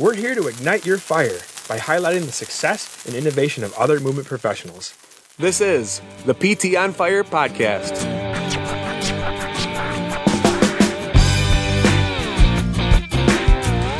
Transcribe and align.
We're 0.00 0.14
here 0.14 0.34
to 0.34 0.48
ignite 0.48 0.86
your 0.86 0.96
fire 0.96 1.40
by 1.68 1.76
highlighting 1.76 2.24
the 2.24 2.32
success 2.32 3.04
and 3.04 3.14
innovation 3.14 3.62
of 3.64 3.74
other 3.74 4.00
movement 4.00 4.26
professionals. 4.26 4.94
This 5.38 5.60
is 5.60 6.00
the 6.24 6.32
PT 6.32 6.74
on 6.74 6.94
Fire 6.94 7.22
podcast. 7.22 8.00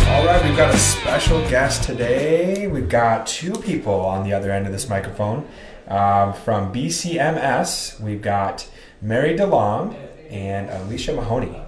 All 0.08 0.24
right, 0.24 0.42
we've 0.42 0.56
got 0.56 0.74
a 0.74 0.78
special 0.78 1.38
guest 1.50 1.82
today. 1.82 2.66
We've 2.66 2.88
got 2.88 3.26
two 3.26 3.52
people 3.52 3.92
on 3.92 4.24
the 4.24 4.32
other 4.32 4.50
end 4.50 4.64
of 4.64 4.72
this 4.72 4.88
microphone. 4.88 5.46
Um, 5.86 6.32
from 6.32 6.72
BCMS, 6.72 8.00
we've 8.00 8.22
got 8.22 8.66
Mary 9.02 9.36
DeLong 9.36 9.94
and 10.30 10.70
Alicia 10.70 11.12
Mahoney. 11.12 11.60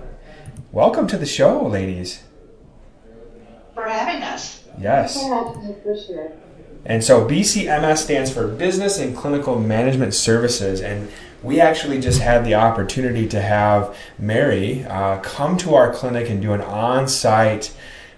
Welcome 0.72 1.06
to 1.08 1.18
the 1.18 1.26
show, 1.26 1.66
ladies. 1.66 2.22
Us. 4.20 4.62
Yes. 4.78 5.16
And 6.84 7.04
so 7.04 7.26
BCMS 7.26 7.98
stands 7.98 8.32
for 8.32 8.48
Business 8.48 8.98
and 8.98 9.16
Clinical 9.16 9.58
Management 9.58 10.14
Services. 10.14 10.80
And 10.80 11.08
we 11.42 11.60
actually 11.60 12.00
just 12.00 12.20
had 12.20 12.44
the 12.44 12.54
opportunity 12.54 13.28
to 13.28 13.40
have 13.40 13.96
Mary 14.18 14.84
uh, 14.84 15.20
come 15.20 15.56
to 15.58 15.74
our 15.74 15.92
clinic 15.92 16.28
and 16.28 16.42
do 16.42 16.52
an 16.52 16.60
on 16.60 17.08
site 17.08 17.74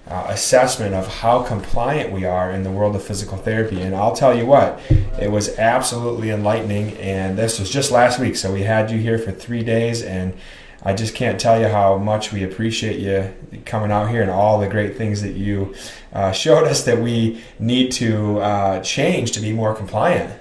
uh, 0.07 0.27
assessment 0.29 0.95
of 0.95 1.07
how 1.07 1.43
compliant 1.43 2.13
we 2.13 2.25
are 2.25 2.51
in 2.51 2.63
the 2.63 2.71
world 2.71 2.95
of 2.95 3.03
physical 3.03 3.39
therapy. 3.39 3.81
And 3.81 3.95
I'll 3.95 4.15
tell 4.15 4.37
you 4.37 4.45
what, 4.45 4.81
it 5.21 5.31
was 5.31 5.59
absolutely 5.59 6.31
enlightening. 6.31 6.97
And 6.99 7.39
this 7.39 7.59
was 7.59 7.71
just 7.71 7.91
last 7.91 8.19
week. 8.19 8.37
So 8.37 8.53
we 8.53 8.63
had 8.63 8.91
you 8.91 8.99
here 8.99 9.19
for 9.19 9.33
three 9.33 9.63
days. 9.63 10.03
And 10.03 10.35
I 10.85 10.93
just 10.93 11.15
can't 11.15 11.41
tell 11.41 11.59
you 11.59 11.69
how 11.69 11.97
much 11.97 12.31
we 12.31 12.45
appreciate 12.45 12.99
you 12.99 13.33
coming 13.65 13.91
out 13.91 14.11
here 14.11 14.21
and 14.21 14.31
all 14.31 14.61
the 14.61 14.69
great 14.69 14.97
things 14.97 15.23
that 15.23 15.33
you 15.33 15.75
uh, 16.13 16.31
showed 16.33 16.67
us 16.67 16.85
that 16.85 16.99
we 16.99 17.43
need 17.59 17.91
to 17.93 18.39
uh, 18.41 18.81
change 18.81 19.33
to 19.33 19.41
be 19.41 19.53
more 19.53 19.75
compliant. 19.75 20.39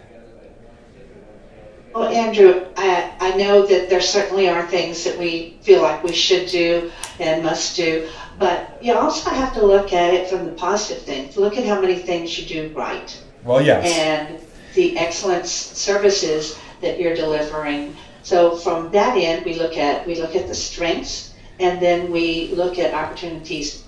Well, 1.95 2.09
Andrew, 2.09 2.65
I, 2.75 3.13
I 3.19 3.37
know 3.37 3.65
that 3.67 3.89
there 3.89 4.01
certainly 4.01 4.49
are 4.49 4.65
things 4.67 5.03
that 5.05 5.17
we 5.17 5.57
feel 5.61 5.81
like 5.81 6.03
we 6.03 6.11
should 6.11 6.49
do 6.49 6.91
and 7.19 7.43
must 7.43 7.77
do, 7.77 8.09
but 8.37 8.77
you 8.81 8.93
also 8.93 9.29
have 9.29 9.53
to 9.53 9.65
look 9.65 9.93
at 9.93 10.13
it 10.13 10.27
from 10.27 10.45
the 10.45 10.51
positive 10.53 11.03
things. 11.03 11.37
Look 11.37 11.55
at 11.55 11.65
how 11.65 11.79
many 11.79 11.95
things 11.95 12.37
you 12.37 12.45
do 12.45 12.75
right. 12.75 13.23
Well, 13.43 13.61
yes. 13.61 13.85
And 13.85 14.39
the 14.73 14.97
excellent 14.97 15.45
services 15.45 16.57
that 16.81 16.99
you're 16.99 17.15
delivering 17.15 17.95
so 18.23 18.55
from 18.55 18.91
that 18.91 19.17
end, 19.17 19.45
we 19.45 19.55
look 19.55 19.77
at 19.77 20.07
we 20.07 20.15
look 20.15 20.35
at 20.35 20.47
the 20.47 20.55
strengths, 20.55 21.33
and 21.59 21.81
then 21.81 22.11
we 22.11 22.47
look 22.55 22.79
at 22.79 22.93
opportunities 22.93 23.83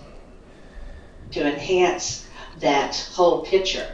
to 1.32 1.46
enhance 1.46 2.28
that 2.60 2.96
whole 3.14 3.44
picture. 3.46 3.88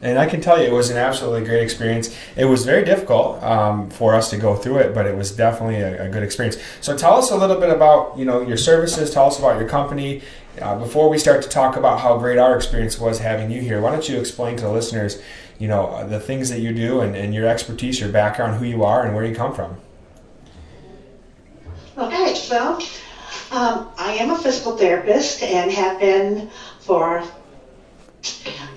And 0.00 0.18
I 0.18 0.26
can 0.26 0.40
tell 0.40 0.60
you, 0.60 0.66
it 0.66 0.72
was 0.72 0.90
an 0.90 0.98
absolutely 0.98 1.44
great 1.44 1.62
experience. 1.62 2.14
It 2.36 2.44
was 2.44 2.64
very 2.64 2.84
difficult 2.84 3.42
um, 3.42 3.88
for 3.90 4.14
us 4.14 4.28
to 4.30 4.36
go 4.36 4.54
through 4.54 4.78
it, 4.78 4.94
but 4.94 5.06
it 5.06 5.16
was 5.16 5.30
definitely 5.32 5.76
a, 5.76 6.04
a, 6.04 6.08
good 6.10 6.22
experience. 6.22 6.58
So 6.82 6.96
tell 6.96 7.14
us 7.14 7.30
a 7.30 7.36
little 7.36 7.58
bit 7.58 7.70
about 7.70 8.16
you 8.18 8.24
know 8.24 8.42
your 8.42 8.56
services. 8.56 9.10
Tell 9.10 9.26
us 9.26 9.38
about 9.38 9.58
your 9.58 9.68
company. 9.68 10.22
Uh, 10.60 10.78
before 10.78 11.08
we 11.08 11.18
start 11.18 11.42
to 11.42 11.48
talk 11.48 11.76
about 11.76 11.98
how 12.00 12.16
great 12.16 12.38
our 12.38 12.54
experience 12.54 12.98
was 12.98 13.18
having 13.18 13.50
you 13.50 13.60
here, 13.60 13.80
why 13.80 13.90
don't 13.90 14.08
you 14.08 14.20
explain 14.20 14.56
to 14.56 14.62
the 14.62 14.70
listeners 14.70 15.20
you 15.58 15.68
know 15.68 16.06
the 16.08 16.20
things 16.20 16.48
that 16.50 16.60
you 16.60 16.72
do 16.72 17.00
and, 17.00 17.16
and 17.16 17.34
your 17.34 17.46
expertise, 17.46 18.00
your 18.00 18.10
background, 18.10 18.58
who 18.58 18.64
you 18.64 18.84
are, 18.84 19.04
and 19.04 19.14
where 19.14 19.24
you 19.24 19.34
come 19.34 19.54
from. 19.54 19.76
Okay, 21.96 22.34
so 22.34 22.80
um, 23.52 23.90
I 23.96 24.16
am 24.18 24.30
a 24.30 24.38
physical 24.38 24.76
therapist 24.76 25.42
and 25.42 25.70
have 25.70 26.00
been 26.00 26.50
for 26.80 27.22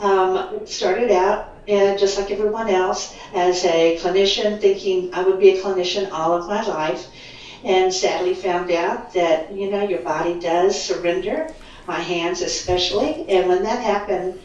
um, 0.01 0.65
started 0.65 1.11
out 1.11 1.53
and 1.67 1.99
just 1.99 2.17
like 2.17 2.31
everyone 2.31 2.69
else 2.69 3.15
as 3.33 3.65
a 3.65 3.97
clinician, 3.97 4.59
thinking 4.59 5.13
I 5.13 5.23
would 5.23 5.39
be 5.39 5.49
a 5.49 5.61
clinician 5.61 6.09
all 6.11 6.33
of 6.33 6.47
my 6.47 6.65
life, 6.65 7.07
and 7.63 7.93
sadly 7.93 8.33
found 8.33 8.71
out 8.71 9.13
that 9.13 9.51
you 9.51 9.69
know 9.69 9.87
your 9.87 10.01
body 10.01 10.39
does 10.39 10.81
surrender, 10.81 11.53
my 11.87 11.99
hands 11.99 12.41
especially, 12.41 13.27
and 13.27 13.49
when 13.49 13.63
that 13.63 13.81
happened, 13.81 14.39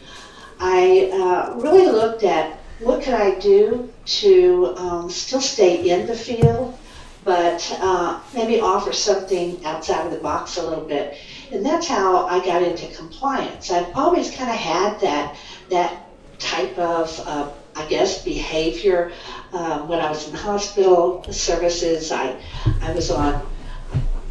I 0.59 1.09
uh, 1.11 1.55
really 1.59 1.87
looked 1.87 2.23
at 2.23 2.59
what 2.79 3.01
could 3.01 3.13
I 3.13 3.39
do 3.39 3.91
to 4.05 4.75
um, 4.77 5.09
still 5.09 5.41
stay 5.41 5.89
in 5.89 6.07
the 6.07 6.15
field, 6.15 6.77
but 7.23 7.77
uh, 7.79 8.19
maybe 8.33 8.59
offer 8.59 8.91
something 8.91 9.63
outside 9.65 10.05
of 10.05 10.11
the 10.11 10.19
box 10.19 10.57
a 10.57 10.67
little 10.67 10.83
bit. 10.83 11.17
And 11.51 11.65
that's 11.65 11.87
how 11.87 12.25
I 12.27 12.43
got 12.43 12.61
into 12.61 12.87
compliance. 12.95 13.71
I've 13.71 13.95
always 13.95 14.35
kind 14.35 14.49
of 14.49 14.57
had 14.57 14.99
that 14.99 15.35
that 15.69 16.07
type 16.39 16.77
of, 16.77 17.19
uh, 17.25 17.49
I 17.75 17.87
guess, 17.87 18.23
behavior. 18.23 19.11
Uh, 19.53 19.79
when 19.83 19.99
I 19.99 20.09
was 20.09 20.27
in 20.27 20.35
hospital 20.35 21.23
services, 21.31 22.11
I 22.11 22.41
I 22.81 22.91
was 22.93 23.11
on 23.11 23.41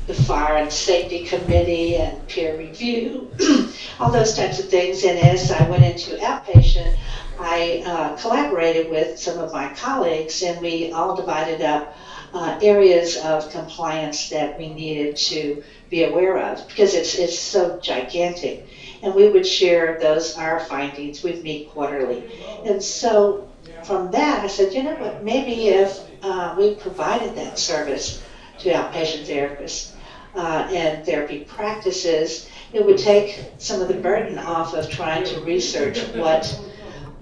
the 0.07 0.15
fire 0.15 0.57
and 0.57 0.73
safety 0.73 1.25
committee 1.25 1.97
and 1.97 2.27
peer 2.27 2.59
review, 2.59 3.31
all 4.03 4.11
those 4.11 4.35
types 4.35 4.59
of 4.59 4.69
things. 4.69 5.05
And 5.05 5.17
as 5.17 5.53
I 5.53 5.69
went 5.69 5.85
into 5.85 6.17
outpatient, 6.17 6.97
I 7.39 7.83
uh, 7.87 8.17
collaborated 8.17 8.91
with 8.91 9.17
some 9.17 9.39
of 9.39 9.53
my 9.53 9.73
colleagues 9.75 10.43
and 10.43 10.61
we 10.61 10.91
all 10.91 11.15
divided 11.15 11.63
up 11.63 11.97
uh, 12.35 12.59
areas 12.61 13.17
of 13.19 13.49
compliance 13.51 14.29
that 14.31 14.59
we 14.59 14.75
needed 14.75 15.15
to 15.17 15.63
be 15.89 16.03
aware 16.03 16.37
of 16.39 16.67
because 16.67 16.95
it's, 16.95 17.15
it's 17.15 17.39
so 17.39 17.79
gigantic. 17.79 18.67
And 19.03 19.15
we 19.15 19.29
would 19.29 19.47
share 19.47 19.99
those, 20.01 20.37
our 20.37 20.59
findings. 20.61 21.23
We'd 21.23 21.45
meet 21.45 21.71
quarterly. 21.71 22.29
And 22.65 22.83
so 22.83 23.49
from 23.85 24.11
that, 24.11 24.43
I 24.43 24.49
said, 24.49 24.75
you 24.75 24.83
know 24.83 24.97
what, 24.97 25.23
maybe 25.23 25.69
if 25.69 26.01
uh, 26.23 26.57
we 26.59 26.75
provided 26.75 27.37
that 27.37 27.57
service 27.57 28.21
to 28.59 28.71
outpatient 28.71 29.27
therapists, 29.27 29.93
uh, 30.35 30.69
and 30.71 31.05
therapy 31.05 31.41
practices, 31.45 32.49
it 32.73 32.85
would 32.85 32.99
take 32.99 33.53
some 33.59 33.81
of 33.81 33.89
the 33.89 33.95
burden 33.95 34.39
off 34.39 34.75
of 34.75 34.89
trying 34.91 35.25
to 35.25 35.41
research 35.41 35.99
what 36.15 36.61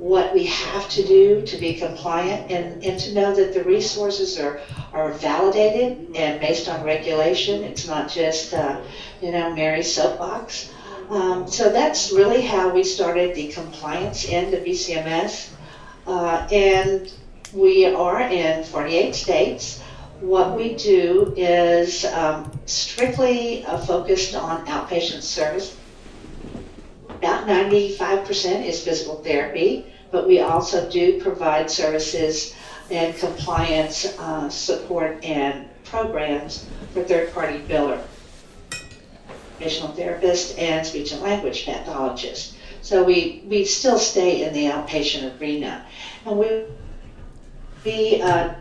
what 0.00 0.33
we 0.33 0.47
have 0.47 0.88
to 0.88 1.05
do 1.06 1.44
to 1.44 1.59
be 1.59 1.75
compliant 1.75 2.50
and, 2.50 2.83
and 2.83 2.99
to 2.99 3.12
know 3.12 3.34
that 3.34 3.53
the 3.53 3.62
resources 3.65 4.38
are, 4.38 4.59
are 4.94 5.12
validated 5.12 6.16
and 6.16 6.41
based 6.41 6.69
on 6.69 6.83
regulation. 6.83 7.62
It's 7.62 7.87
not 7.87 8.09
just, 8.09 8.55
uh, 8.55 8.81
you 9.21 9.31
know, 9.31 9.55
Mary's 9.55 9.94
soapbox. 9.94 10.72
Um, 11.11 11.47
so 11.47 11.69
that's 11.69 12.12
really 12.12 12.41
how 12.41 12.72
we 12.72 12.82
started 12.82 13.34
the 13.34 13.49
compliance 13.49 14.27
end 14.27 14.55
of 14.55 14.65
BCMS. 14.65 15.50
Uh, 16.06 16.49
and 16.50 17.12
we 17.53 17.84
are 17.84 18.22
in 18.22 18.65
48 18.65 19.15
states 19.15 19.79
what 20.20 20.56
we 20.56 20.75
do 20.75 21.32
is 21.36 22.04
um, 22.04 22.50
strictly 22.66 23.64
uh, 23.64 23.78
focused 23.78 24.34
on 24.34 24.66
outpatient 24.66 25.22
service. 25.22 25.76
About 27.08 27.47
95% 27.47 28.64
is 28.64 28.82
physical 28.82 29.16
therapy, 29.16 29.92
but 30.10 30.26
we 30.26 30.41
also 30.41 30.88
do 30.91 31.20
provide 31.20 31.70
services 31.70 32.54
and 32.91 33.16
compliance 33.16 34.06
uh, 34.19 34.48
support 34.48 35.22
and 35.25 35.69
programs 35.84 36.66
for 36.92 37.02
third-party 37.02 37.60
biller, 37.60 38.02
occupational 39.54 39.92
therapist, 39.94 40.58
and 40.58 40.87
speech 40.87 41.12
and 41.12 41.22
language 41.22 41.64
pathologist. 41.64 42.56
So 42.82 43.04
we, 43.04 43.44
we 43.47 43.64
still 43.64 43.98
stay 43.98 44.42
in 44.42 44.52
the 44.52 44.64
outpatient 44.66 45.38
arena. 45.41 45.87
And 46.25 46.38
we 46.38 46.64
we 47.84 48.20
uh, 48.20 48.54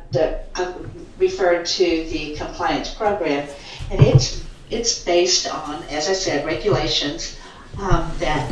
uh, 0.56 0.74
referred 1.18 1.66
to 1.66 1.85
the 2.09 2.35
compliance 2.35 2.94
program, 2.94 3.47
and 3.91 4.02
it's 4.02 4.44
it's 4.69 5.03
based 5.03 5.52
on, 5.52 5.84
as 5.90 6.07
I 6.07 6.13
said, 6.13 6.46
regulations 6.46 7.38
um, 7.79 8.11
that 8.20 8.52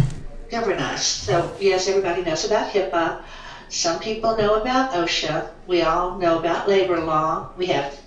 govern 0.49 0.79
us. 0.79 1.05
So 1.05 1.55
yes, 1.59 1.87
everybody 1.87 2.23
knows 2.23 2.45
about 2.45 2.71
HIPAA. 2.71 3.21
Some 3.69 3.99
people 3.99 4.35
know 4.35 4.55
about 4.55 4.93
OSHA. 4.93 5.49
We 5.67 5.81
all 5.83 6.17
know 6.17 6.39
about 6.39 6.67
labor 6.67 6.99
law. 6.99 7.49
We 7.57 7.67
have, 7.67 7.99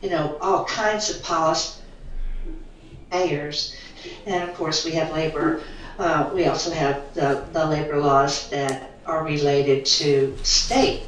you 0.00 0.10
know, 0.10 0.36
all 0.40 0.64
kinds 0.64 1.10
of 1.10 1.22
policy 1.22 1.80
payers, 3.10 3.76
and 4.26 4.48
of 4.48 4.56
course 4.56 4.84
we 4.84 4.92
have 4.92 5.12
labor. 5.12 5.62
Uh, 5.98 6.30
we 6.34 6.46
also 6.46 6.70
have 6.72 7.14
the, 7.14 7.44
the 7.52 7.64
labor 7.64 7.98
laws 7.98 8.48
that 8.48 8.90
are 9.06 9.22
related 9.24 9.84
to 9.84 10.36
state 10.42 11.02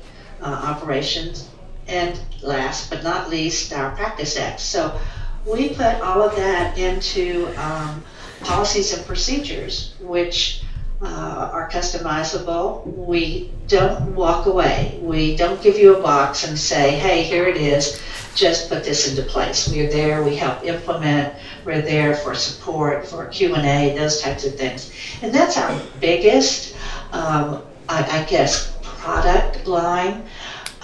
uh, 0.44 0.48
operations, 0.48 1.48
and 1.88 2.20
last 2.42 2.90
but 2.90 3.02
not 3.02 3.30
least, 3.30 3.72
our 3.72 3.90
Practice 3.96 4.36
Act. 4.36 4.60
So 4.60 4.98
we 5.46 5.70
put 5.70 6.00
all 6.00 6.22
of 6.22 6.36
that 6.36 6.78
into 6.78 7.52
um, 7.56 8.04
policies 8.40 8.92
and 8.96 9.04
procedures, 9.06 9.94
which 10.00 10.62
uh, 11.02 11.50
are 11.52 11.68
customizable. 11.70 12.86
We 12.86 13.50
don't 13.66 14.14
walk 14.14 14.46
away. 14.46 14.98
We 15.02 15.36
don't 15.36 15.62
give 15.62 15.78
you 15.78 15.96
a 15.96 16.02
box 16.02 16.46
and 16.46 16.58
say, 16.58 16.92
hey, 16.92 17.22
here 17.22 17.46
it 17.46 17.56
is, 17.56 18.00
just 18.34 18.68
put 18.68 18.84
this 18.84 19.08
into 19.08 19.22
place. 19.28 19.68
We 19.68 19.86
are 19.86 19.90
there, 19.90 20.22
we 20.22 20.36
help 20.36 20.64
implement, 20.64 21.34
We're 21.64 21.82
there 21.82 22.16
for 22.16 22.34
support, 22.34 23.06
for 23.06 23.26
Q&A, 23.26 23.94
those 23.96 24.20
types 24.20 24.44
of 24.44 24.56
things. 24.56 24.92
And 25.22 25.32
that's 25.32 25.56
our 25.56 25.80
biggest, 26.00 26.74
um, 27.12 27.62
I, 27.88 28.20
I, 28.20 28.24
guess, 28.24 28.76
product 28.82 29.66
line. 29.66 30.24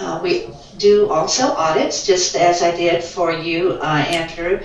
Uh, 0.00 0.18
we 0.22 0.48
do 0.78 1.10
also 1.10 1.52
audits, 1.52 2.06
just 2.06 2.34
as 2.34 2.62
I 2.62 2.74
did 2.74 3.04
for 3.04 3.32
you, 3.32 3.72
uh, 3.82 3.84
Andrew. 3.84 4.60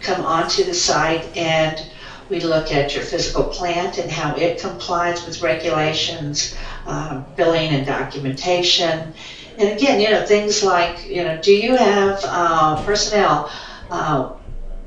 Come 0.00 0.24
onto 0.24 0.64
the 0.64 0.74
site 0.74 1.24
and 1.36 1.80
we 2.28 2.40
look 2.40 2.72
at 2.72 2.92
your 2.92 3.04
physical 3.04 3.44
plant 3.44 3.98
and 3.98 4.10
how 4.10 4.34
it 4.34 4.58
complies 4.58 5.24
with 5.24 5.42
regulations, 5.42 6.56
uh, 6.86 7.22
billing 7.36 7.68
and 7.70 7.86
documentation. 7.86 9.14
And 9.58 9.68
again, 9.78 10.00
you 10.00 10.10
know, 10.10 10.26
things 10.26 10.64
like, 10.64 11.06
you 11.08 11.22
know, 11.22 11.40
do 11.40 11.52
you 11.52 11.76
have 11.76 12.20
uh, 12.24 12.84
personnel 12.84 13.52
uh, 13.92 14.32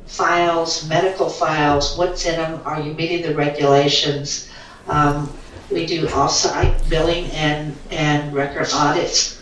files, 0.05 0.85
medical 0.89 1.29
files? 1.29 1.97
What's 1.97 2.25
in 2.25 2.35
them? 2.35 2.59
Are 2.65 2.81
you 2.81 2.93
meeting 2.93 3.21
the 3.21 3.33
regulations? 3.33 4.49
Um, 4.89 5.31
we 5.71 5.85
do 5.85 6.09
off-site 6.09 6.89
billing 6.89 7.31
and, 7.31 7.73
and 7.89 8.33
record 8.33 8.67
audits 8.73 9.36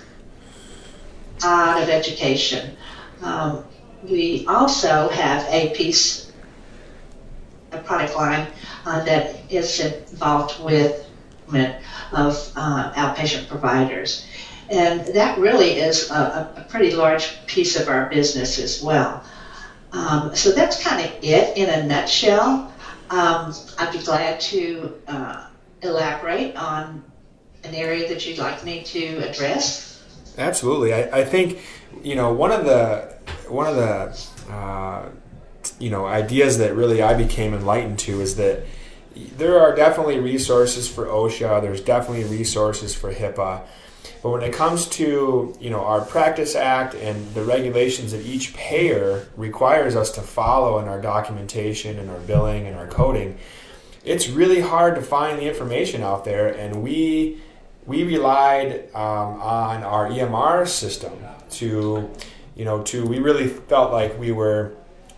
out 1.43 1.81
of 1.81 1.89
education. 1.89 2.75
Um, 3.21 3.63
we 4.03 4.45
also 4.47 5.09
have 5.09 5.45
a 5.49 5.75
piece, 5.75 6.31
a 7.71 7.79
product 7.79 8.15
line 8.15 8.47
uh, 8.85 9.03
that 9.03 9.51
is 9.51 9.79
involved 9.79 10.63
with 10.63 11.05
of 12.11 12.51
uh, 12.55 12.91
outpatient 12.93 13.47
providers. 13.47 14.25
And 14.69 15.05
that 15.13 15.37
really 15.37 15.77
is 15.77 16.09
a, 16.09 16.51
a, 16.57 16.61
pretty 16.69 16.95
large 16.95 17.45
piece 17.45 17.75
of 17.75 17.87
our 17.87 18.09
business 18.09 18.57
as 18.57 18.81
well. 18.81 19.23
Um, 19.91 20.35
so 20.35 20.51
that's 20.51 20.81
kind 20.81 21.05
of 21.05 21.11
it 21.23 21.55
in 21.55 21.69
a 21.69 21.85
nutshell. 21.85 22.71
Um, 23.11 23.53
I'd 23.77 23.91
be 23.91 23.99
glad 23.99 24.39
to 24.41 24.95
uh, 25.07 25.47
elaborate 25.83 26.55
on 26.55 27.03
an 27.63 27.75
area 27.75 28.09
that 28.09 28.25
you'd 28.25 28.39
like 28.39 28.63
me 28.63 28.83
to 28.83 29.17
address. 29.29 29.94
Absolutely. 30.37 30.93
I, 30.93 31.19
I 31.19 31.25
think 31.25 31.59
you 32.03 32.15
know 32.15 32.33
one 32.33 32.51
of 32.51 32.65
the 32.65 33.15
one 33.47 33.67
of 33.67 33.75
the 33.75 34.53
uh, 34.53 35.09
you 35.79 35.89
know 35.89 36.05
ideas 36.05 36.57
that 36.57 36.75
really 36.75 37.01
I 37.01 37.13
became 37.13 37.53
enlightened 37.53 37.99
to 37.99 38.21
is 38.21 38.35
that 38.35 38.63
there 39.15 39.59
are 39.59 39.73
definitely 39.75 40.19
resources 40.19 40.89
for 40.89 41.05
OSHA. 41.05 41.61
There's 41.61 41.81
definitely 41.81 42.25
resources 42.25 42.93
for 42.93 43.13
HIPAA. 43.13 43.61
But 44.21 44.29
when 44.31 44.41
it 44.41 44.53
comes 44.53 44.87
to 44.89 45.55
you 45.59 45.69
know 45.69 45.81
our 45.85 46.01
practice 46.01 46.55
act 46.55 46.95
and 46.95 47.33
the 47.33 47.43
regulations 47.43 48.11
that 48.11 48.25
each 48.25 48.53
payer 48.55 49.27
requires 49.37 49.95
us 49.95 50.11
to 50.11 50.21
follow 50.21 50.79
in 50.79 50.87
our 50.87 51.01
documentation 51.01 51.97
and 51.99 52.09
our 52.09 52.19
billing 52.19 52.67
and 52.67 52.75
our 52.75 52.87
coding, 52.87 53.37
it's 54.03 54.27
really 54.27 54.61
hard 54.61 54.95
to 54.95 55.01
find 55.01 55.39
the 55.39 55.47
information 55.47 56.01
out 56.01 56.25
there. 56.25 56.47
And 56.47 56.83
we 56.83 57.41
we 57.85 58.03
relied 58.03 58.93
um, 58.95 59.41
on 59.41 59.83
our 59.83 60.09
EMR 60.09 60.67
system 60.67 61.13
to 61.51 62.09
you 62.55 62.65
know 62.65 62.81
to 62.83 63.05
we 63.05 63.19
really 63.19 63.47
felt 63.47 63.91
like 63.91 64.17
we 64.19 64.31
were 64.31 64.73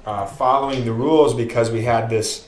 uh, 0.05 0.25
following 0.25 0.85
the 0.85 0.93
rules 0.93 1.33
because 1.33 1.71
we 1.71 1.83
had 1.83 2.09
this 2.09 2.47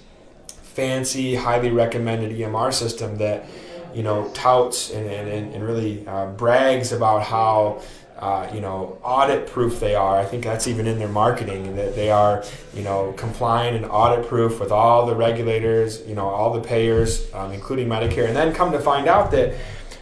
fancy, 0.79 1.35
highly 1.35 1.71
recommended 1.71 2.31
EMR 2.37 2.73
system 2.73 3.17
that 3.17 3.45
you 3.93 4.03
know 4.03 4.29
touts 4.33 4.91
and, 4.91 5.09
and, 5.09 5.53
and 5.53 5.63
really 5.63 6.05
uh, 6.07 6.27
brags 6.27 6.91
about 6.91 7.23
how 7.23 7.81
uh, 8.17 8.49
you 8.53 8.59
know 8.59 8.97
audit 9.03 9.47
proof 9.47 9.79
they 9.79 9.95
are. 9.95 10.17
I 10.17 10.25
think 10.25 10.43
that's 10.43 10.67
even 10.67 10.87
in 10.87 10.99
their 10.99 11.09
marketing 11.09 11.75
that 11.77 11.95
they 11.95 12.11
are 12.11 12.43
you 12.73 12.83
know 12.83 13.13
compliant 13.13 13.77
and 13.77 13.85
audit 13.85 14.27
proof 14.27 14.59
with 14.59 14.71
all 14.71 15.05
the 15.05 15.15
regulators, 15.15 16.05
you 16.05 16.15
know 16.15 16.27
all 16.27 16.53
the 16.53 16.61
payers, 16.61 17.33
um, 17.33 17.51
including 17.53 17.87
Medicare, 17.87 18.27
and 18.27 18.35
then 18.35 18.53
come 18.53 18.71
to 18.73 18.79
find 18.79 19.07
out 19.07 19.31
that 19.31 19.55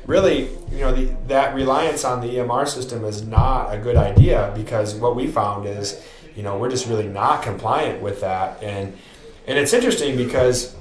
really 0.07 0.49
you 0.71 0.79
know 0.79 0.93
the, 0.93 1.13
that 1.27 1.53
reliance 1.53 2.03
on 2.03 2.21
the 2.21 2.27
EMR 2.27 2.67
system 2.67 3.05
is 3.05 3.21
not 3.27 3.73
a 3.73 3.77
good 3.77 3.97
idea 3.97 4.51
because 4.55 4.95
what 4.95 5.15
we 5.15 5.27
found 5.27 5.67
is 5.67 6.01
you 6.35 6.43
know 6.43 6.57
we're 6.57 6.69
just 6.69 6.87
really 6.87 7.07
not 7.07 7.43
compliant 7.43 8.01
with 8.01 8.21
that. 8.21 8.61
And 8.63 8.97
and 9.45 9.59
it's 9.59 9.73
interesting 9.73 10.17
because 10.17 10.75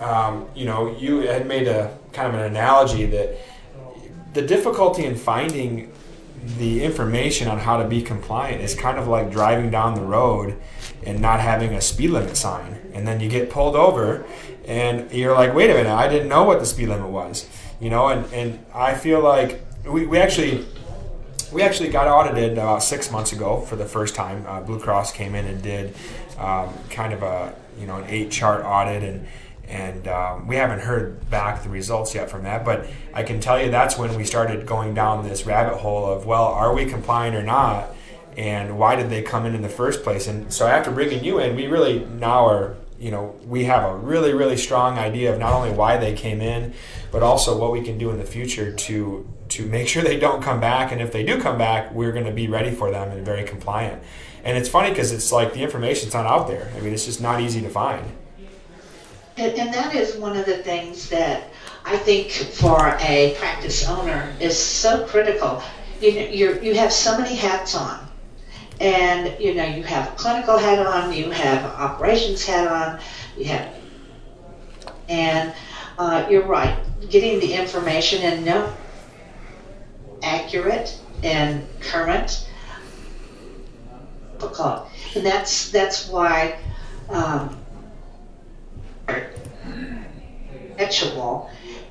um, 0.00 0.48
you 0.54 0.64
know 0.64 0.96
you 0.98 1.20
had 1.20 1.46
made 1.46 1.68
a 1.68 1.96
kind 2.12 2.28
of 2.28 2.34
an 2.34 2.46
analogy 2.46 3.06
that 3.06 3.38
the 4.32 4.42
difficulty 4.42 5.04
in 5.04 5.14
finding 5.14 5.92
the 6.58 6.82
information 6.82 7.46
on 7.46 7.58
how 7.58 7.80
to 7.80 7.86
be 7.86 8.02
compliant 8.02 8.60
is 8.62 8.74
kind 8.74 8.98
of 8.98 9.06
like 9.06 9.30
driving 9.30 9.70
down 9.70 9.94
the 9.94 10.02
road 10.02 10.60
and 11.04 11.20
not 11.20 11.38
having 11.38 11.74
a 11.74 11.80
speed 11.80 12.10
limit 12.10 12.36
sign. 12.36 12.80
And 12.94 13.06
then 13.06 13.20
you 13.20 13.28
get 13.28 13.48
pulled 13.48 13.76
over 13.76 14.24
and 14.66 15.10
you're 15.12 15.34
like 15.34 15.54
wait 15.54 15.70
a 15.70 15.74
minute 15.74 15.90
i 15.90 16.08
didn't 16.08 16.28
know 16.28 16.44
what 16.44 16.60
the 16.60 16.66
speed 16.66 16.88
limit 16.88 17.08
was 17.08 17.48
you 17.82 17.90
know 17.90 18.08
and, 18.08 18.32
and 18.32 18.64
i 18.74 18.94
feel 18.94 19.20
like 19.20 19.60
we, 19.84 20.06
we 20.06 20.18
actually 20.18 20.64
we 21.52 21.62
actually 21.62 21.90
got 21.90 22.08
audited 22.08 22.52
about 22.52 22.82
six 22.82 23.10
months 23.10 23.32
ago 23.32 23.60
for 23.60 23.76
the 23.76 23.84
first 23.84 24.14
time. 24.14 24.44
Uh, 24.46 24.60
blue 24.60 24.80
cross 24.80 25.12
came 25.12 25.34
in 25.34 25.44
and 25.44 25.62
did 25.62 25.94
um, 26.38 26.72
kind 26.88 27.12
of 27.12 27.22
a 27.22 27.54
you 27.78 27.86
know 27.86 27.96
an 27.96 28.04
eight 28.08 28.30
chart 28.30 28.64
audit 28.64 29.02
and 29.02 29.26
and 29.68 30.08
um, 30.08 30.46
we 30.46 30.56
haven't 30.56 30.80
heard 30.80 31.28
back 31.30 31.62
the 31.62 31.68
results 31.68 32.14
yet 32.14 32.30
from 32.30 32.42
that 32.42 32.64
but 32.64 32.86
i 33.14 33.22
can 33.22 33.40
tell 33.40 33.62
you 33.62 33.70
that's 33.70 33.96
when 33.96 34.14
we 34.16 34.24
started 34.24 34.66
going 34.66 34.92
down 34.92 35.26
this 35.26 35.46
rabbit 35.46 35.78
hole 35.78 36.06
of 36.06 36.26
well 36.26 36.44
are 36.44 36.74
we 36.74 36.86
compliant 36.86 37.36
or 37.36 37.42
not? 37.42 37.94
And 38.36 38.78
why 38.78 38.96
did 38.96 39.10
they 39.10 39.20
come 39.20 39.44
in 39.44 39.54
in 39.54 39.60
the 39.60 39.68
first 39.68 40.02
place? 40.02 40.26
And 40.26 40.50
so 40.50 40.66
after 40.66 40.90
bringing 40.90 41.22
you 41.22 41.38
in. 41.38 41.54
We 41.54 41.66
really 41.66 42.06
now 42.06 42.46
are 42.46 42.76
you 43.02 43.10
know 43.10 43.34
we 43.46 43.64
have 43.64 43.84
a 43.84 43.96
really 43.96 44.32
really 44.32 44.56
strong 44.56 44.98
idea 44.98 45.32
of 45.32 45.38
not 45.38 45.52
only 45.52 45.72
why 45.72 45.96
they 45.96 46.12
came 46.12 46.40
in 46.40 46.72
but 47.10 47.22
also 47.22 47.58
what 47.58 47.72
we 47.72 47.82
can 47.82 47.98
do 47.98 48.10
in 48.10 48.18
the 48.18 48.24
future 48.24 48.72
to 48.72 49.26
to 49.48 49.66
make 49.66 49.88
sure 49.88 50.02
they 50.02 50.18
don't 50.18 50.42
come 50.42 50.60
back 50.60 50.92
and 50.92 51.00
if 51.00 51.10
they 51.12 51.24
do 51.24 51.40
come 51.40 51.58
back 51.58 51.92
we're 51.92 52.12
going 52.12 52.24
to 52.24 52.32
be 52.32 52.46
ready 52.46 52.70
for 52.70 52.90
them 52.90 53.10
and 53.10 53.24
very 53.24 53.44
compliant 53.44 54.02
and 54.44 54.58
it's 54.58 54.68
funny 54.68 54.90
because 54.90 55.12
it's 55.12 55.30
like 55.30 55.52
the 55.52 55.62
information's 55.62 56.14
not 56.14 56.26
out 56.26 56.48
there. 56.48 56.70
I 56.76 56.80
mean, 56.80 56.92
it's 56.92 57.04
just 57.04 57.20
not 57.20 57.40
easy 57.40 57.60
to 57.60 57.68
find. 57.68 58.04
And, 59.36 59.52
and 59.58 59.72
that 59.72 59.94
is 59.94 60.16
one 60.16 60.36
of 60.36 60.46
the 60.46 60.58
things 60.58 61.08
that 61.10 61.44
I 61.84 61.96
think 61.96 62.30
for 62.30 62.96
a 63.00 63.34
practice 63.38 63.88
owner 63.88 64.34
is 64.40 64.58
so 64.58 65.06
critical. 65.06 65.62
You 66.00 66.14
know, 66.14 66.26
you 66.26 66.60
you 66.60 66.74
have 66.74 66.92
so 66.92 67.16
many 67.16 67.34
hats 67.34 67.74
on, 67.74 68.06
and 68.82 69.40
you 69.40 69.54
know 69.54 69.64
you 69.64 69.84
have 69.84 70.08
a 70.08 70.16
clinical 70.16 70.58
hat 70.58 70.84
on, 70.84 71.12
you 71.12 71.30
have 71.30 71.64
operations 71.64 72.44
hat 72.44 72.66
on, 72.66 73.00
you 73.38 73.44
have, 73.44 73.72
and 75.08 75.54
uh, 75.98 76.26
you're 76.28 76.46
right. 76.46 76.76
Getting 77.08 77.38
the 77.40 77.54
information 77.54 78.22
and 78.22 78.44
know 78.44 78.74
accurate 80.22 80.98
and 81.22 81.66
current 81.80 82.48
difficult, 84.34 84.88
and 85.14 85.24
that's 85.24 85.70
that's 85.70 86.08
why 86.08 86.58
um. 87.08 87.56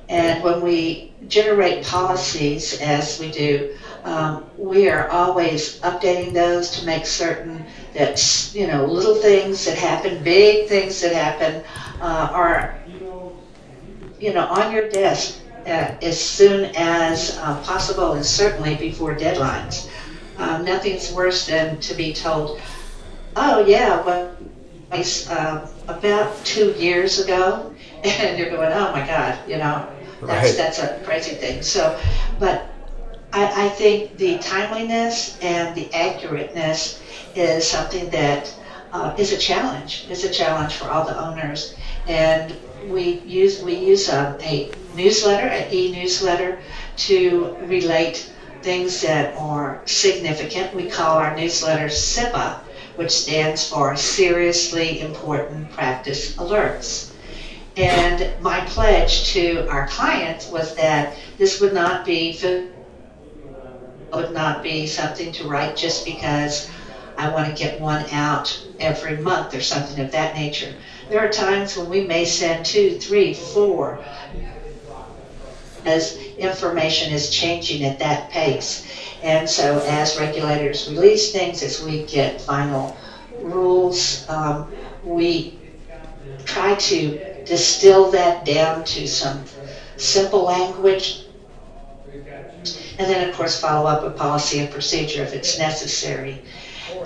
And 0.08 0.42
when 0.44 0.60
we 0.60 1.14
generate 1.28 1.84
policies, 1.84 2.78
as 2.82 3.18
we 3.18 3.30
do, 3.30 3.74
um, 4.04 4.44
we 4.56 4.88
are 4.88 5.08
always 5.08 5.80
updating 5.80 6.32
those 6.32 6.70
to 6.72 6.86
make 6.86 7.06
certain 7.06 7.64
that 7.94 8.50
you 8.54 8.66
know 8.66 8.84
little 8.84 9.14
things 9.14 9.64
that 9.64 9.78
happen, 9.78 10.22
big 10.24 10.68
things 10.68 11.00
that 11.00 11.12
happen, 11.12 11.62
uh, 12.00 12.28
are 12.32 12.78
you 14.18 14.32
know 14.32 14.46
on 14.46 14.72
your 14.72 14.88
desk 14.88 15.42
uh, 15.66 15.94
as 16.02 16.20
soon 16.20 16.72
as 16.76 17.38
uh, 17.38 17.60
possible, 17.62 18.12
and 18.12 18.24
certainly 18.24 18.74
before 18.74 19.14
deadlines. 19.14 19.88
Um, 20.38 20.64
nothing's 20.64 21.12
worse 21.12 21.46
than 21.46 21.78
to 21.80 21.94
be 21.94 22.12
told, 22.12 22.60
oh, 23.36 23.64
yeah, 23.64 24.02
well, 24.02 24.34
uh, 24.90 25.66
about 25.88 26.44
two 26.44 26.72
years 26.72 27.20
ago, 27.20 27.74
and 28.04 28.38
you're 28.38 28.50
going, 28.50 28.72
oh 28.72 28.92
my 28.92 29.06
God, 29.06 29.38
you 29.48 29.58
know, 29.58 29.88
that's, 30.22 30.48
right. 30.48 30.56
that's 30.56 30.78
a 30.80 31.00
crazy 31.04 31.34
thing. 31.34 31.62
So, 31.62 31.98
but 32.38 32.71
I, 33.32 33.66
I 33.66 33.68
think 33.70 34.18
the 34.18 34.38
timeliness 34.38 35.38
and 35.40 35.74
the 35.74 35.86
accurateness 35.86 37.00
is 37.34 37.66
something 37.66 38.10
that 38.10 38.54
uh, 38.92 39.14
is 39.18 39.32
a 39.32 39.38
challenge. 39.38 40.06
It's 40.10 40.24
a 40.24 40.30
challenge 40.30 40.74
for 40.74 40.90
all 40.90 41.06
the 41.06 41.18
owners, 41.18 41.74
and 42.06 42.54
we 42.88 43.20
use 43.20 43.62
we 43.62 43.74
use 43.74 44.10
a, 44.10 44.36
a 44.42 44.70
newsletter, 44.94 45.46
an 45.46 45.72
e-newsletter, 45.72 46.58
to 47.08 47.56
relate 47.62 48.30
things 48.60 49.00
that 49.00 49.34
are 49.38 49.80
significant. 49.86 50.74
We 50.74 50.88
call 50.88 51.16
our 51.16 51.34
newsletter 51.34 51.88
SIPA, 51.88 52.60
which 52.96 53.10
stands 53.10 53.66
for 53.66 53.96
Seriously 53.96 55.00
Important 55.00 55.70
Practice 55.72 56.36
Alerts. 56.36 57.12
And 57.78 58.30
my 58.42 58.60
pledge 58.66 59.32
to 59.32 59.66
our 59.70 59.88
clients 59.88 60.48
was 60.48 60.74
that 60.74 61.16
this 61.38 61.62
would 61.62 61.72
not 61.72 62.04
be 62.04 62.32
would 64.12 64.32
not 64.32 64.62
be 64.62 64.86
something 64.86 65.32
to 65.32 65.44
write 65.44 65.76
just 65.76 66.04
because 66.04 66.68
I 67.16 67.28
want 67.30 67.48
to 67.48 67.54
get 67.54 67.80
one 67.80 68.04
out 68.10 68.60
every 68.78 69.16
month 69.18 69.54
or 69.54 69.60
something 69.60 70.00
of 70.00 70.12
that 70.12 70.34
nature. 70.34 70.74
There 71.08 71.20
are 71.20 71.30
times 71.30 71.76
when 71.76 71.88
we 71.88 72.02
may 72.02 72.24
send 72.24 72.64
two, 72.64 72.98
three, 72.98 73.34
four, 73.34 74.02
as 75.84 76.16
information 76.38 77.12
is 77.12 77.30
changing 77.30 77.84
at 77.84 77.98
that 77.98 78.30
pace. 78.30 78.86
And 79.22 79.48
so, 79.48 79.78
as 79.86 80.18
regulators 80.18 80.88
release 80.88 81.32
things, 81.32 81.62
as 81.62 81.82
we 81.82 82.04
get 82.04 82.40
final 82.40 82.96
rules, 83.40 84.28
um, 84.28 84.72
we 85.04 85.58
try 86.44 86.74
to 86.74 87.20
distill 87.44 88.10
that 88.12 88.44
down 88.44 88.84
to 88.84 89.06
some 89.06 89.44
simple 89.96 90.42
language. 90.42 91.21
And 92.98 93.08
then, 93.08 93.28
of 93.28 93.34
course, 93.34 93.60
follow 93.60 93.88
up 93.88 94.04
with 94.04 94.16
policy 94.16 94.60
and 94.60 94.70
procedure 94.70 95.22
if 95.22 95.32
it's 95.32 95.58
necessary. 95.58 96.42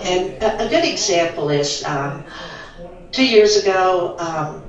And 0.01 0.31
a, 0.43 0.65
a 0.65 0.69
good 0.69 0.85
example 0.85 1.49
is 1.49 1.83
um, 1.85 2.23
two 3.11 3.25
years 3.25 3.55
ago, 3.57 4.15
um, 4.19 4.63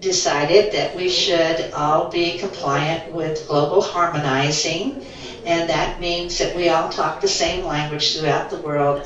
decided 0.00 0.72
that 0.72 0.94
we 0.94 1.08
should 1.08 1.72
all 1.72 2.08
be 2.10 2.38
compliant 2.38 3.12
with 3.12 3.46
global 3.48 3.80
harmonizing, 3.80 5.04
and 5.44 5.68
that 5.68 6.00
means 6.00 6.38
that 6.38 6.54
we 6.54 6.68
all 6.68 6.88
talk 6.88 7.20
the 7.20 7.28
same 7.28 7.64
language 7.64 8.16
throughout 8.16 8.50
the 8.50 8.60
world 8.60 9.04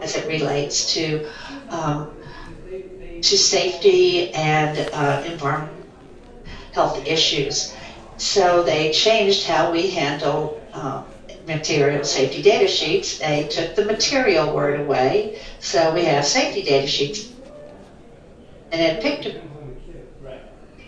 as 0.00 0.16
it 0.16 0.26
relates 0.26 0.94
to 0.94 1.28
um, 1.68 2.10
to 3.22 3.36
safety 3.36 4.32
and 4.32 4.88
uh, 4.92 5.22
environmental 5.26 5.74
health 6.72 7.06
issues. 7.06 7.75
So 8.18 8.62
they 8.62 8.92
changed 8.92 9.46
how 9.46 9.70
we 9.70 9.88
handle 9.88 10.60
uh, 10.72 11.02
material 11.46 12.04
safety 12.04 12.42
data 12.42 12.66
sheets. 12.66 13.18
They 13.18 13.46
took 13.48 13.74
the 13.74 13.84
material 13.84 14.54
word 14.54 14.80
away, 14.80 15.38
so 15.60 15.94
we 15.94 16.04
have 16.04 16.24
safety 16.24 16.62
data 16.62 16.86
sheets 16.86 17.28
and 18.72 18.80
then 18.80 19.00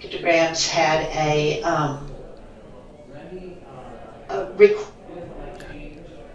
pictograms 0.00 0.66
had 0.66 1.02
a, 1.12 1.62
um, 1.62 2.10
a 4.28 4.44
rec- 4.56 4.76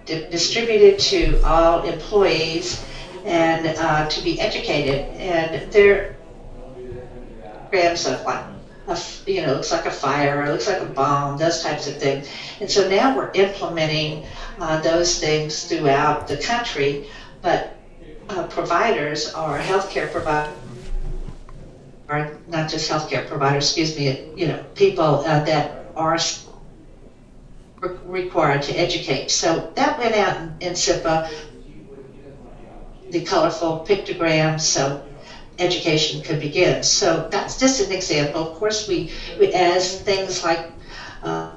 di- 0.06 0.30
distributed 0.30 1.00
to 1.00 1.40
all 1.44 1.84
employees 1.84 2.84
and 3.26 3.68
uh, 3.68 4.08
to 4.10 4.22
be 4.22 4.40
educated. 4.40 5.06
And 5.18 5.72
their 5.72 6.16
grams 7.70 8.06
look 8.06 8.26
like 8.26 8.53
a, 8.88 9.00
you 9.26 9.42
know, 9.42 9.54
looks 9.54 9.72
like 9.72 9.86
a 9.86 9.92
fire, 9.92 10.42
or 10.42 10.50
looks 10.52 10.68
like 10.68 10.82
a 10.82 10.86
bomb, 10.86 11.38
those 11.38 11.62
types 11.62 11.88
of 11.88 11.98
things. 11.98 12.28
And 12.60 12.70
so 12.70 12.90
now 12.90 13.16
we're 13.16 13.32
implementing 13.32 14.26
uh, 14.60 14.82
those 14.82 15.20
things 15.20 15.66
throughout 15.66 16.28
the 16.28 16.38
country, 16.38 17.08
but 17.42 17.76
uh, 18.30 18.48
providers 18.48 19.34
or 19.34 19.58
healthcare 19.60 20.12
providers 20.12 20.58
are 22.10 22.38
not 22.48 22.70
just 22.70 22.90
healthcare 22.90 23.28
providers, 23.28 23.66
excuse 23.66 23.96
me, 23.96 24.28
you 24.36 24.48
know, 24.48 24.64
people 24.76 25.22
uh, 25.26 25.44
that 25.46 25.86
are 25.96 26.20
re- 27.80 27.98
required 28.06 28.62
to 28.64 28.74
educate. 28.74 29.32
So 29.32 29.72
that 29.76 29.98
went 29.98 30.16
out 30.16 30.42
in, 30.42 30.56
in 30.60 30.76
SIPA, 30.76 31.30
the 33.10 33.22
colorful 33.22 33.86
pictograms, 33.88 34.62
so 34.62 35.04
education 35.60 36.22
could 36.22 36.40
begin. 36.40 36.84
So 36.84 37.28
that's 37.30 37.60
just 37.60 37.86
an 37.86 37.92
example. 37.92 38.52
Of 38.52 38.58
course, 38.58 38.88
we, 38.88 39.12
we 39.40 39.54
as 39.54 40.02
things 40.02 40.44
like 40.44 40.72
uh, 41.22 41.52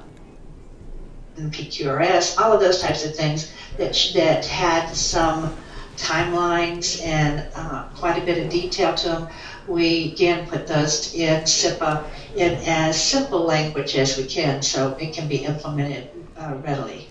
PQRS, 1.37 2.39
all 2.39 2.53
of 2.53 2.59
those 2.59 2.81
types 2.81 3.05
of 3.05 3.15
things 3.15 3.51
that 3.77 3.95
that 4.13 4.45
had 4.45 4.89
some 4.89 5.55
timelines 5.97 7.03
and 7.03 7.47
uh, 7.55 7.83
quite 7.95 8.21
a 8.21 8.25
bit 8.25 8.43
of 8.43 8.49
detail 8.51 8.93
to 8.93 9.07
them 9.07 9.27
we 9.67 10.11
again 10.13 10.47
put 10.47 10.65
those 10.65 11.13
in 11.13 11.45
SIPA 11.45 12.05
in 12.35 12.53
as 12.65 13.01
simple 13.01 13.41
language 13.41 13.95
as 13.95 14.17
we 14.17 14.23
can 14.23 14.61
so 14.61 14.95
it 14.99 15.13
can 15.13 15.27
be 15.27 15.37
implemented 15.37 16.09
uh, 16.37 16.55
readily. 16.63 17.07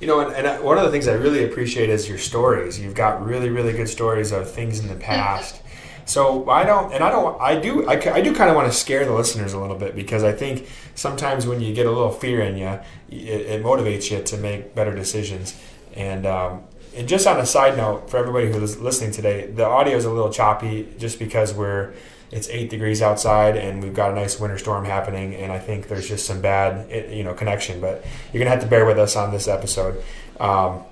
You 0.00 0.06
know, 0.06 0.20
and, 0.20 0.46
and, 0.46 0.62
one 0.62 0.78
of 0.78 0.84
the 0.84 0.90
things 0.90 1.08
I 1.08 1.14
really 1.14 1.44
appreciate 1.44 1.90
is 1.90 2.08
your 2.08 2.18
stories. 2.18 2.78
You've 2.78 2.94
got 2.94 3.24
really, 3.24 3.50
really 3.50 3.72
good 3.72 3.88
stories 3.88 4.30
of 4.32 4.50
things 4.50 4.78
in 4.78 4.88
the 4.88 4.94
past. 4.94 5.60
So 6.04 6.48
I 6.48 6.64
don't, 6.64 6.92
and 6.94 7.04
I 7.04 7.10
don't, 7.10 7.40
I 7.40 7.58
do, 7.60 7.86
I, 7.86 7.94
I 8.14 8.20
do 8.22 8.34
kind 8.34 8.48
of 8.48 8.56
want 8.56 8.70
to 8.72 8.78
scare 8.78 9.04
the 9.04 9.12
listeners 9.12 9.52
a 9.52 9.60
little 9.60 9.76
bit 9.76 9.94
because 9.94 10.24
I 10.24 10.32
think 10.32 10.68
sometimes 10.94 11.46
when 11.46 11.60
you 11.60 11.74
get 11.74 11.86
a 11.86 11.90
little 11.90 12.10
fear 12.10 12.40
in 12.40 12.56
you, 12.56 12.78
it, 13.10 13.40
it 13.40 13.62
motivates 13.62 14.10
you 14.10 14.22
to 14.22 14.36
make 14.38 14.74
better 14.74 14.94
decisions. 14.94 15.60
And 15.94 16.26
um, 16.26 16.62
and 16.96 17.06
just 17.08 17.26
on 17.26 17.38
a 17.38 17.46
side 17.46 17.76
note, 17.76 18.10
for 18.10 18.16
everybody 18.16 18.50
who 18.50 18.62
is 18.62 18.78
listening 18.80 19.12
today, 19.12 19.46
the 19.46 19.64
audio 19.64 19.96
is 19.96 20.04
a 20.04 20.10
little 20.10 20.32
choppy 20.32 20.88
just 20.98 21.18
because 21.18 21.52
we're 21.52 21.92
it's 22.30 22.48
eight 22.48 22.70
degrees 22.70 23.00
outside 23.00 23.56
and 23.56 23.82
we've 23.82 23.94
got 23.94 24.12
a 24.12 24.14
nice 24.14 24.38
winter 24.38 24.58
storm 24.58 24.84
happening, 24.84 25.34
and 25.34 25.50
I 25.50 25.58
think 25.58 25.88
there's 25.88 26.08
just 26.08 26.26
some 26.26 26.40
bad 26.40 26.90
you 27.10 27.24
know 27.24 27.34
connection. 27.34 27.80
But 27.80 28.04
you're 28.32 28.40
gonna 28.40 28.50
have 28.50 28.62
to 28.62 28.68
bear 28.68 28.84
with 28.84 28.98
us 28.98 29.16
on 29.16 29.30
this 29.32 29.48
episode. 29.48 30.02
Um, 30.38 30.84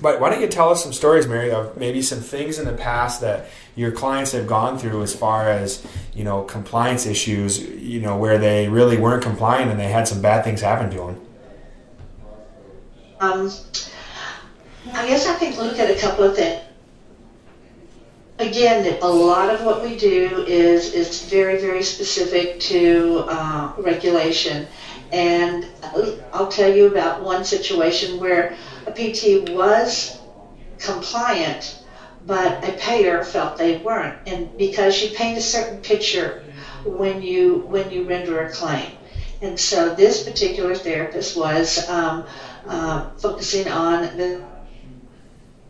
but 0.00 0.20
why 0.20 0.30
don't 0.30 0.40
you 0.40 0.48
tell 0.48 0.70
us 0.70 0.82
some 0.82 0.92
stories, 0.92 1.28
Mary, 1.28 1.52
of 1.52 1.76
maybe 1.76 2.02
some 2.02 2.18
things 2.18 2.58
in 2.58 2.64
the 2.64 2.72
past 2.72 3.20
that 3.20 3.48
your 3.76 3.92
clients 3.92 4.32
have 4.32 4.48
gone 4.48 4.76
through 4.76 5.02
as 5.02 5.14
far 5.14 5.48
as 5.48 5.86
you 6.12 6.24
know 6.24 6.42
compliance 6.42 7.06
issues, 7.06 7.60
you 7.60 8.00
know, 8.00 8.16
where 8.16 8.38
they 8.38 8.68
really 8.68 8.96
weren't 8.96 9.22
compliant 9.22 9.70
and 9.70 9.78
they 9.78 9.88
had 9.88 10.08
some 10.08 10.20
bad 10.20 10.44
things 10.44 10.60
happen 10.60 10.90
to 10.90 10.96
them. 10.96 11.20
Um, 13.20 13.50
I 14.92 15.06
guess 15.06 15.26
I 15.28 15.38
can 15.38 15.56
look 15.56 15.78
at 15.78 15.90
a 15.90 16.00
couple 16.00 16.24
of 16.24 16.34
things. 16.34 16.60
Again, 18.38 18.98
a 19.02 19.08
lot 19.08 19.50
of 19.50 19.62
what 19.64 19.82
we 19.82 19.96
do 19.96 20.44
is 20.48 20.94
is 20.94 21.22
very 21.24 21.58
very 21.60 21.82
specific 21.82 22.58
to 22.60 23.24
uh, 23.28 23.72
regulation, 23.78 24.66
and 25.12 25.66
I'll 26.32 26.48
tell 26.48 26.74
you 26.74 26.86
about 26.86 27.22
one 27.22 27.44
situation 27.44 28.18
where 28.18 28.56
a 28.86 28.90
PT 28.90 29.50
was 29.50 30.18
compliant, 30.78 31.76
but 32.26 32.66
a 32.66 32.72
payer 32.72 33.22
felt 33.22 33.58
they 33.58 33.76
weren't, 33.76 34.16
and 34.26 34.56
because 34.56 35.02
you 35.02 35.10
paint 35.10 35.36
a 35.36 35.42
certain 35.42 35.78
picture 35.78 36.42
when 36.84 37.22
you 37.22 37.58
when 37.68 37.90
you 37.90 38.02
render 38.02 38.40
a 38.40 38.50
claim, 38.50 38.90
and 39.42 39.60
so 39.60 39.94
this 39.94 40.24
particular 40.24 40.74
therapist 40.74 41.36
was 41.36 41.86
um, 41.88 42.24
uh, 42.66 43.04
focusing 43.18 43.68
on 43.68 44.16
the 44.16 44.40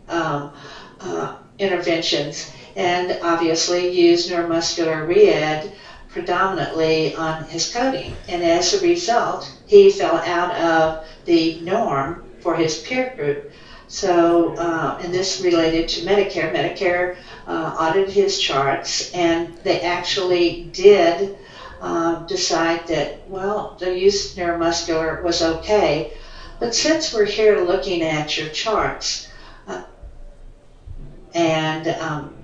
um, 0.09 0.53
uh, 1.01 1.35
interventions 1.59 2.53
and 2.77 3.19
obviously 3.23 3.91
used 3.91 4.31
neuromuscular 4.31 5.07
re-ed 5.07 5.73
predominantly 6.09 7.15
on 7.15 7.45
his 7.45 7.73
coding. 7.73 8.15
And 8.29 8.43
as 8.43 8.75
a 8.75 8.81
result, 8.81 9.51
he 9.67 9.91
fell 9.91 10.17
out 10.17 10.55
of 10.57 11.07
the 11.25 11.61
norm 11.61 12.25
for 12.41 12.55
his 12.55 12.79
peer 12.79 13.15
group. 13.17 13.53
So, 13.89 14.55
uh, 14.57 14.99
and 15.03 15.13
this 15.13 15.41
related 15.41 15.89
to 15.91 16.01
Medicare. 16.07 16.53
Medicare 16.53 17.17
uh, 17.47 17.77
audited 17.79 18.11
his 18.11 18.39
charts, 18.39 19.13
and 19.13 19.55
they 19.65 19.81
actually 19.83 20.65
did 20.73 21.37
uh, 21.81 22.27
decide 22.27 22.87
that, 22.89 23.29
well, 23.29 23.77
the 23.79 23.95
use 23.95 24.33
of 24.33 24.39
neuromuscular 24.39 25.23
was 25.23 25.43
okay. 25.43 26.13
But 26.59 26.75
since 26.75 27.13
we're 27.13 27.25
here 27.25 27.61
looking 27.61 28.03
at 28.03 28.39
your 28.39 28.49
charts, 28.49 29.29
and 31.35 31.87
um, 31.89 32.35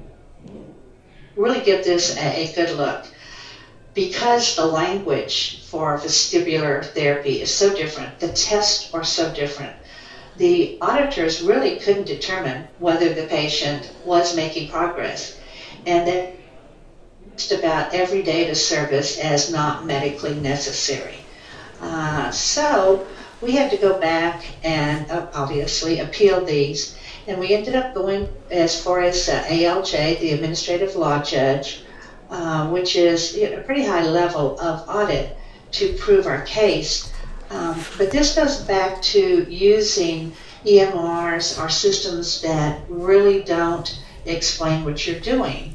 really 1.37 1.61
give 1.61 1.85
this 1.85 2.17
a, 2.17 2.51
a 2.51 2.55
good 2.55 2.77
look. 2.77 3.07
Because 3.95 4.55
the 4.55 4.65
language 4.65 5.65
for 5.65 5.97
vestibular 5.99 6.85
therapy 6.85 7.41
is 7.41 7.53
so 7.53 7.75
different, 7.75 8.21
the 8.21 8.29
tests 8.29 8.93
are 8.95 9.03
so 9.03 9.33
different, 9.33 9.75
the 10.37 10.79
auditors 10.81 11.41
really 11.43 11.81
couldn't 11.81 12.07
determine 12.07 12.69
whether 12.79 13.13
the 13.13 13.25
patient 13.25 13.91
was 14.05 14.37
making 14.37 14.71
progress. 14.71 15.37
And 15.85 16.07
then 16.07 16.33
just 17.37 17.53
about 17.53 17.95
every 17.95 18.23
data 18.23 18.55
service 18.55 19.19
as 19.19 19.51
not 19.51 19.85
medically 19.85 20.35
necessary. 20.35 21.17
Uh, 21.81 22.31
so 22.31 23.07
we 23.41 23.53
had 23.53 23.71
to 23.71 23.77
go 23.77 23.99
back 23.99 24.45
and 24.65 25.09
uh, 25.11 25.27
obviously 25.33 26.01
appeal 26.01 26.45
these 26.45 26.98
and 27.29 27.39
we 27.39 27.55
ended 27.55 27.75
up 27.75 27.95
going 27.95 28.27
as 28.51 28.83
far 28.83 29.01
as 29.01 29.29
uh, 29.29 29.45
ALJ, 29.45 30.19
the 30.19 30.33
administrative 30.33 30.97
law 30.97 31.23
judge, 31.23 31.83
uh, 32.31 32.69
which 32.71 32.97
is 32.97 33.37
you 33.37 33.51
know, 33.51 33.59
a 33.59 33.61
pretty 33.61 33.85
high 33.85 34.07
level 34.07 34.59
of 34.59 34.89
audit 34.89 35.37
to 35.73 35.93
prove 35.95 36.27
our 36.27 36.41
case. 36.43 37.13
Um, 37.51 37.79
but 37.99 38.11
this 38.11 38.35
goes 38.35 38.63
back 38.63 39.03
to 39.03 39.47
using 39.53 40.33
EMRs 40.65 41.63
or 41.63 41.69
systems 41.69 42.41
that 42.41 42.83
really 42.89 43.43
don't 43.43 44.03
explain 44.25 44.85
what 44.85 45.07
you're 45.07 45.21
doing. 45.21 45.75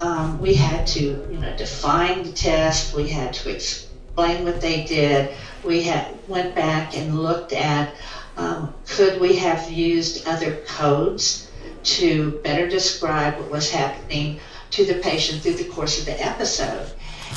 Um, 0.00 0.40
we 0.40 0.54
had 0.54 0.88
to, 0.88 1.00
you 1.00 1.38
know, 1.38 1.56
define 1.56 2.24
the 2.24 2.32
test. 2.32 2.94
We 2.94 3.08
had 3.08 3.32
to 3.34 3.50
explain 3.50 4.44
what 4.44 4.60
they 4.60 4.84
did. 4.84 5.34
We 5.62 5.82
had 5.82 6.16
went 6.26 6.54
back 6.54 6.96
and 6.96 7.20
looked 7.20 7.52
at 7.52 7.94
Um, 8.40 8.72
could 8.86 9.20
we 9.20 9.36
have 9.36 9.70
used 9.70 10.26
other 10.26 10.56
codes 10.66 11.50
to 11.82 12.40
better 12.42 12.66
describe 12.66 13.38
what 13.38 13.50
was 13.50 13.70
happening 13.70 14.40
to 14.70 14.86
the 14.86 14.94
patient 14.94 15.42
through 15.42 15.54
the 15.54 15.64
course 15.64 15.98
of 16.00 16.06
the 16.06 16.24
episode? 16.24 16.90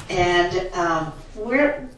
And 0.10 0.74
um, 0.74 1.12
we're, 1.36 1.90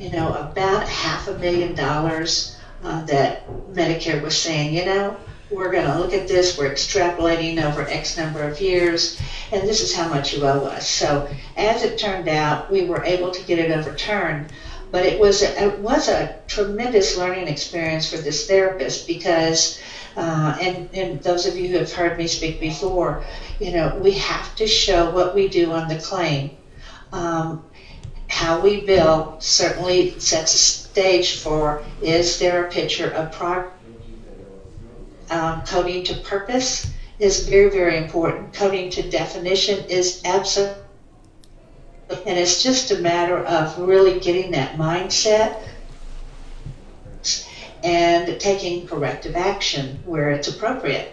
you 0.00 0.10
know, 0.10 0.34
about 0.34 0.88
half 0.88 1.28
a 1.28 1.38
million 1.38 1.76
dollars 1.76 2.58
uh, 2.82 3.04
that 3.04 3.48
Medicare 3.72 4.20
was 4.20 4.36
saying, 4.36 4.74
you 4.74 4.84
know, 4.84 5.16
we're 5.48 5.70
going 5.70 5.86
to 5.86 5.98
look 6.00 6.12
at 6.12 6.26
this, 6.26 6.58
we're 6.58 6.70
extrapolating 6.70 7.62
over 7.62 7.82
X 7.82 8.18
number 8.18 8.42
of 8.42 8.60
years, 8.60 9.20
and 9.52 9.62
this 9.62 9.80
is 9.80 9.94
how 9.94 10.08
much 10.08 10.34
you 10.34 10.42
owe 10.42 10.64
us. 10.64 10.88
So, 10.88 11.28
as 11.56 11.84
it 11.84 11.96
turned 11.96 12.28
out, 12.28 12.72
we 12.72 12.86
were 12.86 13.04
able 13.04 13.30
to 13.30 13.44
get 13.44 13.60
it 13.60 13.70
overturned, 13.70 14.52
but 14.96 15.04
it 15.04 15.20
was 15.20 15.42
a, 15.42 15.62
it 15.62 15.78
was 15.80 16.08
a 16.08 16.34
tremendous 16.46 17.18
learning 17.18 17.48
experience 17.48 18.10
for 18.10 18.16
this 18.16 18.46
therapist 18.46 19.06
because, 19.06 19.78
uh, 20.16 20.56
and, 20.58 20.88
and 20.94 21.22
those 21.22 21.44
of 21.44 21.54
you 21.54 21.68
who 21.68 21.76
have 21.76 21.92
heard 21.92 22.16
me 22.16 22.26
speak 22.26 22.58
before, 22.58 23.22
you 23.58 23.72
know, 23.72 23.94
we 24.02 24.12
have 24.12 24.56
to 24.56 24.66
show 24.66 25.10
what 25.10 25.34
we 25.34 25.48
do 25.48 25.70
on 25.70 25.86
the 25.86 25.98
claim. 25.98 26.56
Um, 27.12 27.62
how 28.28 28.58
we 28.58 28.86
bill 28.86 29.36
certainly 29.38 30.18
sets 30.18 30.54
a 30.54 30.56
stage 30.56 31.40
for 31.40 31.84
is 32.00 32.38
there 32.38 32.64
a 32.64 32.70
picture 32.70 33.10
of? 33.10 33.36
Um, 35.28 35.60
coding 35.66 36.04
to 36.04 36.14
purpose 36.14 36.90
is 37.18 37.46
very, 37.46 37.68
very 37.68 37.98
important. 37.98 38.54
Coding 38.54 38.88
to 38.92 39.02
definition 39.10 39.84
is 39.90 40.22
absolutely, 40.24 40.85
and 42.08 42.38
it's 42.38 42.62
just 42.62 42.90
a 42.90 42.98
matter 42.98 43.38
of 43.38 43.78
really 43.78 44.20
getting 44.20 44.52
that 44.52 44.76
mindset 44.76 45.62
and 47.82 48.40
taking 48.40 48.86
corrective 48.86 49.36
action 49.36 49.98
where 50.04 50.30
it's 50.30 50.48
appropriate. 50.48 51.12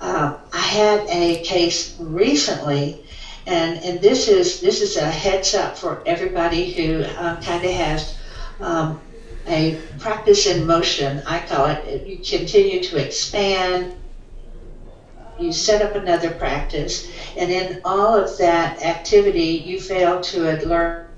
Um, 0.00 0.36
I 0.52 0.58
had 0.58 1.06
a 1.08 1.42
case 1.42 1.96
recently, 1.98 3.04
and, 3.46 3.78
and 3.84 4.00
this 4.00 4.28
is 4.28 4.60
this 4.60 4.80
is 4.80 4.96
a 4.96 5.08
heads 5.08 5.54
up 5.54 5.76
for 5.76 6.02
everybody 6.06 6.72
who 6.72 7.04
um, 7.18 7.40
kind 7.42 7.64
of 7.64 7.70
has 7.70 8.18
um, 8.60 9.00
a 9.46 9.80
practice 9.98 10.46
in 10.46 10.66
motion, 10.66 11.22
I 11.26 11.40
call 11.40 11.66
it. 11.66 12.06
You 12.06 12.18
continue 12.18 12.82
to 12.84 12.96
expand, 12.96 13.94
you 15.38 15.52
set 15.52 15.82
up 15.82 15.94
another 15.94 16.30
practice, 16.30 17.12
and 17.36 17.50
in 17.50 17.80
all 17.84 18.14
of 18.14 18.36
that 18.38 18.82
activity, 18.82 19.62
you 19.66 19.80
fail 19.80 20.20
to 20.20 20.64
alert 20.64 21.08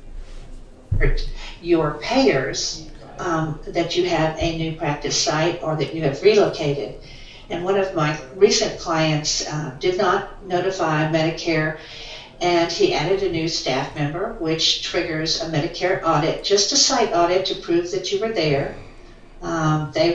your 1.60 1.98
payers 2.00 2.86
um, 3.18 3.58
that 3.66 3.96
you 3.96 4.04
have 4.04 4.36
a 4.38 4.58
new 4.58 4.72
practice 4.72 5.16
site 5.16 5.62
or 5.62 5.76
that 5.76 5.94
you 5.94 6.02
have 6.02 6.22
relocated. 6.22 6.94
And 7.50 7.62
one 7.62 7.76
of 7.76 7.94
my 7.94 8.18
recent 8.36 8.78
clients 8.78 9.46
uh, 9.46 9.72
did 9.78 9.98
not 9.98 10.30
notify 10.46 11.10
Medicare 11.10 11.76
and 12.40 12.70
he 12.70 12.92
added 12.92 13.22
a 13.22 13.28
new 13.28 13.48
staff 13.48 13.94
member, 13.94 14.34
which 14.38 14.82
triggers 14.82 15.40
a 15.40 15.46
Medicare 15.46 16.02
audit, 16.02 16.42
just 16.42 16.72
a 16.72 16.76
site 16.76 17.12
audit 17.12 17.46
to 17.46 17.54
prove 17.54 17.90
that 17.92 18.10
you 18.12 18.18
were 18.18 18.28
there. 18.28 18.74
Um, 19.40 19.88
they 19.92 20.12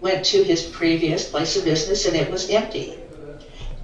went 0.00 0.24
to 0.26 0.42
his 0.42 0.62
previous 0.62 1.28
place 1.28 1.56
of 1.56 1.64
business 1.64 2.06
and 2.06 2.16
it 2.16 2.30
was 2.30 2.50
empty. 2.50 2.98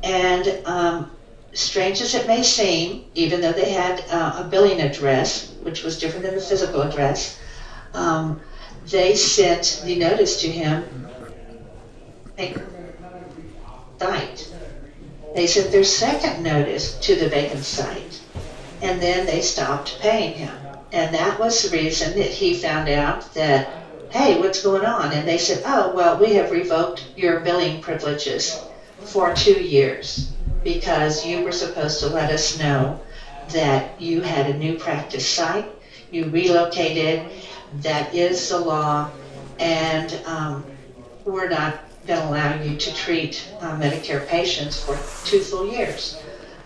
And 0.03 0.61
um, 0.67 1.11
strange 1.53 2.01
as 2.01 2.15
it 2.15 2.27
may 2.27 2.43
seem, 2.43 3.05
even 3.15 3.41
though 3.41 3.53
they 3.53 3.71
had 3.71 4.05
uh, 4.11 4.45
a 4.45 4.49
billing 4.49 4.81
address, 4.81 5.53
which 5.63 5.83
was 5.83 5.99
different 5.99 6.25
than 6.25 6.35
the 6.35 6.41
physical 6.41 6.83
address, 6.83 7.39
um, 7.95 8.41
they 8.91 9.15
sent 9.15 9.83
the 9.85 9.97
notice 9.97 10.41
to 10.41 10.51
him. 10.51 11.09
Site 13.99 14.53
they 15.35 15.47
sent 15.47 15.71
their 15.73 15.85
second 15.85 16.43
notice 16.43 16.99
to 17.01 17.15
the 17.15 17.29
vacant 17.29 17.65
site, 17.65 18.21
and 18.83 19.01
then 19.01 19.25
they 19.27 19.41
stopped 19.41 19.99
paying 20.01 20.35
him. 20.35 20.55
And 20.93 21.15
that 21.15 21.39
was 21.39 21.63
the 21.63 21.75
reason 21.77 22.17
that 22.19 22.29
he 22.29 22.55
found 22.55 22.89
out 22.89 23.33
that, 23.35 23.69
hey, 24.13 24.39
what's 24.39 24.63
going 24.63 24.85
on? 24.85 25.11
And 25.13 25.27
they 25.27 25.39
said, 25.39 25.63
oh, 25.65 25.91
well, 25.95 26.19
we 26.19 26.35
have 26.35 26.51
revoked 26.51 27.07
your 27.17 27.41
billing 27.41 27.81
privileges 27.81 28.63
for 29.01 29.33
two 29.33 29.59
years 29.59 30.31
because 30.63 31.25
you 31.25 31.43
were 31.43 31.51
supposed 31.51 31.99
to 32.01 32.09
let 32.09 32.31
us 32.31 32.59
know 32.59 33.01
that 33.49 33.99
you 33.99 34.21
had 34.21 34.51
a 34.51 34.59
new 34.59 34.79
practice 34.79 35.27
site, 35.27 35.67
you 36.11 36.27
relocated, 36.29 37.33
that 37.81 38.15
is 38.15 38.51
the 38.51 38.59
law, 38.59 39.11
and 39.59 40.21
um, 40.27 40.63
we're 41.25 41.49
not 41.49 41.81
that 42.05 42.29
allow 42.29 42.61
you 42.63 42.77
to 42.77 42.93
treat 42.93 43.49
uh, 43.61 43.79
Medicare 43.79 44.27
patients 44.27 44.83
for 44.83 44.95
two 45.25 45.41
full 45.41 45.67
years. 45.71 46.21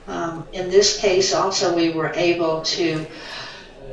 Um, 0.09 0.47
in 0.53 0.69
this 0.69 0.99
case, 0.99 1.33
also, 1.35 1.77
we 1.77 1.91
were 1.91 2.13
able 2.15 2.63
to 2.63 3.07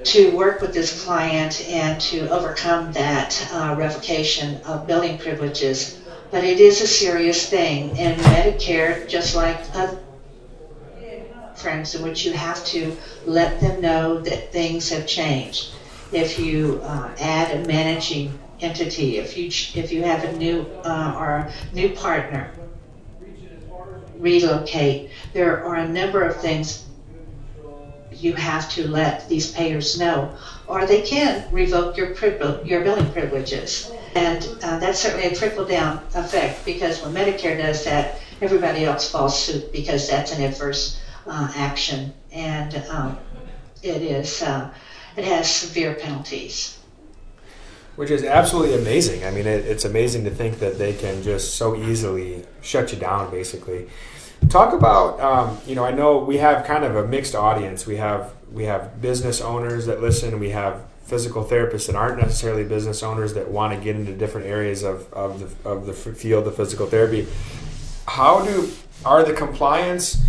to 0.03 0.31
work 0.35 0.61
with 0.61 0.73
this 0.73 1.03
client 1.03 1.67
and 1.69 1.99
to 2.01 2.27
overcome 2.29 2.91
that 2.93 3.47
uh, 3.51 3.75
revocation 3.77 4.61
of 4.63 4.87
billing 4.87 5.17
privileges. 5.17 5.99
But 6.31 6.43
it 6.43 6.59
is 6.59 6.81
a 6.81 6.87
serious 6.87 7.49
thing, 7.49 7.97
and 7.97 8.19
Medicare, 8.21 9.07
just 9.07 9.35
like 9.35 9.59
other 9.73 9.99
friends, 11.55 11.95
in 11.95 12.03
which 12.03 12.25
you 12.25 12.33
have 12.33 12.63
to 12.65 12.95
let 13.25 13.59
them 13.59 13.81
know 13.81 14.19
that 14.21 14.51
things 14.51 14.89
have 14.89 15.07
changed. 15.07 15.73
If 16.11 16.37
you 16.37 16.81
uh, 16.83 17.11
add 17.19 17.51
a 17.55 17.67
managing 17.67 18.37
entity, 18.59 19.17
if 19.17 19.37
you 19.37 19.47
if 19.81 19.91
you 19.91 20.03
have 20.03 20.23
a 20.23 20.33
new 20.37 20.65
uh, 20.83 21.15
or 21.17 21.29
a 21.35 21.53
new 21.71 21.89
partner, 21.89 22.51
relocate. 24.17 25.11
There 25.33 25.63
are 25.65 25.75
a 25.75 25.87
number 25.87 26.21
of 26.23 26.39
things 26.39 26.85
you 28.23 28.33
have 28.33 28.69
to 28.71 28.87
let 28.87 29.27
these 29.27 29.51
payers 29.51 29.99
know, 29.99 30.33
or 30.67 30.85
they 30.85 31.01
can 31.01 31.45
revoke 31.51 31.97
your 31.97 32.13
your 32.63 32.81
billing 32.81 33.11
privileges, 33.11 33.91
and 34.15 34.47
uh, 34.63 34.79
that's 34.79 34.99
certainly 34.99 35.27
a 35.27 35.35
trickle 35.35 35.65
down 35.65 36.01
effect 36.15 36.63
because 36.65 37.01
when 37.01 37.13
Medicare 37.13 37.57
does 37.57 37.83
that, 37.85 38.19
everybody 38.41 38.85
else 38.85 39.11
falls 39.11 39.37
suit 39.37 39.71
because 39.71 40.09
that's 40.09 40.31
an 40.31 40.43
adverse 40.43 41.01
uh, 41.27 41.51
action, 41.55 42.13
and 42.31 42.75
um, 42.89 43.17
it 43.81 44.01
is 44.01 44.41
uh, 44.41 44.69
it 45.17 45.25
has 45.25 45.49
severe 45.49 45.95
penalties 45.95 46.79
which 47.95 48.09
is 48.09 48.23
absolutely 48.23 48.75
amazing. 48.75 49.23
I 49.23 49.31
mean, 49.31 49.45
it, 49.45 49.65
it's 49.65 49.85
amazing 49.85 50.23
to 50.23 50.31
think 50.31 50.59
that 50.59 50.77
they 50.77 50.93
can 50.93 51.21
just 51.21 51.55
so 51.55 51.75
easily 51.75 52.43
shut 52.61 52.91
you 52.91 52.97
down, 52.97 53.29
basically. 53.29 53.87
Talk 54.49 54.73
about, 54.73 55.19
um, 55.19 55.57
you 55.65 55.75
know, 55.75 55.83
I 55.83 55.91
know 55.91 56.17
we 56.19 56.37
have 56.37 56.65
kind 56.65 56.83
of 56.83 56.95
a 56.95 57.07
mixed 57.07 57.35
audience. 57.35 57.85
We 57.85 57.97
have 57.97 58.33
we 58.51 58.65
have 58.65 59.01
business 59.01 59.41
owners 59.41 59.85
that 59.87 60.01
listen. 60.01 60.39
We 60.39 60.49
have 60.51 60.83
physical 61.05 61.43
therapists 61.43 61.87
that 61.87 61.95
aren't 61.95 62.19
necessarily 62.19 62.63
business 62.63 63.03
owners 63.03 63.33
that 63.33 63.49
want 63.49 63.77
to 63.77 63.83
get 63.83 63.95
into 63.95 64.13
different 64.13 64.47
areas 64.47 64.83
of, 64.83 65.11
of 65.13 65.39
the 65.39 65.69
of 65.69 65.85
the 65.85 65.93
field 65.93 66.47
of 66.47 66.55
physical 66.55 66.87
therapy. 66.87 67.27
How 68.07 68.43
do 68.45 68.71
are 69.05 69.23
the 69.23 69.33
compliance 69.33 70.23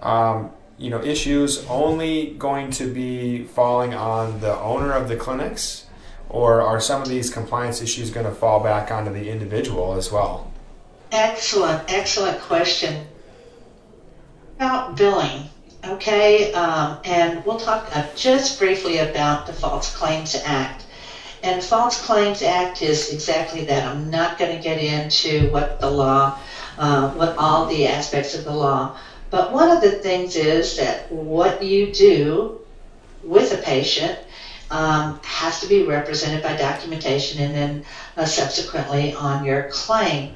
um, 0.00 0.50
you 0.76 0.90
know 0.90 1.02
issues 1.02 1.64
only 1.68 2.34
going 2.34 2.70
to 2.72 2.92
be 2.92 3.44
falling 3.44 3.94
on 3.94 4.40
the 4.40 4.58
owner 4.60 4.92
of 4.92 5.08
the 5.08 5.16
clinics 5.16 5.86
or 6.28 6.60
are 6.60 6.80
some 6.80 7.02
of 7.02 7.08
these 7.08 7.30
compliance 7.30 7.80
issues 7.80 8.10
going 8.10 8.26
to 8.26 8.32
fall 8.32 8.60
back 8.62 8.90
onto 8.90 9.12
the 9.12 9.30
individual 9.30 9.94
as 9.94 10.12
well? 10.12 10.50
Excellent, 11.10 11.90
excellent 11.90 12.38
question. 12.40 13.06
Billing, 14.96 15.48
okay, 15.84 16.50
um, 16.52 16.96
and 17.04 17.44
we'll 17.44 17.56
talk 17.56 17.88
uh, 17.94 18.00
just 18.16 18.56
briefly 18.58 18.98
about 18.98 19.46
the 19.46 19.52
False 19.52 19.86
Claims 19.88 20.36
Act. 20.44 20.86
And 21.42 21.62
False 21.62 21.96
Claims 21.96 22.42
Act 22.42 22.82
is 22.82 23.06
exactly 23.06 23.62
that. 23.62 23.84
I'm 23.84 24.10
not 24.10 24.36
going 24.36 24.50
to 24.50 24.56
get 24.56 24.78
into 24.78 25.46
what 25.50 25.80
the 25.80 25.88
law, 25.88 26.30
uh, 26.78 27.08
what 27.08 27.32
all 27.38 27.64
the 27.64 27.86
aspects 27.86 28.34
of 28.34 28.44
the 28.44 28.52
law, 28.52 28.88
but 29.30 29.52
one 29.52 29.70
of 29.70 29.80
the 29.80 29.90
things 29.90 30.36
is 30.36 30.76
that 30.76 31.10
what 31.10 31.62
you 31.62 31.86
do 31.86 32.50
with 33.22 33.52
a 33.52 33.56
patient 33.56 34.16
um, 34.70 35.14
has 35.22 35.60
to 35.60 35.66
be 35.66 35.80
represented 35.80 36.40
by 36.42 36.52
documentation 36.52 37.38
and 37.38 37.54
then 37.54 37.80
uh, 38.16 38.24
subsequently 38.24 39.12
on 39.12 39.42
your 39.42 39.60
claim. 39.62 40.28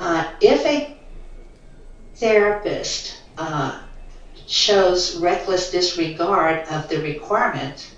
Uh, 0.00 0.22
if 0.40 0.64
a 0.66 0.82
therapist 2.14 3.14
uh, 3.38 3.80
shows 4.46 5.16
reckless 5.16 5.70
disregard 5.70 6.66
of 6.68 6.88
the 6.88 7.00
requirement, 7.00 7.90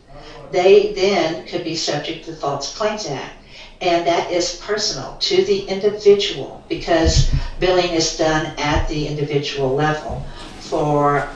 they 0.50 0.92
then 0.92 1.46
could 1.46 1.64
be 1.64 1.74
subject 1.74 2.24
to 2.24 2.32
the 2.32 2.36
False 2.36 2.76
Claims 2.76 3.06
Act. 3.06 3.36
And 3.80 4.06
that 4.06 4.30
is 4.30 4.56
personal 4.64 5.16
to 5.20 5.44
the 5.44 5.66
individual 5.66 6.64
because 6.68 7.28
billing 7.58 7.90
is 7.90 8.16
done 8.16 8.46
at 8.56 8.88
the 8.88 9.06
individual 9.06 9.74
level 9.74 10.24
for 10.60 11.28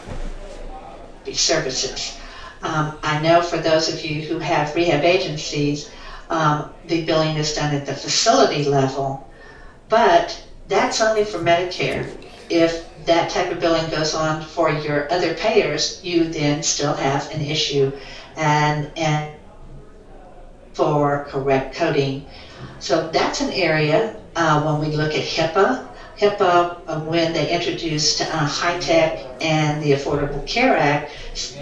these 1.25 1.41
services. 1.41 2.17
Um, 2.63 2.99
I 3.03 3.21
know 3.21 3.43
for 3.43 3.59
those 3.59 3.89
of 3.89 4.05
you 4.05 4.23
who 4.23 4.39
have 4.39 4.75
rehab 4.75 5.05
agencies, 5.05 5.91
um, 6.31 6.71
the 6.87 7.05
billing 7.05 7.37
is 7.37 7.55
done 7.55 7.75
at 7.75 7.87
the 7.87 7.95
facility 7.95 8.65
level, 8.65 9.29
but 9.89 10.41
that's 10.69 11.01
only 11.01 11.25
for 11.25 11.39
Medicare. 11.39 12.11
If 12.49 12.88
that 13.05 13.31
type 13.31 13.51
of 13.51 13.61
billing 13.61 13.89
goes 13.91 14.15
on 14.15 14.43
for 14.43 14.71
your 14.71 15.11
other 15.13 15.35
payers, 15.35 16.03
you 16.05 16.25
then 16.25 16.63
still 16.63 16.95
have 16.95 17.31
an 17.33 17.41
issue 17.41 17.93
and 18.37 18.91
and 18.97 19.35
for 20.73 21.27
correct 21.29 21.75
coding. 21.75 22.25
So 22.79 23.09
that's 23.09 23.41
an 23.41 23.51
area 23.51 24.17
uh, 24.37 24.63
when 24.63 24.89
we 24.89 24.95
look 24.95 25.15
at 25.15 25.25
HIPAA. 25.25 25.89
HIPAA, 26.17 26.81
uh, 26.87 27.01
when 27.01 27.33
they 27.33 27.51
introduced 27.51 28.21
uh, 28.21 28.81
tech 28.81 29.25
and 29.41 29.83
the 29.83 29.93
Affordable 29.93 30.45
Care 30.47 30.77
Act, 30.77 31.13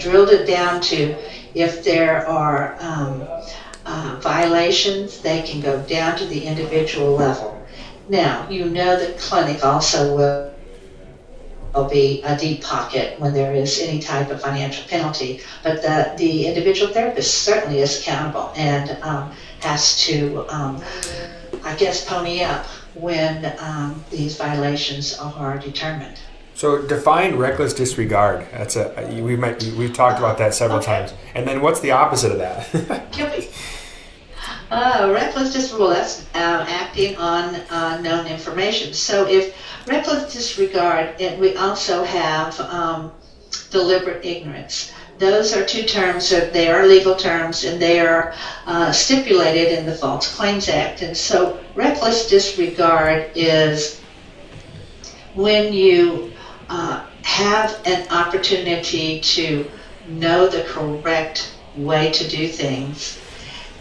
drilled 0.00 0.30
it 0.30 0.46
down 0.46 0.80
to 0.82 1.14
if 1.54 1.82
there 1.84 2.26
are 2.26 2.76
um, 2.80 3.26
uh, 3.86 4.18
violations, 4.20 5.20
they 5.20 5.42
can 5.42 5.60
go 5.60 5.80
down 5.82 6.18
to 6.18 6.26
the 6.26 6.44
individual 6.44 7.16
level. 7.16 7.52
Now, 8.08 8.48
you 8.50 8.66
know 8.66 8.98
that 8.98 9.18
clinic 9.18 9.64
also 9.64 10.16
will 10.16 10.55
will 11.76 11.88
be 11.88 12.22
a 12.22 12.36
deep 12.36 12.62
pocket 12.62 13.20
when 13.20 13.34
there 13.34 13.54
is 13.54 13.80
any 13.80 14.00
type 14.00 14.30
of 14.30 14.40
financial 14.40 14.84
penalty. 14.88 15.40
But 15.62 15.82
the, 15.82 16.14
the 16.16 16.46
individual 16.46 16.92
therapist 16.92 17.42
certainly 17.42 17.80
is 17.80 18.00
accountable 18.00 18.52
and 18.56 18.90
um, 19.02 19.32
has 19.60 20.00
to, 20.06 20.46
um, 20.48 20.82
I 21.62 21.76
guess, 21.76 22.04
pony 22.04 22.42
up 22.42 22.66
when 22.94 23.54
um, 23.58 24.02
these 24.10 24.36
violations 24.36 25.18
are 25.18 25.58
determined. 25.58 26.18
So 26.54 26.80
define 26.80 27.36
reckless 27.36 27.74
disregard. 27.74 28.46
That's 28.50 28.76
a 28.76 29.20
we 29.20 29.36
might 29.36 29.62
we've 29.62 29.92
talked 29.92 30.18
about 30.18 30.38
that 30.38 30.54
several 30.54 30.78
okay. 30.78 31.00
times. 31.00 31.14
And 31.34 31.46
then 31.46 31.60
what's 31.60 31.80
the 31.80 31.90
opposite 31.90 32.32
of 32.32 32.38
that? 32.38 33.12
Uh, 34.68 35.10
reckless 35.14 35.52
disregard, 35.52 35.96
that's 35.96 36.26
uh, 36.34 36.66
acting 36.68 37.16
on 37.16 37.54
uh, 37.70 38.00
known 38.00 38.26
information. 38.26 38.92
So 38.92 39.28
if 39.28 39.56
reckless 39.86 40.32
disregard, 40.32 41.20
and 41.20 41.40
we 41.40 41.54
also 41.54 42.02
have 42.02 42.58
um, 42.60 43.12
deliberate 43.70 44.24
ignorance. 44.24 44.92
Those 45.18 45.54
are 45.54 45.64
two 45.64 45.84
terms, 45.84 46.28
that 46.30 46.52
they 46.52 46.68
are 46.68 46.84
legal 46.84 47.14
terms, 47.14 47.64
and 47.64 47.80
they 47.80 48.00
are 48.00 48.34
uh, 48.66 48.90
stipulated 48.90 49.78
in 49.78 49.86
the 49.86 49.94
False 49.94 50.34
Claims 50.34 50.68
Act. 50.68 51.00
And 51.00 51.16
so 51.16 51.60
reckless 51.76 52.28
disregard 52.28 53.30
is 53.36 54.00
when 55.34 55.72
you 55.72 56.32
uh, 56.68 57.06
have 57.22 57.80
an 57.86 58.08
opportunity 58.10 59.20
to 59.20 59.70
know 60.08 60.48
the 60.48 60.64
correct 60.64 61.54
way 61.76 62.10
to 62.10 62.28
do 62.28 62.48
things 62.48 63.18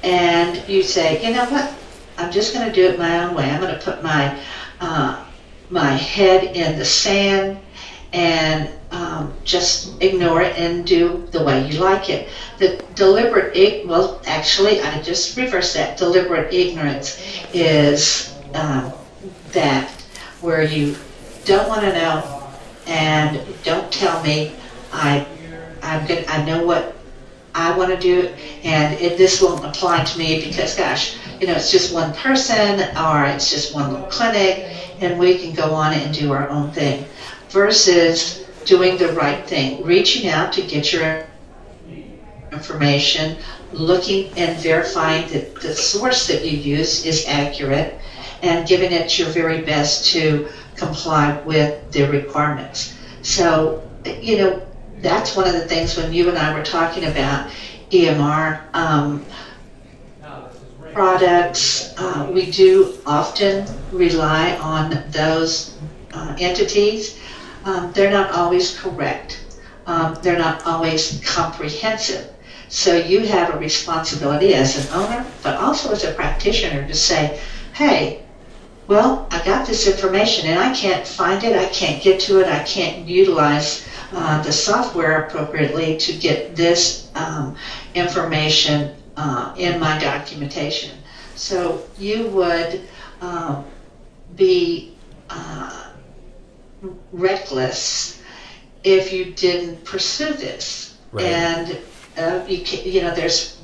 and 0.06 0.70
you 0.70 0.84
say, 0.84 1.26
you 1.26 1.34
know 1.34 1.46
what, 1.46 1.74
I'm 2.18 2.32
just 2.32 2.54
going 2.54 2.68
to 2.68 2.74
do 2.74 2.86
it 2.88 3.00
my 3.00 3.24
own 3.24 3.34
way. 3.36 3.50
I'm 3.50 3.60
going 3.60 3.74
to 3.74 3.82
put 3.84 4.04
my 4.04 4.40
uh, 4.80 5.26
my 5.70 5.92
head 5.92 6.44
in 6.56 6.78
the 6.78 6.86
sand 6.86 7.58
and 8.14 8.70
um, 8.92 9.34
just 9.44 10.02
ignore 10.02 10.42
it 10.42 10.58
and 10.58 10.86
do 10.86 11.28
the 11.32 11.44
way 11.44 11.68
you 11.68 11.80
like 11.80 12.10
it. 12.10 12.30
The 12.60 12.86
deliberate, 12.94 13.86
well, 13.88 14.22
actually, 14.28 14.80
I 14.80 15.02
just 15.02 15.36
reverse 15.36 15.74
that. 15.74 15.98
Deliberate 15.98 16.54
ignorance 16.54 17.20
is 17.52 18.38
um, 18.54 18.94
that 19.52 19.90
where 20.42 20.64
you 20.64 20.96
don't 21.46 21.68
want 21.68 21.82
to 21.82 21.92
know 21.94 22.52
and 22.86 23.42
don't 23.64 23.92
tell 23.92 24.22
me. 24.24 24.54
I 24.94 25.26
I'm 25.82 26.06
good. 26.06 26.26
I 26.28 26.44
know 26.46 26.64
what 26.64 26.95
I 27.56 27.72
want 27.72 27.90
to 27.90 27.98
do 27.98 28.20
it, 28.20 28.40
and 28.66 28.94
it, 29.00 29.18
this 29.18 29.42
won't 29.42 29.64
apply 29.64 30.04
to 30.04 30.18
me 30.20 30.44
because, 30.46 30.76
gosh, 30.76 31.16
you 31.40 31.48
know, 31.48 31.54
it's 31.54 31.72
just 31.72 31.94
one 31.94 32.14
person 32.14 32.82
or 32.98 33.24
it's 33.26 33.50
just 33.50 33.74
one 33.74 33.94
little 33.94 34.08
clinic, 34.08 34.76
and 35.00 35.18
we 35.18 35.38
can 35.38 35.54
go 35.54 35.74
on 35.74 35.94
and 35.94 36.14
do 36.14 36.34
our 36.34 36.50
own 36.50 36.72
thing. 36.72 37.06
Versus 37.50 38.46
doing 38.66 38.98
the 38.98 39.14
right 39.14 39.48
thing, 39.48 39.82
reaching 39.86 40.30
out 40.30 40.52
to 40.52 40.62
get 40.64 40.92
your 40.92 41.26
information, 42.52 43.38
looking 43.72 44.30
and 44.38 44.60
verifying 44.60 45.32
that 45.32 45.56
the 45.62 45.74
source 45.74 46.28
that 46.28 46.44
you 46.44 46.58
use 46.58 47.06
is 47.06 47.26
accurate, 47.26 47.98
and 48.42 48.68
giving 48.68 48.92
it 48.92 49.18
your 49.18 49.30
very 49.30 49.62
best 49.62 50.12
to 50.12 50.50
comply 50.76 51.40
with 51.44 51.90
the 51.94 52.04
requirements. 52.04 52.98
So, 53.22 53.90
you 54.22 54.38
know, 54.40 54.68
that's 55.02 55.36
one 55.36 55.48
of 55.48 55.54
the 55.54 55.68
things 55.68 55.98
when 55.98 56.14
you 56.14 56.30
and 56.30 56.38
I 56.38 56.58
were 56.58 56.64
talking 56.64 57.06
about 57.06 57.52
EMR 57.92 58.74
um, 58.74 59.26
products, 60.94 61.94
uh, 61.98 62.30
we 62.34 62.50
do 62.52 62.98
often 63.06 63.68
rely 63.92 64.56
on 64.58 65.04
those 65.12 65.78
uh, 66.14 66.36
entities. 66.40 67.20
Um, 67.66 67.92
they're 67.94 68.12
not 68.12 68.32
always 68.32 68.80
correct. 68.80 69.42
Um, 69.86 70.18
they're 70.22 70.38
not 70.38 70.66
always 70.66 71.22
comprehensive. 71.26 72.34
So 72.70 72.96
you 72.96 73.20
have 73.28 73.54
a 73.54 73.60
responsibility 73.60 74.54
as 74.54 74.76
an 74.76 74.98
owner, 74.98 75.26
but 75.44 75.56
also 75.56 75.92
as 75.92 76.04
a 76.04 76.14
practitioner 76.14 76.88
to 76.88 76.94
say, 76.94 77.40
hey, 77.74 78.24
well, 78.88 79.28
I 79.32 79.44
got 79.44 79.68
this 79.68 79.88
information 79.88 80.48
and 80.48 80.60
I 80.60 80.74
can't 80.74 81.06
find 81.06 81.44
it, 81.44 81.56
I 81.56 81.66
can't 81.68 82.02
get 82.02 82.20
to 82.22 82.40
it, 82.40 82.48
I 82.48 82.64
can't 82.64 83.08
utilize 83.08 83.86
uh, 84.16 84.42
the 84.44 84.52
software 84.52 85.24
appropriately 85.24 85.98
to 85.98 86.14
get 86.14 86.56
this 86.56 87.12
um, 87.16 87.56
information 87.94 88.96
uh, 89.18 89.54
in 89.58 89.78
my 89.78 90.00
documentation. 90.00 90.98
So 91.36 91.84
you 92.00 92.28
would 92.30 92.82
uh, 93.20 93.62
be 94.38 94.96
uh, 95.30 95.92
reckless 97.12 98.22
if 98.86 99.12
you 99.12 99.34
didn't 99.34 99.84
pursue 99.84 100.34
this. 100.34 100.98
Right. 101.12 101.26
And 101.26 101.78
uh, 102.18 102.46
you, 102.48 102.64
can, 102.64 102.90
you 102.90 103.02
know, 103.02 103.14
there's 103.14 103.60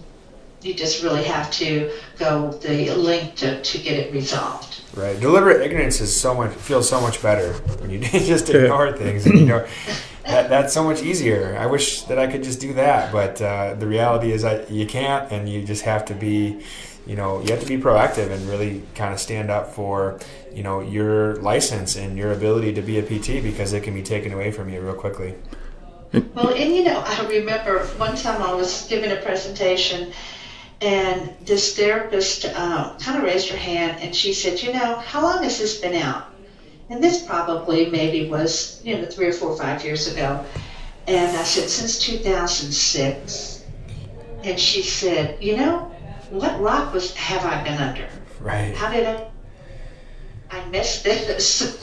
you 0.61 0.73
just 0.73 1.03
really 1.03 1.23
have 1.23 1.51
to 1.51 1.91
go 2.17 2.51
the 2.51 2.93
link 2.95 3.35
to, 3.35 3.61
to 3.61 3.77
get 3.77 3.97
it 3.97 4.13
resolved. 4.13 4.81
Right. 4.95 5.19
Deliberate 5.19 5.61
ignorance 5.61 6.01
is 6.01 6.19
so 6.19 6.33
much 6.35 6.51
feels 6.53 6.89
so 6.89 7.01
much 7.01 7.21
better 7.21 7.53
when 7.79 7.89
you 7.89 7.99
just 8.01 8.49
ignore 8.49 8.91
things 8.95 9.25
and 9.25 9.39
you 9.39 9.45
know 9.45 9.65
that, 10.25 10.49
that's 10.49 10.73
so 10.73 10.83
much 10.83 11.01
easier. 11.01 11.57
I 11.59 11.65
wish 11.65 12.03
that 12.03 12.19
I 12.19 12.27
could 12.27 12.43
just 12.43 12.59
do 12.59 12.73
that, 12.73 13.11
but 13.11 13.41
uh, 13.41 13.75
the 13.75 13.87
reality 13.87 14.31
is 14.31 14.43
that 14.43 14.71
you 14.71 14.85
can't, 14.85 15.31
and 15.31 15.49
you 15.49 15.63
just 15.63 15.83
have 15.83 16.05
to 16.05 16.13
be, 16.13 16.63
you 17.05 17.15
know, 17.15 17.41
you 17.41 17.51
have 17.51 17.61
to 17.61 17.67
be 17.67 17.77
proactive 17.77 18.31
and 18.31 18.47
really 18.47 18.83
kind 18.95 19.13
of 19.13 19.19
stand 19.19 19.49
up 19.49 19.73
for, 19.73 20.19
you 20.53 20.63
know, 20.63 20.81
your 20.81 21.35
license 21.37 21.95
and 21.95 22.17
your 22.17 22.31
ability 22.31 22.73
to 22.73 22.81
be 22.81 22.99
a 22.99 23.03
PT 23.03 23.43
because 23.43 23.73
it 23.73 23.83
can 23.83 23.93
be 23.93 24.03
taken 24.03 24.31
away 24.31 24.51
from 24.51 24.69
you 24.69 24.81
real 24.81 24.93
quickly. 24.93 25.35
Well, 26.13 26.53
and 26.53 26.75
you 26.75 26.83
know, 26.83 27.01
I 27.05 27.25
remember 27.25 27.85
one 27.97 28.15
time 28.17 28.41
I 28.41 28.53
was 28.53 28.85
giving 28.87 29.11
a 29.11 29.15
presentation, 29.17 30.11
and 30.81 31.33
this 31.45 31.75
therapist 31.75 32.45
uh, 32.45 32.97
kind 32.99 33.17
of 33.17 33.23
raised 33.23 33.49
her 33.49 33.57
hand, 33.57 34.01
and 34.01 34.15
she 34.15 34.33
said, 34.33 34.61
"You 34.61 34.73
know, 34.73 34.95
how 34.95 35.21
long 35.21 35.43
has 35.43 35.57
this 35.57 35.79
been 35.79 35.95
out?" 35.95 36.31
And 36.91 37.01
this 37.01 37.23
probably 37.23 37.89
maybe 37.89 38.29
was, 38.29 38.81
you 38.83 38.97
know, 38.97 39.05
three 39.05 39.27
or 39.27 39.31
four 39.31 39.51
or 39.51 39.57
five 39.57 39.81
years 39.85 40.11
ago. 40.11 40.43
And 41.07 41.37
I 41.37 41.43
said, 41.43 41.69
since 41.69 41.97
2006. 41.99 43.63
And 44.43 44.59
she 44.59 44.83
said, 44.83 45.41
you 45.41 45.55
know, 45.55 45.89
what 46.31 46.59
rock 46.59 46.93
was 46.93 47.15
have 47.15 47.45
I 47.45 47.63
been 47.63 47.81
under? 47.81 48.09
Right. 48.41 48.75
How 48.75 48.91
did 48.91 49.07
I? 49.07 49.27
I 50.49 50.65
missed 50.65 51.05
this. 51.05 51.79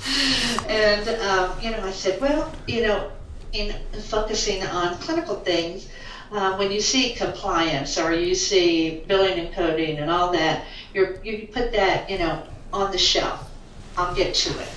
and 0.68 1.08
um, 1.08 1.52
you 1.62 1.70
know, 1.70 1.82
I 1.84 1.90
said, 1.90 2.20
well, 2.20 2.52
you 2.66 2.82
know, 2.82 3.10
in 3.52 3.74
focusing 4.02 4.62
on 4.66 4.98
clinical 4.98 5.36
things, 5.36 5.88
uh, 6.32 6.56
when 6.56 6.70
you 6.70 6.80
see 6.80 7.14
compliance 7.14 7.98
or 7.98 8.12
you 8.12 8.34
see 8.34 9.02
billing 9.06 9.38
and 9.38 9.54
coding 9.54 9.98
and 9.98 10.10
all 10.10 10.32
that, 10.32 10.64
you 10.94 11.18
you 11.24 11.48
put 11.52 11.72
that, 11.72 12.08
you 12.10 12.18
know, 12.18 12.42
on 12.72 12.92
the 12.92 12.98
shelf. 12.98 13.50
I'll 13.96 14.14
get 14.14 14.34
to 14.34 14.60
it 14.60 14.68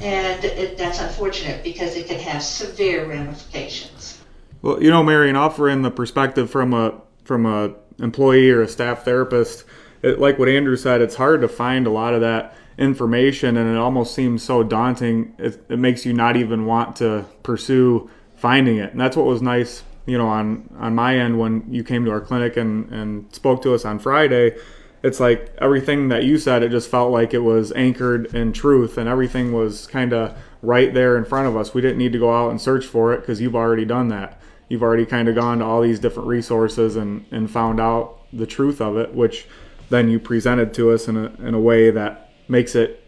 and 0.00 0.44
it, 0.44 0.78
that's 0.78 0.98
unfortunate 0.98 1.62
because 1.62 1.96
it 1.96 2.06
can 2.06 2.18
have 2.18 2.42
severe 2.42 3.06
ramifications. 3.06 4.22
Well, 4.62 4.82
you 4.82 4.90
know, 4.90 5.02
Marion, 5.02 5.36
offering 5.36 5.82
the 5.82 5.90
perspective 5.90 6.50
from 6.50 6.72
a 6.74 7.00
from 7.24 7.46
a 7.46 7.74
employee 7.98 8.50
or 8.50 8.62
a 8.62 8.68
staff 8.68 9.04
therapist, 9.04 9.64
it, 10.02 10.18
like 10.18 10.38
what 10.38 10.48
Andrew 10.48 10.76
said, 10.76 11.00
it's 11.00 11.14
hard 11.14 11.42
to 11.42 11.48
find 11.48 11.86
a 11.86 11.90
lot 11.90 12.14
of 12.14 12.22
that 12.22 12.56
information, 12.78 13.56
and 13.56 13.70
it 13.70 13.78
almost 13.78 14.14
seems 14.14 14.42
so 14.42 14.62
daunting. 14.62 15.34
It, 15.38 15.62
it 15.68 15.78
makes 15.78 16.06
you 16.06 16.12
not 16.12 16.36
even 16.36 16.66
want 16.66 16.96
to 16.96 17.26
pursue 17.42 18.10
finding 18.36 18.78
it, 18.78 18.92
and 18.92 19.00
that's 19.00 19.16
what 19.16 19.26
was 19.26 19.42
nice, 19.42 19.82
you 20.10 20.18
know, 20.18 20.28
on 20.28 20.68
on 20.78 20.94
my 20.94 21.16
end 21.16 21.38
when 21.38 21.64
you 21.72 21.84
came 21.84 22.04
to 22.04 22.10
our 22.10 22.20
clinic 22.20 22.56
and 22.56 22.90
and 22.90 23.34
spoke 23.34 23.62
to 23.62 23.74
us 23.74 23.84
on 23.84 23.98
Friday 23.98 24.56
it's 25.02 25.20
like 25.20 25.52
everything 25.58 26.08
that 26.08 26.24
you 26.24 26.38
said, 26.38 26.62
it 26.62 26.70
just 26.70 26.90
felt 26.90 27.10
like 27.10 27.32
it 27.32 27.38
was 27.38 27.72
anchored 27.72 28.34
in 28.34 28.52
truth 28.52 28.98
and 28.98 29.08
everything 29.08 29.52
was 29.52 29.86
kind 29.86 30.12
of 30.12 30.36
right 30.62 30.92
there 30.92 31.16
in 31.16 31.24
front 31.24 31.48
of 31.48 31.56
us. 31.56 31.72
We 31.72 31.80
didn't 31.80 31.98
need 31.98 32.12
to 32.12 32.18
go 32.18 32.34
out 32.34 32.50
and 32.50 32.60
search 32.60 32.84
for 32.84 33.12
it 33.14 33.20
because 33.20 33.40
you've 33.40 33.56
already 33.56 33.86
done 33.86 34.08
that. 34.08 34.40
You've 34.68 34.82
already 34.82 35.06
kind 35.06 35.28
of 35.28 35.34
gone 35.34 35.58
to 35.58 35.64
all 35.64 35.80
these 35.80 35.98
different 35.98 36.28
resources 36.28 36.96
and, 36.96 37.24
and 37.30 37.50
found 37.50 37.80
out 37.80 38.18
the 38.32 38.46
truth 38.46 38.80
of 38.80 38.96
it, 38.98 39.14
which 39.14 39.46
then 39.88 40.10
you 40.10 40.20
presented 40.20 40.74
to 40.74 40.90
us 40.90 41.08
in 41.08 41.16
a, 41.16 41.32
in 41.40 41.54
a 41.54 41.60
way 41.60 41.90
that 41.90 42.30
makes 42.46 42.74
it 42.74 43.02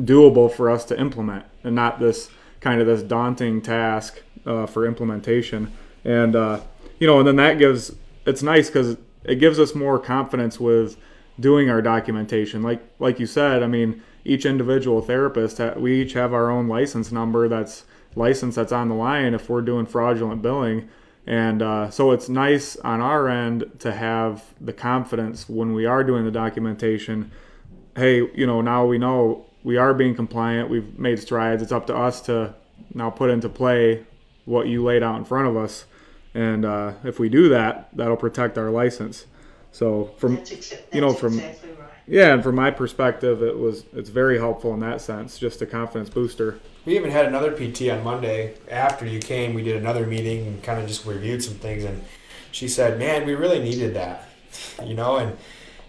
doable 0.00 0.50
for 0.50 0.70
us 0.70 0.84
to 0.86 0.98
implement 0.98 1.44
and 1.64 1.74
not 1.74 1.98
this 1.98 2.30
kind 2.60 2.80
of 2.80 2.86
this 2.86 3.02
daunting 3.02 3.60
task 3.60 4.22
uh, 4.46 4.64
for 4.64 4.86
implementation. 4.86 5.72
And, 6.04 6.34
uh, 6.34 6.60
you 6.98 7.06
know, 7.06 7.18
and 7.18 7.26
then 7.26 7.36
that 7.36 7.58
gives, 7.58 7.94
it's 8.26 8.42
nice 8.42 8.68
because 8.68 8.96
it 9.24 9.36
gives 9.36 9.58
us 9.58 9.74
more 9.74 9.98
confidence 9.98 10.58
with 10.58 10.96
doing 11.38 11.70
our 11.70 11.82
documentation. 11.82 12.62
Like, 12.62 12.82
like 12.98 13.20
you 13.20 13.26
said, 13.26 13.62
I 13.62 13.66
mean, 13.66 14.02
each 14.24 14.46
individual 14.46 15.00
therapist, 15.00 15.60
we 15.76 16.02
each 16.02 16.12
have 16.12 16.32
our 16.32 16.50
own 16.50 16.68
license 16.68 17.10
number 17.10 17.48
that's 17.48 17.84
license 18.14 18.56
that's 18.56 18.72
on 18.72 18.88
the 18.88 18.94
line 18.94 19.32
if 19.32 19.48
we're 19.48 19.62
doing 19.62 19.86
fraudulent 19.86 20.42
billing 20.42 20.88
and 21.26 21.62
uh, 21.62 21.90
so 21.90 22.10
it's 22.10 22.28
nice 22.28 22.76
on 22.76 23.00
our 23.00 23.28
end 23.28 23.70
to 23.80 23.92
have 23.92 24.42
the 24.60 24.72
confidence 24.72 25.48
when 25.48 25.72
we 25.72 25.86
are 25.86 26.02
doing 26.02 26.24
the 26.24 26.30
documentation. 26.30 27.30
Hey, 27.96 28.16
you 28.34 28.46
know, 28.46 28.60
now 28.60 28.86
we 28.86 28.98
know 28.98 29.46
we 29.62 29.76
are 29.76 29.94
being 29.94 30.16
compliant. 30.16 30.68
We've 30.68 30.98
made 30.98 31.20
strides. 31.20 31.62
It's 31.62 31.70
up 31.70 31.86
to 31.86 31.96
us 31.96 32.20
to 32.22 32.54
now 32.94 33.10
put 33.10 33.30
into 33.30 33.48
play 33.48 34.04
what 34.46 34.66
you 34.66 34.82
laid 34.82 35.04
out 35.04 35.16
in 35.16 35.24
front 35.24 35.46
of 35.46 35.56
us. 35.56 35.84
And 36.34 36.64
uh, 36.64 36.92
if 37.04 37.18
we 37.18 37.28
do 37.28 37.48
that, 37.50 37.88
that'll 37.92 38.16
protect 38.16 38.56
our 38.56 38.70
license. 38.70 39.26
So 39.70 40.10
from 40.18 40.38
exa- 40.38 40.80
you 40.92 41.00
know 41.00 41.12
from 41.12 41.34
exactly 41.34 41.70
right. 41.70 41.90
yeah, 42.06 42.34
and 42.34 42.42
from 42.42 42.54
my 42.54 42.70
perspective, 42.70 43.42
it 43.42 43.58
was 43.58 43.84
it's 43.94 44.10
very 44.10 44.38
helpful 44.38 44.74
in 44.74 44.80
that 44.80 45.00
sense, 45.00 45.38
just 45.38 45.62
a 45.62 45.66
confidence 45.66 46.10
booster. 46.10 46.58
We 46.84 46.96
even 46.96 47.10
had 47.10 47.26
another 47.26 47.52
PT 47.52 47.88
on 47.90 48.02
Monday 48.04 48.54
after 48.70 49.06
you 49.06 49.18
came. 49.18 49.54
We 49.54 49.62
did 49.62 49.76
another 49.76 50.06
meeting 50.06 50.46
and 50.46 50.62
kind 50.62 50.80
of 50.80 50.86
just 50.86 51.06
reviewed 51.06 51.42
some 51.42 51.54
things, 51.54 51.84
and 51.84 52.04
she 52.50 52.68
said, 52.68 52.98
"Man, 52.98 53.26
we 53.26 53.34
really 53.34 53.60
needed 53.60 53.94
that," 53.94 54.28
you 54.84 54.94
know, 54.94 55.16
and 55.16 55.36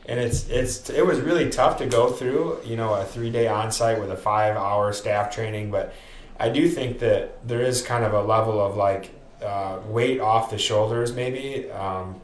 and 0.05 0.19
it's 0.19 0.47
it's 0.49 0.89
it 0.89 1.05
was 1.05 1.19
really 1.19 1.49
tough 1.49 1.77
to 1.79 1.85
go 1.85 2.09
through, 2.09 2.59
you 2.63 2.77
know, 2.77 2.93
a 2.93 3.03
three 3.03 3.29
day 3.29 3.47
on 3.47 3.71
site 3.71 3.99
with 3.99 4.11
a 4.11 4.17
five 4.17 4.55
hour 4.55 4.93
staff 4.93 5.33
training, 5.33 5.71
but 5.71 5.93
I 6.39 6.49
do 6.49 6.67
think 6.69 6.99
that 6.99 7.47
there 7.47 7.61
is 7.61 7.81
kind 7.81 8.03
of 8.03 8.13
a 8.13 8.21
level 8.21 8.59
of 8.59 8.75
like 8.75 9.11
uh, 9.43 9.79
weight 9.87 10.19
off 10.19 10.49
the 10.49 10.57
shoulders, 10.57 11.13
maybe. 11.13 11.69
Um, 11.71 12.21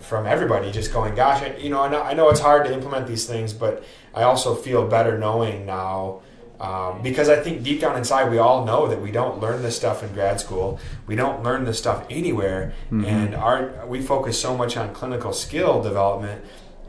from 0.00 0.26
everybody 0.26 0.72
just 0.72 0.92
going 0.92 1.14
gosh 1.14 1.44
I, 1.44 1.56
you 1.58 1.70
know 1.70 1.80
I, 1.80 1.88
know 1.88 2.02
I 2.02 2.12
know 2.12 2.28
it's 2.28 2.40
hard 2.40 2.66
to 2.66 2.72
implement 2.72 3.06
these 3.06 3.24
things 3.24 3.52
but 3.52 3.84
i 4.12 4.24
also 4.24 4.52
feel 4.56 4.84
better 4.88 5.16
knowing 5.16 5.64
now 5.64 6.22
um, 6.62 7.02
because 7.02 7.28
I 7.28 7.40
think 7.40 7.64
deep 7.64 7.80
down 7.80 7.96
inside, 7.96 8.30
we 8.30 8.38
all 8.38 8.64
know 8.64 8.86
that 8.86 9.02
we 9.02 9.10
don't 9.10 9.40
learn 9.40 9.62
this 9.62 9.74
stuff 9.76 10.04
in 10.04 10.12
grad 10.12 10.38
school. 10.38 10.78
We 11.08 11.16
don't 11.16 11.42
learn 11.42 11.64
this 11.64 11.76
stuff 11.76 12.06
anywhere, 12.08 12.72
mm-hmm. 12.84 13.04
and 13.04 13.34
our 13.34 13.84
we 13.88 14.00
focus 14.00 14.40
so 14.40 14.56
much 14.56 14.76
on 14.76 14.94
clinical 14.94 15.32
skill 15.32 15.82
development, 15.82 16.44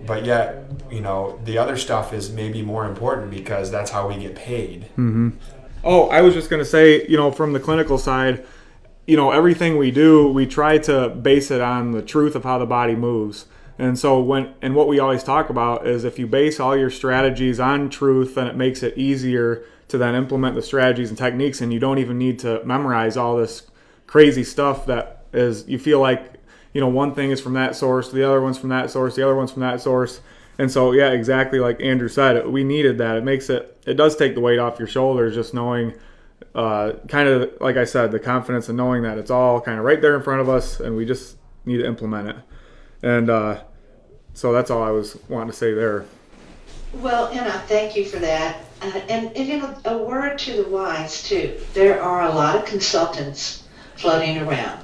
but 0.06 0.26
yet 0.26 0.64
you 0.92 1.02
know 1.02 1.40
the 1.44 1.58
other 1.58 1.76
stuff 1.76 2.14
is 2.14 2.30
maybe 2.30 2.62
more 2.62 2.86
important 2.86 3.32
because 3.32 3.72
that's 3.72 3.90
how 3.90 4.08
we 4.08 4.18
get 4.18 4.36
paid. 4.36 4.84
Mm-hmm. 4.92 5.30
Oh, 5.84 6.08
I 6.10 6.22
was 6.22 6.36
just 6.36 6.52
gonna 6.52 6.66
say, 6.66 7.08
you 7.08 7.18
know, 7.18 7.32
from 7.32 7.54
the 7.54 7.60
clinical 7.60 7.98
side, 7.98 8.46
you 9.06 9.18
know, 9.18 9.32
everything 9.32 9.78
we 9.78 9.92
do, 9.92 10.28
we 10.28 10.46
try 10.46 10.78
to 10.80 11.10
base 11.10 11.52
it 11.52 11.62
on 11.62 11.92
the 11.92 12.02
truth 12.02 12.36
of 12.36 12.44
how 12.44 12.58
the 12.58 12.66
body 12.66 12.96
moves. 12.96 13.46
And 13.78 13.98
so 13.98 14.22
when 14.22 14.54
and 14.62 14.76
what 14.76 14.88
we 14.88 15.00
always 15.00 15.24
talk 15.24 15.50
about 15.50 15.88
is 15.88 16.04
if 16.04 16.20
you 16.20 16.28
base 16.28 16.60
all 16.60 16.78
your 16.78 16.90
strategies 16.90 17.60
on 17.60 17.90
truth, 17.90 18.36
then 18.36 18.48
it 18.48 18.56
makes 18.56 18.84
it 18.84 18.98
easier 18.98 19.66
to 19.88 19.98
then 19.98 20.16
implement 20.16 20.56
the 20.56 20.62
strategies 20.62 21.10
and 21.10 21.18
techniques 21.18 21.60
and 21.60 21.74
you 21.74 21.80
don't 21.80 21.98
even 21.98 22.18
need 22.18 22.40
to 22.40 22.64
memorize 22.64 23.18
all 23.18 23.36
this 23.36 23.64
crazy 24.08 24.44
stuff 24.44 24.86
that 24.86 25.26
is 25.34 25.68
you 25.68 25.80
feel 25.80 26.00
like, 26.00 26.36
you 26.72 26.80
know, 26.80 26.88
one 26.88 27.14
thing 27.14 27.32
is 27.32 27.42
from 27.42 27.54
that 27.54 27.76
source, 27.76 28.12
the 28.12 28.24
other 28.24 28.42
one's 28.42 28.58
from 28.58 28.70
that 28.70 28.90
source, 28.90 29.16
the 29.16 29.24
other 29.24 29.36
one's 29.36 29.52
from 29.52 29.62
that 29.62 29.82
source. 29.82 30.22
And 30.60 30.72
so 30.72 30.92
yeah, 30.92 31.10
exactly 31.10 31.60
like 31.60 31.82
Andrew 31.82 32.08
said, 32.08 32.48
we 32.48 32.64
needed 32.64 33.00
that. 33.00 33.18
It 33.18 33.24
makes 33.24 33.50
it 33.50 33.76
it 33.86 33.96
does 33.96 34.16
take 34.16 34.36
the 34.36 34.42
weight 34.42 34.60
off 34.60 34.80
your 34.80 34.88
shoulders 34.88 35.34
just 35.34 35.54
knowing 35.54 35.94
uh, 36.56 36.94
kind 37.08 37.28
of 37.28 37.52
like 37.60 37.78
I 37.78 37.86
said, 37.86 38.12
the 38.12 38.20
confidence 38.20 38.70
and 38.70 38.78
knowing 38.78 39.04
that 39.04 39.18
it's 39.18 39.32
all 39.32 39.60
kind 39.60 39.80
of 39.80 39.86
right 39.86 40.02
there 40.02 40.16
in 40.16 40.24
front 40.24 40.42
of 40.42 40.50
us 40.50 40.80
and 40.80 40.96
we 40.96 41.06
just 41.06 41.38
need 41.66 41.78
to 41.78 41.86
implement 41.86 42.30
it. 42.30 42.36
And 43.02 43.30
uh, 43.30 43.64
so 44.34 44.54
that's 44.54 44.70
all 44.70 44.84
I 44.84 44.92
was 44.92 45.18
wanting 45.30 45.52
to 45.52 45.56
say 45.56 45.74
there. 45.74 46.06
Well, 46.94 47.28
and 47.28 47.42
I 47.42 47.58
thank 47.60 47.96
you 47.96 48.06
for 48.06 48.18
that. 48.20 48.58
Uh, 48.82 49.02
and, 49.10 49.36
and 49.36 49.48
you 49.48 49.58
know, 49.58 49.76
a 49.86 49.98
word 49.98 50.38
to 50.40 50.64
the 50.64 50.70
wise 50.70 51.24
too. 51.24 51.60
There 51.74 52.02
are 52.02 52.24
a 52.24 52.30
lot 52.30 52.56
of 52.56 52.66
consultants 52.66 53.64
floating 53.96 54.38
around, 54.38 54.84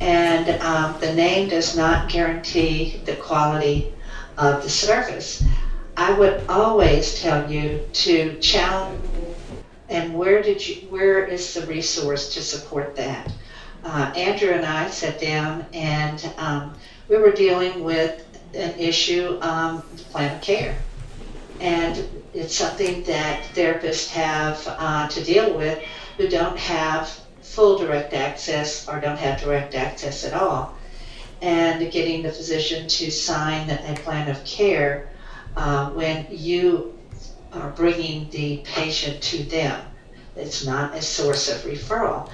and 0.00 0.50
um, 0.62 1.00
the 1.00 1.14
name 1.14 1.48
does 1.48 1.76
not 1.76 2.10
guarantee 2.10 3.00
the 3.04 3.16
quality 3.16 3.94
of 4.36 4.62
the 4.62 4.68
service. 4.68 5.44
I 5.96 6.12
would 6.12 6.42
always 6.48 7.20
tell 7.20 7.50
you 7.50 7.86
to 7.92 8.38
challenge. 8.40 9.09
And 9.90 10.14
where 10.14 10.40
did 10.40 10.66
you? 10.66 10.76
Where 10.88 11.26
is 11.26 11.52
the 11.52 11.66
resource 11.66 12.32
to 12.34 12.42
support 12.42 12.94
that? 12.94 13.32
Uh, 13.82 14.12
Andrew 14.14 14.50
and 14.50 14.64
I 14.64 14.88
sat 14.88 15.20
down 15.20 15.66
and 15.72 16.32
um, 16.36 16.74
we 17.08 17.16
were 17.16 17.32
dealing 17.32 17.82
with 17.82 18.24
an 18.54 18.78
issue, 18.78 19.36
um, 19.40 19.82
the 19.96 20.04
plan 20.04 20.36
of 20.36 20.40
care. 20.42 20.76
And 21.58 22.08
it's 22.32 22.54
something 22.54 23.02
that 23.04 23.42
therapists 23.54 24.08
have 24.10 24.62
uh, 24.78 25.08
to 25.08 25.24
deal 25.24 25.56
with 25.56 25.82
who 26.16 26.28
don't 26.28 26.56
have 26.56 27.08
full 27.42 27.76
direct 27.76 28.12
access 28.12 28.88
or 28.88 29.00
don't 29.00 29.18
have 29.18 29.40
direct 29.40 29.74
access 29.74 30.24
at 30.24 30.34
all. 30.34 30.72
And 31.42 31.90
getting 31.90 32.22
the 32.22 32.30
physician 32.30 32.86
to 32.86 33.10
sign 33.10 33.68
a 33.70 33.94
plan 33.96 34.28
of 34.28 34.44
care 34.44 35.08
uh, 35.56 35.90
when 35.90 36.26
you 36.30 36.94
are 37.52 37.70
bringing 37.70 38.28
the 38.30 38.58
patient 38.64 39.22
to 39.22 39.42
them. 39.44 39.84
It's 40.36 40.64
not 40.64 40.94
a 40.94 41.02
source 41.02 41.48
of 41.48 41.62
referral. 41.62 42.30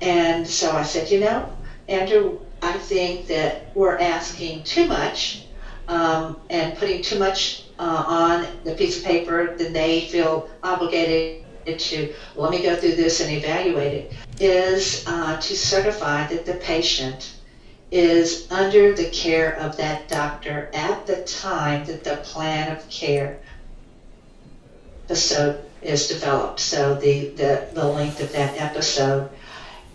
And 0.00 0.46
so 0.46 0.72
I 0.72 0.82
said, 0.82 1.10
you 1.10 1.20
know, 1.20 1.50
Andrew, 1.88 2.38
I 2.62 2.72
think 2.72 3.26
that 3.26 3.74
we're 3.74 3.98
asking 3.98 4.64
too 4.64 4.86
much 4.86 5.44
um, 5.88 6.40
and 6.50 6.76
putting 6.76 7.02
too 7.02 7.18
much 7.18 7.64
uh, 7.78 8.04
on 8.06 8.46
the 8.64 8.74
piece 8.74 8.98
of 8.98 9.04
paper, 9.04 9.56
then 9.56 9.72
they 9.72 10.02
feel 10.02 10.48
obligated 10.62 11.44
to 11.78 12.12
let 12.36 12.50
me 12.50 12.62
go 12.62 12.76
through 12.76 12.94
this 12.94 13.20
and 13.20 13.30
evaluate 13.32 13.92
it, 13.92 14.12
is 14.38 15.04
uh, 15.06 15.40
to 15.40 15.56
certify 15.56 16.26
that 16.26 16.46
the 16.46 16.54
patient 16.54 17.34
is 17.90 18.46
under 18.52 18.94
the 18.94 19.08
care 19.10 19.56
of 19.56 19.76
that 19.76 20.08
doctor 20.08 20.70
at 20.74 21.06
the 21.06 21.22
time 21.24 21.84
that 21.86 22.04
the 22.04 22.16
plan 22.18 22.74
of 22.74 22.88
care 22.88 23.40
episode 25.10 25.60
is 25.82 26.06
developed. 26.06 26.60
So 26.60 26.94
the, 26.94 27.30
the, 27.30 27.66
the 27.72 27.84
length 27.84 28.20
of 28.20 28.30
that 28.30 28.56
episode. 28.60 29.28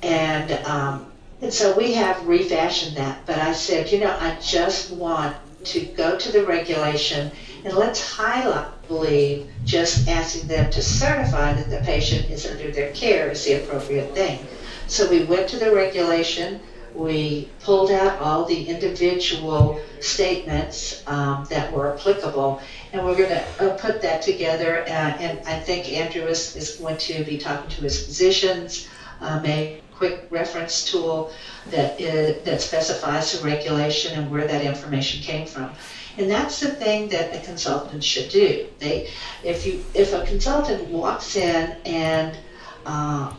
And 0.04 0.52
um, 0.66 1.10
and 1.42 1.54
so 1.54 1.74
we 1.76 1.94
have 1.94 2.28
refashioned 2.28 2.98
that. 2.98 3.26
But 3.26 3.40
I 3.40 3.54
said, 3.54 3.92
you 3.92 4.00
know, 4.02 4.14
I 4.20 4.38
just 4.42 4.92
want 4.92 5.38
to 5.66 5.86
go 5.86 6.18
to 6.18 6.32
the 6.34 6.46
regulation 6.46 7.32
and 7.64 7.74
let's 7.74 8.02
highlight, 8.02 8.68
believe, 8.90 9.48
just 9.64 10.10
asking 10.10 10.48
them 10.48 10.70
to 10.72 10.82
certify 10.82 11.54
that 11.54 11.70
the 11.70 11.80
patient 11.86 12.30
is 12.30 12.46
under 12.46 12.72
their 12.72 12.92
care 12.92 13.32
is 13.32 13.46
the 13.46 13.64
appropriate 13.64 14.14
thing. 14.14 14.46
So 14.88 15.10
we 15.10 15.24
went 15.24 15.48
to 15.50 15.58
the 15.58 15.74
regulation. 15.74 16.60
We 16.96 17.50
pulled 17.62 17.92
out 17.92 18.20
all 18.20 18.46
the 18.46 18.68
individual 18.68 19.82
statements 20.00 21.04
um, 21.08 21.46
that 21.50 21.72
were 21.72 21.94
applicable, 21.94 22.62
and 22.94 23.06
we're 23.06 23.18
going 23.18 23.30
to 23.30 23.46
uh, 23.60 23.78
put 23.78 24.02
that 24.02 24.22
together. 24.22 24.84
Uh, 24.84 24.88
and 24.90 25.40
I 25.48 25.60
think 25.60 25.92
Andrew 25.92 26.24
is, 26.24 26.56
is 26.56 26.78
going 26.78 26.98
to 26.98 27.24
be 27.26 27.38
talking 27.38 27.70
to 27.70 27.82
his 27.82 28.06
physicians, 28.06 28.88
uh, 29.20 29.42
maybe 29.42 29.82
quick 29.96 30.28
reference 30.30 30.84
tool 30.84 31.32
that, 31.70 32.00
is, 32.00 32.44
that 32.44 32.62
specifies 32.62 33.32
the 33.32 33.44
regulation 33.46 34.20
and 34.20 34.30
where 34.30 34.48
that 34.48 34.64
information 34.64 35.22
came 35.22 35.48
from. 35.48 35.72
And 36.18 36.30
that's 36.30 36.60
the 36.60 36.70
thing 36.70 37.10
that 37.10 37.36
a 37.36 37.46
consultant 37.46 38.04
should 38.04 38.30
do. 38.30 38.68
They, 38.80 39.10
if 39.44 39.66
you, 39.66 39.84
if 39.94 40.14
a 40.14 40.26
consultant 40.26 40.88
walks 40.90 41.36
in 41.36 41.78
and, 41.86 42.38
uh, 42.86 43.34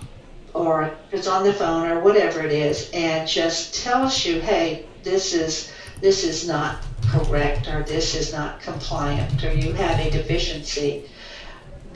or 0.56 0.96
is 1.12 1.28
on 1.28 1.44
the 1.44 1.52
phone 1.52 1.86
or 1.86 2.00
whatever 2.00 2.40
it 2.40 2.52
is, 2.52 2.90
and 2.92 3.28
just 3.28 3.82
tells 3.82 4.24
you, 4.24 4.40
hey, 4.40 4.86
this 5.02 5.34
is 5.34 5.70
this 6.00 6.24
is 6.24 6.46
not 6.46 6.82
correct 7.08 7.68
or 7.68 7.82
this 7.82 8.14
is 8.14 8.32
not 8.32 8.60
compliant 8.60 9.42
or 9.44 9.52
you 9.52 9.72
have 9.72 9.98
a 9.98 10.10
deficiency 10.10 11.08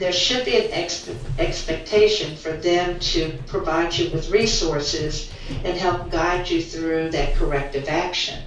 there 0.01 0.11
should 0.11 0.43
be 0.45 0.57
an 0.57 0.89
expectation 1.37 2.35
for 2.35 2.53
them 2.53 2.99
to 2.99 3.37
provide 3.45 3.95
you 3.95 4.09
with 4.09 4.31
resources 4.31 5.31
and 5.63 5.77
help 5.77 6.09
guide 6.09 6.49
you 6.49 6.59
through 6.59 7.11
that 7.11 7.35
corrective 7.35 7.87
action. 7.87 8.43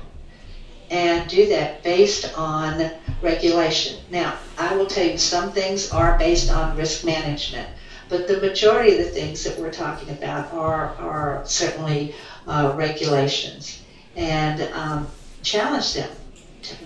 And 0.91 1.31
do 1.31 1.47
that 1.51 1.85
based 1.85 2.37
on 2.37 2.91
regulation. 3.23 4.01
Now, 4.11 4.35
I 4.59 4.75
will 4.77 4.87
tell 4.87 5.07
you 5.07 5.17
some 5.17 5.53
things 5.53 5.93
are 5.93 6.19
based 6.19 6.51
on 6.51 6.77
risk 6.77 7.05
management, 7.05 7.69
but 8.09 8.29
the 8.29 8.41
majority 8.41 8.93
of 8.93 8.99
the 8.99 9.11
things 9.11 9.45
that 9.45 9.59
we're 9.59 9.73
talking 9.73 10.11
about 10.11 10.53
are, 10.53 10.95
are 10.97 11.43
certainly 11.45 12.15
uh, 12.47 12.73
regulations. 12.77 13.83
And 14.17 14.63
um, 14.73 15.09
challenge 15.43 15.95
them. 15.95 16.11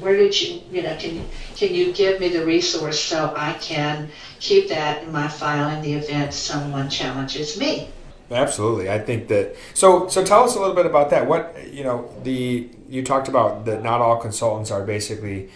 where 0.01 0.17
did 0.17 0.39
you, 0.41 0.61
you 0.71 0.83
know, 0.83 0.97
can, 0.99 1.25
can 1.57 1.75
you 1.75 1.93
give 1.93 2.21
me 2.21 2.29
the 2.29 2.45
resource 2.45 3.01
so 3.01 3.33
I 3.37 3.53
can 3.55 4.09
keep 4.41 4.69
that 4.69 5.05
in 5.05 5.13
my 5.13 5.29
file 5.29 5.75
in 5.77 5.83
the 5.83 5.95
event 5.95 6.35
someone 6.35 6.91
challenges 6.91 7.59
me? 7.59 7.89
Absolutely, 8.31 8.91
I 8.91 8.99
think 8.99 9.29
that. 9.29 9.57
So, 9.73 10.07
so 10.09 10.23
tell 10.23 10.45
us 10.45 10.55
a 10.55 10.61
little 10.61 10.75
bit 10.75 10.85
about 10.85 11.09
that. 11.11 11.27
What 11.27 11.73
you 11.73 11.83
know, 11.83 12.13
the 12.25 12.69
you 12.87 13.03
talked 13.03 13.29
about 13.29 13.65
that 13.65 13.83
not 13.83 14.03
all 14.03 14.19
consultants 14.19 14.71
are 14.71 14.85
basically, 14.85 15.49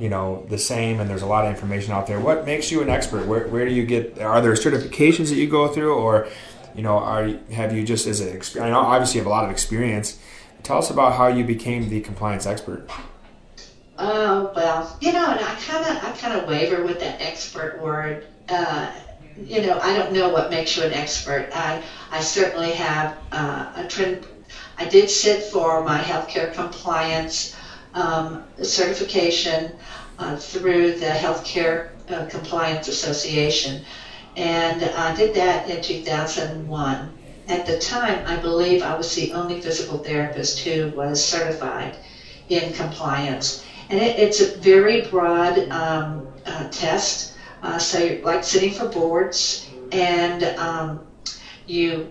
you 0.00 0.08
know, 0.08 0.46
the 0.48 0.58
same, 0.58 0.98
and 0.98 1.08
there's 1.08 1.22
a 1.22 1.26
lot 1.26 1.44
of 1.44 1.52
information 1.52 1.92
out 1.92 2.06
there. 2.06 2.18
What 2.18 2.46
makes 2.46 2.72
you 2.72 2.80
an 2.80 2.88
expert? 2.88 3.26
Where, 3.26 3.46
where 3.48 3.66
do 3.66 3.72
you 3.72 3.84
get? 3.84 4.18
Are 4.18 4.40
there 4.40 4.52
certifications 4.54 5.28
that 5.28 5.36
you 5.36 5.48
go 5.48 5.68
through, 5.68 5.94
or, 5.94 6.26
you 6.74 6.82
know, 6.82 6.96
are 6.98 7.28
have 7.52 7.76
you 7.76 7.84
just 7.84 8.06
as 8.06 8.20
an 8.20 8.62
I 8.62 8.70
know 8.70 8.78
obviously 8.78 9.18
you 9.18 9.20
have 9.20 9.26
a 9.26 9.30
lot 9.30 9.44
of 9.44 9.50
experience. 9.50 10.18
Tell 10.62 10.78
us 10.78 10.90
about 10.90 11.14
how 11.14 11.28
you 11.28 11.44
became 11.44 11.90
the 11.90 12.00
compliance 12.00 12.46
expert. 12.46 12.88
Oh 13.98 14.50
well, 14.56 14.96
you 15.02 15.12
know, 15.12 15.26
and 15.30 15.40
I 15.40 15.54
kind 15.56 15.84
of 15.84 16.02
I 16.02 16.16
kind 16.16 16.40
of 16.40 16.48
waver 16.48 16.82
with 16.82 17.00
that 17.00 17.20
expert 17.20 17.80
word. 17.82 18.26
Uh, 18.48 18.90
you 19.44 19.60
know, 19.62 19.78
I 19.80 19.96
don't 19.96 20.12
know 20.12 20.30
what 20.30 20.50
makes 20.50 20.76
you 20.76 20.82
an 20.82 20.92
expert. 20.92 21.50
I, 21.54 21.82
I 22.10 22.20
certainly 22.20 22.72
have 22.72 23.16
uh, 23.32 23.72
a 23.76 23.86
trend. 23.86 24.26
I 24.78 24.86
did 24.86 25.10
sit 25.10 25.44
for 25.44 25.84
my 25.84 25.98
healthcare 25.98 26.52
compliance 26.52 27.54
um, 27.94 28.44
certification 28.62 29.72
uh, 30.18 30.36
through 30.36 30.92
the 30.92 31.06
Healthcare 31.06 31.90
uh, 32.08 32.26
Compliance 32.26 32.88
Association, 32.88 33.84
and 34.36 34.82
I 34.84 35.14
did 35.14 35.34
that 35.34 35.68
in 35.68 35.82
2001. 35.82 37.10
At 37.48 37.66
the 37.66 37.78
time, 37.78 38.22
I 38.26 38.36
believe 38.36 38.82
I 38.82 38.94
was 38.94 39.14
the 39.14 39.32
only 39.32 39.60
physical 39.60 39.98
therapist 39.98 40.60
who 40.60 40.92
was 40.94 41.24
certified 41.24 41.96
in 42.48 42.72
compliance. 42.72 43.62
And 43.88 43.98
it, 43.98 44.18
it's 44.18 44.40
a 44.40 44.54
very 44.58 45.02
broad 45.02 45.68
um, 45.70 46.28
uh, 46.46 46.68
test 46.70 47.30
uh, 47.62 47.78
so 47.78 48.18
like 48.22 48.42
sitting 48.44 48.72
for 48.72 48.86
boards, 48.86 49.66
and 49.92 50.42
um, 50.58 51.00
you 51.66 52.08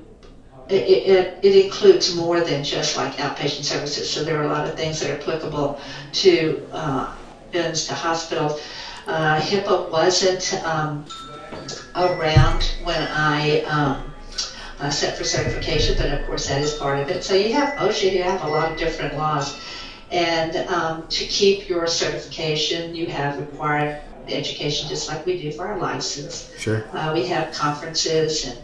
it, 0.70 0.88
it, 0.88 1.40
it, 1.42 1.66
includes 1.66 2.16
more 2.16 2.42
than 2.42 2.64
just 2.64 2.96
like 2.96 3.14
outpatient 3.16 3.64
services. 3.64 4.10
So 4.10 4.24
there 4.24 4.40
are 4.40 4.44
a 4.44 4.48
lot 4.48 4.68
of 4.68 4.76
things 4.76 5.00
that 5.00 5.10
are 5.10 5.20
applicable 5.20 5.80
to 6.14 6.68
uh, 6.72 7.16
to 7.52 7.94
hospitals. 7.94 8.62
Uh, 9.08 9.40
HIPAA 9.40 9.90
wasn't 9.90 10.54
um, 10.64 11.06
around 11.96 12.72
when 12.84 13.02
I 13.02 13.62
um, 13.62 14.14
uh, 14.80 14.90
set 14.92 15.18
for 15.18 15.24
certification, 15.24 15.96
but 15.98 16.12
of 16.12 16.26
course 16.28 16.48
that 16.48 16.62
is 16.62 16.76
part 16.76 17.00
of 17.00 17.10
it. 17.10 17.24
So 17.24 17.34
you 17.34 17.54
have 17.54 17.74
OSHA, 17.80 18.14
you 18.14 18.22
have 18.22 18.44
a 18.44 18.48
lot 18.48 18.72
of 18.72 18.78
different 18.78 19.16
laws. 19.16 19.60
And 20.12 20.56
um, 20.70 21.08
to 21.08 21.26
keep 21.26 21.68
your 21.68 21.88
certification, 21.88 22.96
you 22.96 23.08
have 23.08 23.40
required 23.40 24.02
education 24.28 24.88
just 24.88 25.08
like 25.08 25.26
we 25.26 25.42
do 25.42 25.52
for 25.52 25.68
our 25.68 25.80
license. 25.80 26.52
Sure. 26.58 26.84
Uh, 26.94 27.12
we 27.14 27.26
have 27.26 27.52
conferences 27.54 28.46
and, 28.46 28.58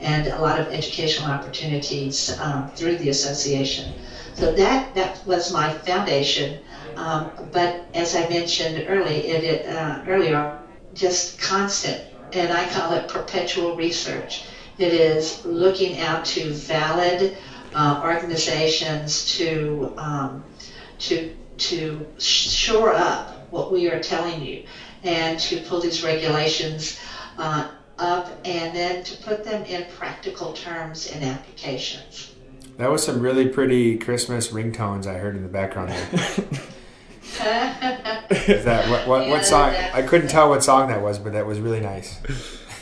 and 0.00 0.28
a 0.28 0.40
lot 0.40 0.58
of 0.60 0.68
educational 0.68 1.30
opportunities 1.30 2.38
um, 2.40 2.70
through 2.70 2.96
the 2.96 3.08
association. 3.08 3.92
So 4.34 4.52
that, 4.54 4.94
that 4.94 5.26
was 5.26 5.52
my 5.52 5.72
foundation. 5.72 6.60
Um, 6.96 7.30
but 7.52 7.86
as 7.94 8.14
I 8.14 8.28
mentioned 8.28 8.86
early, 8.88 9.26
it, 9.26 9.66
uh, 9.66 10.02
earlier, 10.06 10.58
just 10.94 11.40
constant, 11.40 12.02
and 12.32 12.52
I 12.52 12.68
call 12.68 12.92
it 12.92 13.08
perpetual 13.08 13.76
research. 13.76 14.44
It 14.78 14.92
is 14.92 15.44
looking 15.44 15.98
out 15.98 16.24
to 16.26 16.52
valid 16.52 17.36
uh, 17.74 18.00
organizations 18.02 19.36
to 19.36 19.92
um, 19.96 20.44
to 20.98 21.34
to 21.58 22.06
shore 22.18 22.92
up 22.92 23.50
what 23.50 23.72
we 23.72 23.88
are 23.88 24.00
telling 24.00 24.40
you 24.42 24.64
and 25.02 25.38
to 25.38 25.60
pull 25.62 25.80
these 25.80 26.04
regulations 26.04 26.98
uh, 27.38 27.68
up 27.98 28.30
and 28.44 28.74
then 28.74 29.04
to 29.04 29.16
put 29.22 29.44
them 29.44 29.64
in 29.64 29.86
practical 29.96 30.52
terms 30.52 31.10
and 31.10 31.24
applications. 31.24 32.34
That 32.76 32.90
was 32.90 33.02
some 33.04 33.20
really 33.20 33.48
pretty 33.48 33.98
Christmas 33.98 34.48
ringtones 34.48 35.06
I 35.06 35.18
heard 35.18 35.34
in 35.36 35.42
the 35.42 35.48
background 35.48 35.90
there. 35.90 35.98
Is 38.30 38.64
that 38.64 38.88
what 38.88 39.06
what, 39.06 39.26
yeah, 39.26 39.30
what 39.30 39.44
song? 39.44 39.74
I 39.92 40.02
couldn't 40.02 40.28
tell 40.28 40.48
what 40.48 40.62
song 40.64 40.88
that 40.88 41.02
was, 41.02 41.18
but 41.18 41.32
that 41.32 41.46
was 41.46 41.60
really 41.60 41.80
nice. 41.80 42.18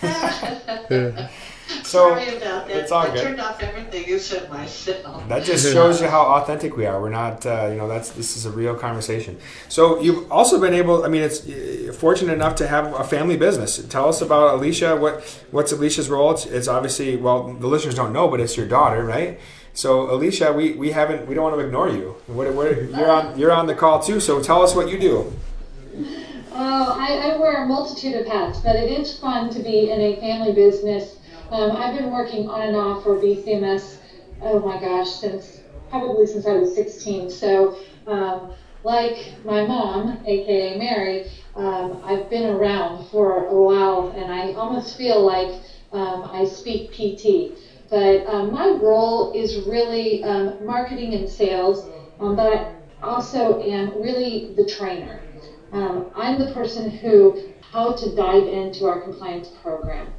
So 1.87 2.11
Sorry 2.11 2.37
about 2.37 2.66
that. 2.66 2.76
It's 2.76 2.90
all 2.90 3.07
I 3.07 3.14
good. 3.14 3.22
turned 3.22 3.40
off 3.40 3.62
everything 3.62 4.05
except 4.09 4.50
my 4.50 4.66
film. 4.66 5.29
That 5.29 5.44
just 5.44 5.72
shows 5.72 6.00
you 6.00 6.09
how 6.09 6.22
authentic 6.22 6.76
we 6.76 6.85
are. 6.85 7.00
We're 7.00 7.11
not, 7.11 7.46
uh, 7.46 7.68
you 7.70 7.76
know, 7.76 7.87
that's 7.87 8.11
this 8.11 8.37
is 8.37 8.44
a 8.44 8.50
real 8.50 8.74
conversation. 8.74 9.38
So 9.68 10.00
you've 10.00 10.31
also 10.31 10.61
been 10.61 10.74
able. 10.74 11.05
I 11.05 11.09
mean, 11.09 11.22
it's 11.22 11.46
you're 11.46 11.92
fortunate 11.92 12.33
enough 12.33 12.57
to 12.57 12.66
have 12.66 12.92
a 12.92 13.05
family 13.05 13.37
business. 13.37 13.79
Tell 13.87 14.09
us 14.09 14.20
about 14.20 14.55
Alicia. 14.55 14.96
What 14.96 15.22
what's 15.52 15.72
Alicia's 15.72 16.09
role? 16.09 16.33
It's, 16.33 16.46
it's 16.46 16.68
obviously 16.68 17.16
well, 17.16 17.52
the 17.52 17.68
listeners 17.68 17.94
don't 17.94 18.12
know, 18.12 18.29
but 18.29 18.40
it's 18.40 18.57
your 18.57 18.66
daughter, 18.66 19.05
right? 19.05 19.38
So 19.72 20.11
Alicia, 20.11 20.52
we, 20.52 20.72
we 20.72 20.90
haven't 20.90 21.26
we 21.29 21.35
don't 21.35 21.44
want 21.44 21.57
to 21.57 21.61
ignore 21.61 21.90
you. 21.90 22.16
What, 22.26 22.52
what, 22.55 22.90
you're 22.90 23.11
on 23.11 23.38
you're 23.38 23.52
on 23.52 23.66
the 23.66 23.74
call 23.74 24.02
too. 24.02 24.20
So 24.20 24.42
tell 24.42 24.62
us 24.62 24.74
what 24.74 24.88
you 24.88 24.98
do. 24.98 25.33
Oh, 26.52 26.96
I, 26.98 27.33
I 27.33 27.37
wear 27.37 27.64
a 27.64 27.66
multitude 27.66 28.14
of 28.14 28.26
hats, 28.26 28.61
but 28.61 28.76
it 28.76 28.90
is 28.90 29.18
fun 29.18 29.50
to 29.50 29.62
be 29.62 29.90
in 29.90 30.00
a 30.00 30.16
family 30.16 30.55
business 30.55 31.16
um, 31.51 31.73
I've 31.73 31.95
been 31.95 32.11
working 32.11 32.49
on 32.49 32.63
and 32.63 32.77
off 32.77 33.03
for 33.03 33.17
BCMS, 33.19 33.99
oh 34.43 34.61
my 34.61 34.81
gosh, 34.81 35.11
since 35.11 35.61
probably 35.89 36.27
since 36.27 36.47
I 36.47 36.55
was 36.55 36.75
16. 36.75 37.31
So, 37.31 37.77
um, 38.07 38.53
like 38.83 39.33
my 39.45 39.65
mom, 39.65 40.23
aka 40.27 40.77
Mary, 40.77 41.25
um, 41.55 42.01
I've 42.05 42.29
been 42.29 42.47
around 42.47 43.05
for 43.07 43.47
a 43.47 43.61
while 43.61 44.13
and 44.15 44.31
I 44.31 44.53
almost 44.53 44.97
feel 44.97 45.25
like 45.25 45.53
um, 45.93 46.25
I 46.25 46.45
speak 46.45 46.93
PT. 46.93 47.53
But 47.89 48.27
um, 48.27 48.51
my 48.51 48.69
role 48.81 49.33
is 49.33 49.57
really 49.57 50.23
um, 50.23 50.65
marketing 50.65 51.15
and 51.15 51.29
sales, 51.29 51.87
but 52.19 52.41
I 52.41 52.73
also 53.03 53.61
am 53.61 54.01
really 54.01 54.53
the 54.57 54.65
trainer. 54.65 55.21
I'm 55.73 56.39
the 56.39 56.51
person 56.53 56.89
who 56.89 57.37
how 57.61 57.93
to 57.93 58.15
dive 58.15 58.47
into 58.47 58.87
our 58.87 58.99
compliance 58.99 59.49
program 59.49 60.13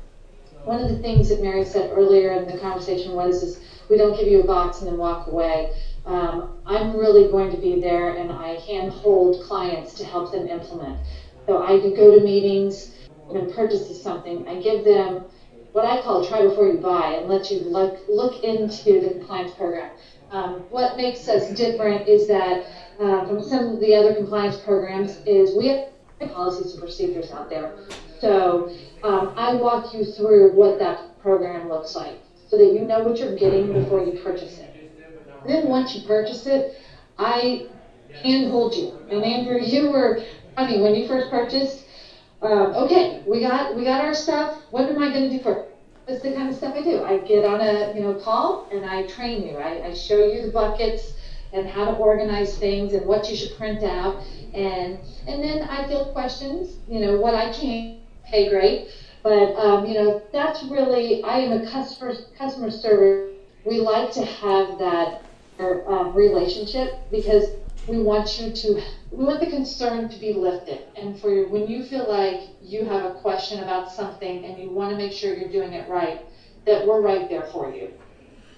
one 0.68 0.82
of 0.82 0.90
the 0.90 0.98
things 0.98 1.30
that 1.30 1.42
Mary 1.42 1.64
said 1.64 1.92
earlier 1.94 2.34
in 2.34 2.46
the 2.46 2.58
conversation 2.58 3.14
was 3.14 3.42
is 3.42 3.60
we 3.90 3.98
don't 3.98 4.18
give 4.18 4.28
you 4.28 4.42
a 4.42 4.46
box 4.46 4.80
and 4.80 4.88
then 4.88 4.98
walk 4.98 5.28
away. 5.28 5.74
Um, 6.06 6.58
I'm 6.66 6.96
really 6.96 7.32
going 7.32 7.52
to 7.52 7.58
be 7.58 7.80
there 7.80 8.18
and 8.18 8.32
I 8.32 8.60
hand 8.60 8.92
hold 8.92 9.42
clients 9.44 9.94
to 9.96 10.06
help 10.06 10.34
them 10.34 10.48
implement. 10.50 11.00
So 11.46 11.64
I 11.64 11.80
can 11.80 11.96
go 11.96 12.20
to 12.20 12.24
meetings 12.24 12.92
and 13.34 13.54
purchase 13.54 14.04
something. 14.04 14.46
I 14.46 14.56
give 14.62 14.84
them 14.84 15.24
what 15.72 15.86
I 15.86 16.02
call 16.02 16.26
try 16.28 16.42
before 16.44 16.68
you 16.68 16.80
buy 16.80 17.14
and 17.14 17.30
let 17.30 17.50
you 17.50 17.60
look, 17.60 18.00
look 18.10 18.44
into 18.44 19.00
the 19.00 19.12
compliance 19.12 19.54
program. 19.54 19.92
Um, 20.32 20.66
what 20.70 20.98
makes 20.98 21.30
us 21.30 21.50
different 21.52 22.10
is 22.10 22.28
that 22.28 22.66
uh, 23.00 23.26
from 23.26 23.42
some 23.42 23.76
of 23.76 23.80
the 23.80 23.96
other 23.96 24.14
compliance 24.14 24.58
programs 24.58 25.18
is 25.26 25.56
we 25.56 25.68
have 25.68 25.88
policies 26.34 26.74
and 26.74 26.82
procedures 26.82 27.32
out 27.32 27.50
there. 27.50 27.78
So 28.20 28.76
um, 29.08 29.34
I 29.38 29.54
walk 29.54 29.94
you 29.94 30.04
through 30.04 30.52
what 30.52 30.80
that 30.80 31.18
program 31.22 31.70
looks 31.70 31.96
like 31.96 32.20
so 32.50 32.58
that 32.58 32.74
you 32.74 32.82
know 32.82 33.04
what 33.04 33.18
you're 33.20 33.38
getting 33.38 33.72
before 33.72 34.04
you 34.04 34.20
purchase 34.22 34.60
it. 34.60 34.92
Then 35.46 35.70
once 35.70 35.96
you 35.96 36.06
purchase 36.06 36.46
it, 36.46 36.82
I 37.18 37.68
handhold 38.22 38.76
you. 38.76 39.00
And 39.10 39.24
Andrew, 39.24 39.62
you 39.62 39.90
were 39.90 40.22
funny 40.56 40.82
when 40.82 40.94
you 40.94 41.08
first 41.08 41.30
purchased. 41.30 41.86
Um, 42.42 42.74
okay, 42.74 43.24
we 43.26 43.40
got 43.40 43.76
we 43.76 43.86
got 43.86 44.02
our 44.02 44.14
stuff. 44.14 44.58
What 44.72 44.90
am 44.90 45.00
I 45.00 45.10
going 45.10 45.32
to 45.32 45.38
do 45.38 45.42
first? 45.42 45.70
That's 46.06 46.22
the 46.22 46.34
kind 46.34 46.50
of 46.50 46.56
stuff 46.56 46.76
I 46.76 46.84
do. 46.84 47.02
I 47.02 47.18
get 47.20 47.46
on 47.46 47.62
a 47.62 47.94
you 47.96 48.02
know 48.02 48.14
call 48.14 48.68
and 48.72 48.86
I 48.86 49.04
train 49.04 49.42
you. 49.42 49.56
I, 49.56 49.88
I 49.88 49.94
show 49.94 50.26
you 50.26 50.42
the 50.42 50.52
buckets 50.52 51.14
and 51.54 51.66
how 51.66 51.86
to 51.86 51.92
organize 51.92 52.58
things 52.58 52.92
and 52.92 53.06
what 53.06 53.30
you 53.30 53.36
should 53.38 53.56
print 53.56 53.84
out 53.84 54.22
and 54.54 54.98
and 55.28 55.42
then 55.42 55.62
I 55.62 55.88
field 55.88 56.12
questions. 56.12 56.76
You 56.90 57.00
know 57.00 57.18
what 57.18 57.34
I 57.34 57.54
can 57.54 57.98
pay 58.28 58.50
great. 58.50 58.90
But 59.28 59.58
um, 59.58 59.86
you 59.86 59.96
know, 59.96 60.22
that's 60.32 60.64
really 60.64 61.22
I 61.22 61.40
am 61.40 61.52
a 61.52 61.70
customer 61.70 62.16
customer 62.38 62.72
service. 62.72 63.36
We 63.66 63.82
like 63.82 64.10
to 64.14 64.24
have 64.24 64.80
that 64.80 65.22
um, 65.60 66.14
relationship 66.14 66.94
because 67.12 67.50
we 67.88 67.98
want 67.98 68.40
you 68.40 68.54
to 68.54 68.82
we 69.12 69.26
want 69.26 69.42
the 69.42 69.48
concern 69.48 70.08
to 70.08 70.18
be 70.18 70.32
lifted. 70.32 70.84
And 70.96 71.20
for 71.20 71.30
you, 71.30 71.50
when 71.50 71.68
you 71.68 71.84
feel 71.84 72.08
like 72.08 72.52
you 72.62 72.86
have 72.86 73.04
a 73.04 73.16
question 73.16 73.62
about 73.62 73.92
something 73.92 74.46
and 74.46 74.58
you 74.58 74.70
want 74.70 74.92
to 74.92 74.96
make 74.96 75.12
sure 75.12 75.36
you're 75.36 75.50
doing 75.50 75.74
it 75.74 75.90
right 75.90 76.22
that 76.64 76.88
we're 76.88 77.02
right 77.02 77.28
there 77.28 77.48
for 77.48 77.70
you. 77.76 77.92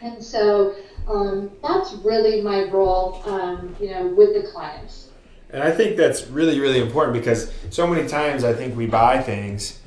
And 0.01 0.23
so 0.23 0.75
um, 1.07 1.49
that's 1.63 1.93
really 1.93 2.41
my 2.41 2.65
role 2.65 3.23
um, 3.25 3.75
you 3.79 3.89
know 3.89 4.05
with 4.05 4.35
the 4.35 4.47
clients. 4.51 5.09
And 5.49 5.63
i 5.63 5.71
think 5.71 5.97
that's 5.97 6.27
really 6.27 6.59
really 6.59 6.79
important 6.79 7.17
because 7.17 7.51
so 7.71 7.87
many 7.87 8.07
times 8.07 8.43
i 8.43 8.53
think 8.53 8.77
we 8.77 8.85
buy 8.85 9.19
things 9.19 9.78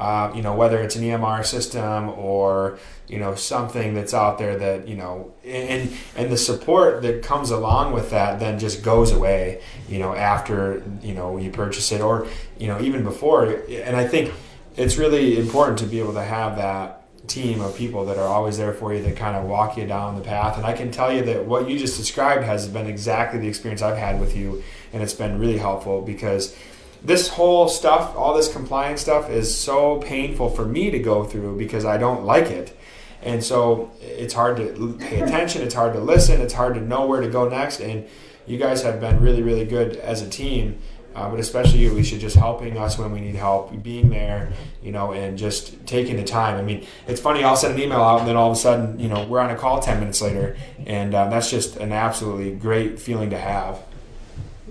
uh, 0.00 0.32
you 0.34 0.40
know, 0.40 0.54
whether 0.54 0.80
it's 0.80 0.96
an 0.96 1.02
EMR 1.02 1.44
system 1.44 2.08
or 2.08 2.78
you 3.06 3.18
know 3.18 3.34
something 3.34 3.92
that's 3.92 4.14
out 4.14 4.38
there 4.38 4.56
that 4.56 4.88
you 4.88 4.96
know, 4.96 5.34
and 5.44 5.92
and 6.16 6.32
the 6.32 6.38
support 6.38 7.02
that 7.02 7.22
comes 7.22 7.50
along 7.50 7.92
with 7.92 8.08
that 8.10 8.40
then 8.40 8.58
just 8.58 8.82
goes 8.82 9.12
away, 9.12 9.60
you 9.90 9.98
know, 9.98 10.14
after 10.14 10.82
you 11.02 11.12
know 11.12 11.36
you 11.36 11.50
purchase 11.50 11.92
it 11.92 12.00
or 12.00 12.26
you 12.58 12.66
know 12.66 12.80
even 12.80 13.04
before. 13.04 13.44
And 13.44 13.94
I 13.94 14.08
think 14.08 14.32
it's 14.74 14.96
really 14.96 15.38
important 15.38 15.78
to 15.80 15.86
be 15.86 15.98
able 15.98 16.14
to 16.14 16.24
have 16.24 16.56
that 16.56 17.00
team 17.26 17.60
of 17.60 17.76
people 17.76 18.06
that 18.06 18.16
are 18.16 18.26
always 18.26 18.56
there 18.56 18.72
for 18.72 18.94
you 18.94 19.02
that 19.02 19.16
kind 19.16 19.36
of 19.36 19.44
walk 19.44 19.76
you 19.76 19.86
down 19.86 20.16
the 20.16 20.22
path. 20.22 20.56
And 20.56 20.64
I 20.64 20.72
can 20.72 20.90
tell 20.90 21.12
you 21.12 21.22
that 21.24 21.44
what 21.44 21.68
you 21.68 21.78
just 21.78 21.98
described 21.98 22.44
has 22.44 22.66
been 22.68 22.86
exactly 22.86 23.38
the 23.38 23.48
experience 23.48 23.82
I've 23.82 23.98
had 23.98 24.18
with 24.18 24.34
you, 24.34 24.62
and 24.94 25.02
it's 25.02 25.12
been 25.12 25.38
really 25.38 25.58
helpful 25.58 26.00
because 26.00 26.56
this 27.02 27.28
whole 27.28 27.68
stuff, 27.68 28.14
all 28.16 28.34
this 28.34 28.52
compliance 28.52 29.00
stuff, 29.00 29.30
is 29.30 29.54
so 29.54 29.98
painful 29.98 30.50
for 30.50 30.64
me 30.64 30.90
to 30.90 30.98
go 30.98 31.24
through 31.24 31.56
because 31.56 31.84
I 31.84 31.96
don't 31.96 32.24
like 32.24 32.46
it. 32.46 32.76
And 33.22 33.42
so 33.42 33.90
it's 34.00 34.34
hard 34.34 34.56
to 34.58 34.96
pay 34.98 35.20
attention, 35.22 35.62
it's 35.62 35.74
hard 35.74 35.92
to 35.94 36.00
listen, 36.00 36.40
it's 36.40 36.54
hard 36.54 36.74
to 36.74 36.80
know 36.80 37.06
where 37.06 37.20
to 37.20 37.28
go 37.28 37.48
next. 37.48 37.80
And 37.80 38.06
you 38.46 38.58
guys 38.58 38.82
have 38.82 39.00
been 39.00 39.20
really, 39.20 39.42
really 39.42 39.64
good 39.64 39.96
as 39.96 40.22
a 40.22 40.28
team. 40.28 40.80
Uh, 41.14 41.28
but 41.28 41.40
especially 41.40 41.80
you, 41.80 41.90
Alicia, 41.90 42.18
just 42.18 42.36
helping 42.36 42.78
us 42.78 42.96
when 42.96 43.10
we 43.10 43.20
need 43.20 43.34
help, 43.34 43.82
being 43.82 44.10
there, 44.10 44.52
you 44.80 44.92
know, 44.92 45.12
and 45.12 45.36
just 45.36 45.84
taking 45.84 46.16
the 46.16 46.22
time. 46.22 46.56
I 46.56 46.62
mean, 46.62 46.86
it's 47.08 47.20
funny. 47.20 47.42
I'll 47.42 47.56
send 47.56 47.74
an 47.74 47.80
email 47.80 48.00
out, 48.00 48.20
and 48.20 48.28
then 48.28 48.36
all 48.36 48.52
of 48.52 48.56
a 48.56 48.60
sudden, 48.60 49.00
you 49.00 49.08
know, 49.08 49.26
we're 49.26 49.40
on 49.40 49.50
a 49.50 49.56
call 49.56 49.80
ten 49.80 49.98
minutes 49.98 50.22
later, 50.22 50.56
and 50.86 51.12
uh, 51.12 51.28
that's 51.28 51.50
just 51.50 51.76
an 51.78 51.90
absolutely 51.90 52.52
great 52.52 53.00
feeling 53.00 53.30
to 53.30 53.38
have. 53.38 53.82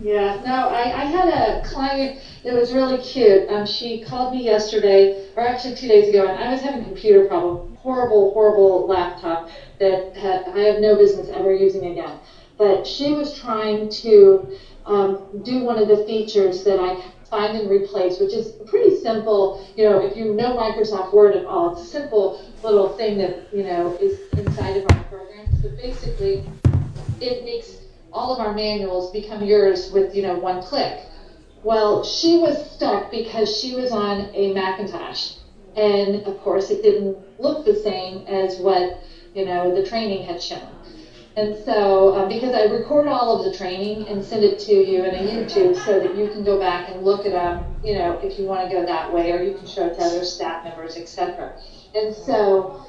Yeah, 0.01 0.37
no, 0.45 0.67
I, 0.67 1.01
I 1.01 1.03
had 1.03 1.27
a 1.27 1.61
client 1.61 2.13
that 2.43 2.53
was 2.53 2.71
really 2.71 2.97
cute. 2.97 3.43
Um, 3.49 3.65
she 3.65 3.97
called 3.97 4.31
me 4.31 4.43
yesterday, 4.43 5.11
or 5.35 5.43
actually 5.43 5.73
two 5.73 5.87
days 5.87 6.07
ago, 6.07 6.23
and 6.23 6.37
I 6.37 6.47
was 6.47 6.61
having 6.61 6.79
a 6.79 6.83
computer 6.83 7.21
problem. 7.21 7.59
Horrible, 7.75 8.31
horrible 8.31 8.85
laptop 8.85 9.47
that 9.79 10.15
ha- 10.15 10.39
I 10.45 10.61
have 10.61 10.77
no 10.77 10.95
business 10.95 11.27
ever 11.29 11.51
using 11.51 11.85
again. 11.85 12.17
But 12.57 12.85
she 12.85 13.11
was 13.11 13.29
trying 13.31 13.89
to 14.03 14.41
um, 14.85 15.17
do 15.43 15.59
one 15.59 15.77
of 15.77 15.87
the 15.87 15.95
features 15.95 16.61
that 16.63 16.79
I 16.79 16.93
find 17.29 17.55
and 17.55 17.67
replace, 17.67 18.19
which 18.19 18.33
is 18.33 18.51
pretty 18.65 18.91
simple. 18.91 19.59
You 19.75 19.83
know, 19.83 19.97
if 19.97 20.15
you 20.15 20.25
know 20.25 20.53
Microsoft 20.53 21.11
Word 21.11 21.33
at 21.33 21.43
all, 21.43 21.67
it's 21.67 21.81
a 21.81 21.85
simple 21.85 22.33
little 22.63 22.87
thing 22.87 23.17
that, 23.17 23.33
you 23.51 23.63
know, 23.63 23.93
is 23.99 24.17
inside 24.37 24.77
of 24.77 24.85
our 24.91 24.99
programs. 25.09 25.57
But 25.61 25.75
basically, 25.75 26.41
it 27.19 27.43
makes 27.43 27.78
all 28.12 28.34
of 28.34 28.39
our 28.39 28.53
manuals 28.53 29.12
become 29.12 29.43
yours 29.43 29.91
with, 29.91 30.16
you 30.16 30.22
know, 30.22 30.36
one 30.36 30.62
click. 30.62 31.05
Well, 31.64 32.03
she 32.03 32.38
was 32.38 32.72
stuck 32.72 33.12
because 33.12 33.55
she 33.55 33.76
was 33.76 33.91
on 33.91 34.30
a 34.34 34.53
Macintosh. 34.53 35.34
And 35.76 36.26
of 36.26 36.39
course, 36.41 36.70
it 36.70 36.82
didn't 36.82 37.18
look 37.38 37.66
the 37.66 37.76
same 37.76 38.26
as 38.28 38.57
what, 38.57 38.99
you 39.34 39.45
know, 39.45 39.74
the 39.74 39.88
training 39.88 40.26
had 40.26 40.41
shown. 40.41 40.68
And 41.36 41.55
so, 41.64 42.16
um, 42.16 42.28
because 42.28 42.53
I 42.53 42.64
record 42.64 43.07
all 43.07 43.38
of 43.38 43.49
the 43.49 43.57
training 43.57 44.07
and 44.07 44.24
send 44.24 44.43
it 44.43 44.60
to 44.60 44.74
you 44.74 45.03
in 45.03 45.16
a 45.16 45.20
YouTube 45.20 45.76
so 45.86 45.99
that 45.99 46.16
you 46.18 46.28
can 46.28 46.43
go 46.43 46.60
back 46.60 46.89
and 46.89 47.03
look 47.03 47.26
at 47.26 47.32
them, 47.32 47.64
you 47.84 47.93
know, 47.93 48.20
if 48.22 48.38
you 48.39 48.45
want 48.45 48.68
to 48.68 48.76
go 48.76 48.86
that 48.86 49.14
way, 49.14 49.32
or 49.32 49.41
you 49.41 49.53
can 49.53 49.68
show 49.68 49.86
it 49.86 49.95
to 49.95 50.01
other 50.01 50.26
staff 50.26 50.66
members, 50.66 50.97
etc. 50.97 51.57
And 51.95 52.14
so, 52.14 52.86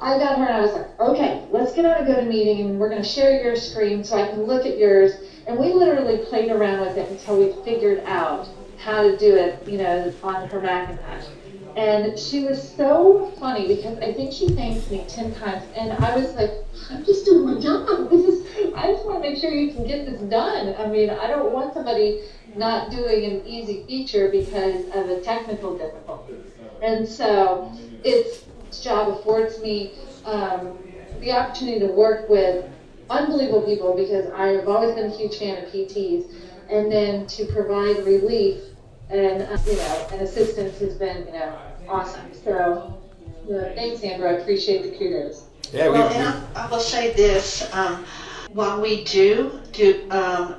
I 0.00 0.18
got 0.18 0.38
her 0.38 0.44
and 0.44 0.56
I 0.56 0.60
was 0.60 0.72
like, 0.72 1.00
okay, 1.00 1.44
let's 1.50 1.72
get 1.72 1.84
on 1.84 2.06
a 2.06 2.08
GoToMeeting 2.08 2.60
and 2.60 2.78
we're 2.78 2.88
going 2.88 3.02
to 3.02 3.08
share 3.08 3.42
your 3.42 3.56
screen 3.56 4.04
so 4.04 4.16
I 4.16 4.28
can 4.28 4.42
look 4.44 4.64
at 4.64 4.78
yours. 4.78 5.14
And 5.46 5.58
we 5.58 5.72
literally 5.72 6.18
played 6.18 6.50
around 6.50 6.80
with 6.80 6.96
it 6.96 7.10
until 7.10 7.38
we 7.38 7.52
figured 7.64 8.04
out 8.04 8.48
how 8.78 9.02
to 9.02 9.16
do 9.16 9.34
it, 9.34 9.66
you 9.66 9.78
know, 9.78 10.12
on 10.22 10.48
her 10.48 10.60
Macintosh. 10.60 11.26
And 11.74 12.18
she 12.18 12.44
was 12.44 12.74
so 12.76 13.32
funny 13.38 13.66
because 13.66 13.98
I 13.98 14.12
think 14.12 14.32
she 14.32 14.48
thanked 14.48 14.90
me 14.90 15.04
10 15.08 15.34
times. 15.34 15.64
And 15.74 15.92
I 15.92 16.16
was 16.16 16.34
like, 16.34 16.52
I'm 16.90 17.04
just 17.04 17.24
doing 17.24 17.54
my 17.54 17.60
job. 17.60 18.10
This 18.10 18.26
is, 18.26 18.74
I 18.74 18.88
just 18.88 19.04
want 19.04 19.22
to 19.22 19.30
make 19.30 19.40
sure 19.40 19.50
you 19.50 19.72
can 19.72 19.84
get 19.84 20.06
this 20.06 20.20
done. 20.22 20.74
I 20.78 20.86
mean, 20.86 21.10
I 21.10 21.28
don't 21.28 21.52
want 21.52 21.74
somebody 21.74 22.22
not 22.56 22.90
doing 22.90 23.24
an 23.24 23.46
easy 23.46 23.84
feature 23.86 24.28
because 24.30 24.84
of 24.86 25.08
a 25.08 25.20
technical 25.20 25.76
difficulty. 25.76 26.34
And 26.82 27.06
so 27.06 27.70
it's 28.02 28.44
job 28.72 29.08
affords 29.08 29.60
me 29.60 29.92
um, 30.24 30.78
the 31.20 31.32
opportunity 31.32 31.80
to 31.80 31.86
work 31.86 32.28
with 32.28 32.64
unbelievable 33.10 33.62
people 33.62 33.96
because 33.96 34.30
I've 34.32 34.68
always 34.68 34.94
been 34.94 35.10
a 35.10 35.16
huge 35.16 35.36
fan 35.38 35.64
of 35.64 35.70
PTs, 35.70 36.30
and 36.70 36.90
then 36.92 37.26
to 37.26 37.46
provide 37.46 38.04
relief 38.04 38.62
and 39.10 39.42
uh, 39.42 39.56
you 39.66 39.76
know 39.76 40.08
and 40.12 40.20
assistance 40.22 40.78
has 40.78 40.94
been 40.94 41.26
you 41.26 41.32
know 41.32 41.58
awesome. 41.88 42.32
So 42.44 43.00
thanks, 43.48 44.02
Andrew. 44.02 44.28
I 44.28 44.32
appreciate 44.32 44.82
the 44.82 44.96
kudos. 44.96 45.44
Yeah, 45.72 45.88
we, 45.88 45.98
well, 45.98 46.08
and 46.08 46.28
I, 46.54 46.66
I 46.66 46.70
will 46.70 46.80
say 46.80 47.12
this: 47.12 47.72
um, 47.74 48.04
while 48.52 48.80
we 48.80 49.04
do 49.04 49.60
do 49.72 50.06
um, 50.10 50.56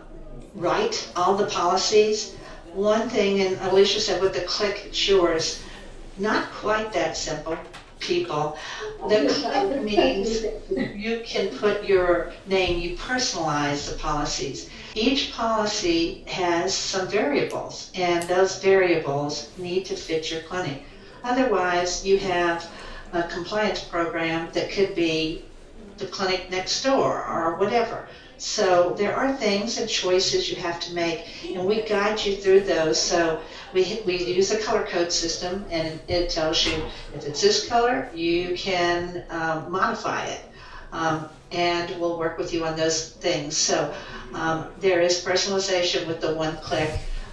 write 0.56 1.12
all 1.16 1.36
the 1.36 1.46
policies, 1.46 2.36
one 2.74 3.10
thing, 3.10 3.42
and 3.42 3.58
Alicia 3.62 4.00
said 4.00 4.22
with 4.22 4.34
the 4.34 4.42
click, 4.42 4.84
it's 4.88 5.08
yours. 5.08 5.64
Not 6.18 6.52
quite 6.52 6.92
that 6.94 7.16
simple 7.16 7.58
people. 8.00 8.58
The 9.08 9.28
click 9.28 9.82
means 9.84 10.44
you 10.96 11.22
can 11.26 11.50
put 11.58 11.84
your 11.86 12.34
name, 12.48 12.80
you 12.80 12.98
personalize 12.98 13.92
the 13.92 13.98
policies. 13.98 14.70
Each 14.94 15.32
policy 15.34 16.24
has 16.28 16.74
some 16.74 17.08
variables, 17.08 17.92
and 17.96 18.28
those 18.28 18.62
variables 18.62 19.50
need 19.58 19.86
to 19.86 19.96
fit 19.96 20.32
your 20.32 20.42
clinic. 20.42 20.84
Otherwise, 21.24 22.06
you 22.06 22.18
have 22.20 22.70
a 23.14 23.24
compliance 23.24 23.84
program 23.84 24.50
that 24.54 24.72
could 24.72 24.96
be 24.96 25.44
the 25.98 26.06
clinic 26.06 26.50
next 26.50 26.84
door 26.84 27.26
or 27.26 27.56
whatever. 27.56 28.08
So 28.40 28.96
there 28.98 29.16
are 29.16 29.34
things 29.34 29.78
and 29.78 29.90
choices 29.90 30.50
you 30.50 30.56
have 30.56 30.80
to 30.82 30.94
make, 30.94 31.26
and 31.54 31.66
we 31.66 31.82
guide 31.82 32.24
you 32.24 32.36
through 32.36 32.62
those. 32.62 32.98
So 32.98 33.42
we, 33.74 34.02
we 34.06 34.16
use 34.18 34.52
a 34.52 34.58
color 34.58 34.86
code 34.86 35.12
system, 35.12 35.66
and 35.70 36.00
it 36.08 36.30
tells 36.30 36.66
you 36.66 36.82
if 37.14 37.28
it's 37.28 37.42
this 37.42 37.68
color, 37.68 38.10
you 38.14 38.56
can 38.56 39.26
um, 39.30 39.70
modify 39.70 40.24
it. 40.24 40.42
Um, 40.94 41.30
and 41.52 42.00
we'll 42.00 42.18
work 42.18 42.38
with 42.38 42.54
you 42.54 42.66
on 42.66 42.78
those 42.78 43.10
things. 43.10 43.58
So 43.58 43.94
um, 44.34 44.68
there 44.80 45.02
is 45.02 45.24
personalization 45.24 46.08
with 46.08 46.22
the 46.22 46.34
one 46.34 46.56
click, 46.58 46.92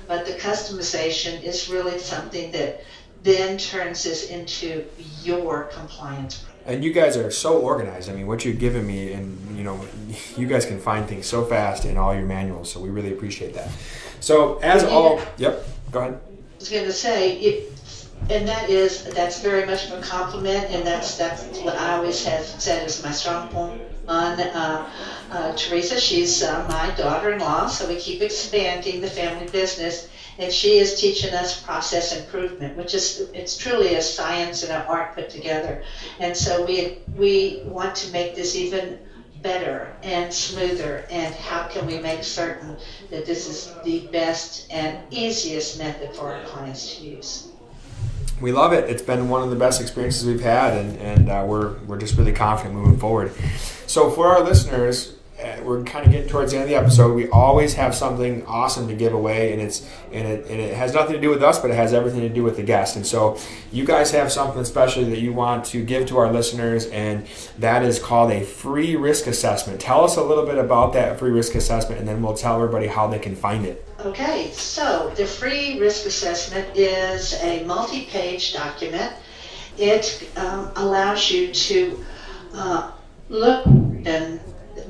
but 0.08 0.26
the 0.26 0.32
customization 0.32 1.42
is 1.42 1.68
really 1.68 1.98
something 1.98 2.50
that 2.52 2.82
then 3.22 3.58
turns 3.58 4.02
this 4.04 4.30
into 4.30 4.84
your 5.22 5.64
compliance 5.64 6.44
and 6.66 6.82
you 6.84 6.92
guys 6.92 7.16
are 7.16 7.30
so 7.30 7.58
organized. 7.58 8.10
I 8.10 8.12
mean, 8.12 8.26
what 8.26 8.44
you've 8.44 8.58
given 8.58 8.86
me, 8.86 9.12
and 9.12 9.56
you 9.56 9.64
know, 9.64 9.80
you 10.36 10.46
guys 10.46 10.66
can 10.66 10.80
find 10.80 11.08
things 11.08 11.26
so 11.26 11.44
fast 11.44 11.84
in 11.84 11.96
all 11.96 12.14
your 12.14 12.26
manuals. 12.26 12.70
So 12.70 12.80
we 12.80 12.90
really 12.90 13.12
appreciate 13.12 13.54
that. 13.54 13.70
So 14.20 14.58
as 14.58 14.84
all, 14.84 15.20
yep, 15.38 15.64
go 15.92 16.00
ahead. 16.00 16.20
I 16.24 16.58
was 16.58 16.68
going 16.68 16.84
to 16.84 16.92
say, 16.92 17.38
it, 17.38 17.72
and 18.30 18.48
that 18.48 18.70
is 18.70 19.04
that's 19.14 19.42
very 19.42 19.66
much 19.66 19.90
of 19.90 19.98
a 19.98 20.02
compliment, 20.02 20.64
and 20.70 20.86
that's 20.86 21.16
that's 21.16 21.44
what 21.58 21.76
I 21.76 21.96
always 21.96 22.24
have 22.24 22.44
said 22.44 22.86
is 22.86 23.02
my 23.02 23.12
strong 23.12 23.48
point 23.48 23.80
on 24.08 24.40
uh, 24.40 24.90
uh, 25.30 25.56
Teresa. 25.56 26.00
She's 26.00 26.42
uh, 26.42 26.66
my 26.68 26.94
daughter-in-law, 26.96 27.68
so 27.68 27.88
we 27.88 27.96
keep 27.96 28.22
expanding 28.22 29.00
the 29.00 29.08
family 29.10 29.48
business 29.50 30.08
and 30.38 30.52
she 30.52 30.78
is 30.78 31.00
teaching 31.00 31.32
us 31.34 31.60
process 31.60 32.16
improvement, 32.16 32.76
which 32.76 32.94
is 32.94 33.28
it's 33.32 33.56
truly 33.56 33.94
a 33.94 34.02
science 34.02 34.62
and 34.62 34.72
an 34.72 34.82
art 34.86 35.14
put 35.14 35.30
together. 35.30 35.82
And 36.18 36.36
so 36.36 36.64
we 36.64 36.98
we 37.16 37.62
want 37.64 37.94
to 37.96 38.12
make 38.12 38.34
this 38.34 38.54
even 38.56 38.98
better 39.42 39.94
and 40.02 40.32
smoother 40.32 41.04
and 41.10 41.34
how 41.34 41.68
can 41.68 41.86
we 41.86 41.98
make 41.98 42.24
certain 42.24 42.76
that 43.10 43.26
this 43.26 43.46
is 43.48 43.72
the 43.84 44.06
best 44.08 44.66
and 44.72 44.98
easiest 45.10 45.78
method 45.78 46.14
for 46.14 46.32
our 46.32 46.42
clients 46.44 46.96
to 46.96 47.04
use? 47.04 47.48
We 48.40 48.52
love 48.52 48.72
it. 48.72 48.90
It's 48.90 49.02
been 49.02 49.28
one 49.28 49.42
of 49.42 49.50
the 49.50 49.56
best 49.56 49.80
experiences 49.80 50.26
we've 50.26 50.40
had 50.40 50.76
and, 50.76 50.98
and 50.98 51.30
uh, 51.30 51.44
we're, 51.46 51.78
we're 51.84 51.98
just 51.98 52.16
really 52.18 52.32
confident 52.32 52.74
moving 52.74 52.98
forward. 52.98 53.32
So 53.86 54.10
for 54.10 54.26
our 54.26 54.42
listeners 54.42 55.15
uh, 55.42 55.60
we're 55.62 55.82
kind 55.84 56.06
of 56.06 56.12
getting 56.12 56.28
towards 56.28 56.52
the 56.52 56.58
end 56.58 56.64
of 56.64 56.70
the 56.70 56.76
episode. 56.76 57.14
We 57.14 57.28
always 57.28 57.74
have 57.74 57.94
something 57.94 58.44
awesome 58.46 58.88
to 58.88 58.94
give 58.94 59.12
away, 59.12 59.52
and 59.52 59.60
it's 59.60 59.86
and 60.10 60.26
it, 60.26 60.46
and 60.48 60.58
it 60.60 60.74
has 60.74 60.94
nothing 60.94 61.12
to 61.12 61.20
do 61.20 61.28
with 61.28 61.42
us, 61.42 61.58
but 61.58 61.70
it 61.70 61.74
has 61.74 61.92
everything 61.92 62.20
to 62.20 62.30
do 62.30 62.42
with 62.42 62.56
the 62.56 62.62
guest. 62.62 62.96
And 62.96 63.06
so, 63.06 63.38
you 63.70 63.84
guys 63.84 64.10
have 64.12 64.32
something 64.32 64.64
special 64.64 65.04
that 65.04 65.18
you 65.18 65.34
want 65.34 65.66
to 65.66 65.84
give 65.84 66.06
to 66.08 66.16
our 66.16 66.32
listeners, 66.32 66.86
and 66.86 67.26
that 67.58 67.82
is 67.82 67.98
called 67.98 68.30
a 68.30 68.42
free 68.42 68.96
risk 68.96 69.26
assessment. 69.26 69.78
Tell 69.78 70.04
us 70.04 70.16
a 70.16 70.22
little 70.22 70.46
bit 70.46 70.56
about 70.56 70.94
that 70.94 71.18
free 71.18 71.32
risk 71.32 71.54
assessment, 71.54 72.00
and 72.00 72.08
then 72.08 72.22
we'll 72.22 72.34
tell 72.34 72.56
everybody 72.56 72.86
how 72.86 73.06
they 73.06 73.18
can 73.18 73.36
find 73.36 73.66
it. 73.66 73.86
Okay, 74.00 74.50
so 74.52 75.12
the 75.16 75.26
free 75.26 75.78
risk 75.78 76.06
assessment 76.06 76.76
is 76.76 77.34
a 77.42 77.62
multi-page 77.64 78.54
document. 78.54 79.12
It 79.76 80.30
um, 80.36 80.72
allows 80.76 81.30
you 81.30 81.52
to 81.52 82.04
uh, 82.54 82.92
look 83.28 83.66
and 83.66 84.40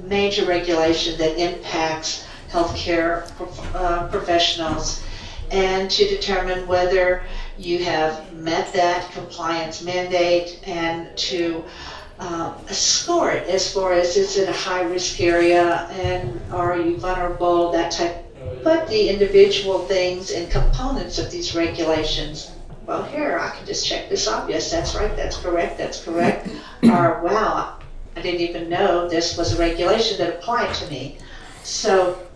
major 0.07 0.45
regulation 0.47 1.19
that 1.19 1.39
impacts 1.39 2.27
healthcare 2.51 3.29
uh, 3.75 4.09
professionals 4.09 5.03
and 5.51 5.91
to 5.91 6.09
determine 6.09 6.67
whether 6.67 7.23
you 7.59 7.79
have 7.79 8.33
met 8.33 8.73
that 8.73 9.11
compliance 9.13 9.83
mandate 9.83 10.61
and 10.67 11.17
to 11.17 11.65
uh, 12.19 12.55
score 12.69 13.31
it 13.31 13.47
as 13.49 13.73
far 13.73 13.93
as 13.93 14.17
is 14.17 14.37
it 14.37 14.49
a 14.49 14.53
high 14.53 14.83
risk 14.83 15.21
area 15.21 15.87
and 15.91 16.41
are 16.53 16.79
you 16.79 16.97
vulnerable, 16.97 17.71
that 17.73 17.93
type. 17.93 18.23
But 18.63 18.89
the 18.89 19.09
individual 19.09 19.81
things 19.87 20.31
and 20.31 20.51
components 20.51 21.19
of 21.19 21.31
these 21.31 21.55
regulations, 21.55 22.53
well, 22.87 23.03
here, 23.05 23.39
I 23.39 23.51
can 23.51 23.67
just 23.67 23.87
check 23.87 24.09
this 24.09 24.27
off. 24.29 24.49
Yes, 24.49 24.71
that's 24.71 24.95
right, 24.95 25.15
that's 25.17 25.37
correct, 25.37 25.79
that's 25.79 26.03
correct. 26.03 26.49
or, 26.85 27.21
wow, 27.23 27.79
I 28.17 28.23
didn't 28.23 28.41
even 28.41 28.71
know 28.71 29.09
this 29.09 29.37
was 29.37 29.53
a 29.53 29.59
regulation 29.59 30.17
that 30.19 30.37
applied 30.37 30.75
to 30.77 30.89
me. 30.89 31.19
So, 31.63 32.27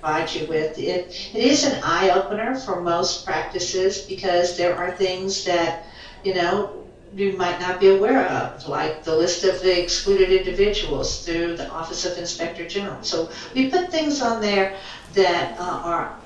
provide 0.00 0.32
you 0.32 0.46
with 0.46 0.78
it. 0.78 1.30
It 1.34 1.44
is 1.44 1.64
an 1.64 1.82
eye 1.82 2.10
opener 2.10 2.54
for 2.54 2.80
most 2.80 3.24
practices 3.24 4.02
because 4.02 4.56
there 4.56 4.76
are 4.76 4.92
things 4.92 5.44
that, 5.44 5.86
you 6.22 6.34
know, 6.34 6.84
you 7.16 7.36
might 7.36 7.58
not 7.60 7.80
be 7.80 7.88
aware 7.88 8.28
of, 8.28 8.68
like 8.68 9.02
the 9.02 9.14
list 9.14 9.42
of 9.44 9.60
the 9.60 9.82
excluded 9.82 10.30
individuals 10.30 11.24
through 11.24 11.56
the 11.56 11.68
Office 11.68 12.04
of 12.04 12.16
Inspector 12.16 12.68
General. 12.68 13.02
So 13.02 13.28
we 13.54 13.70
put 13.70 13.90
things 13.90 14.22
on 14.22 14.40
there 14.40 14.76
that 15.14 15.58
uh, 15.58 15.62
are 15.62 16.16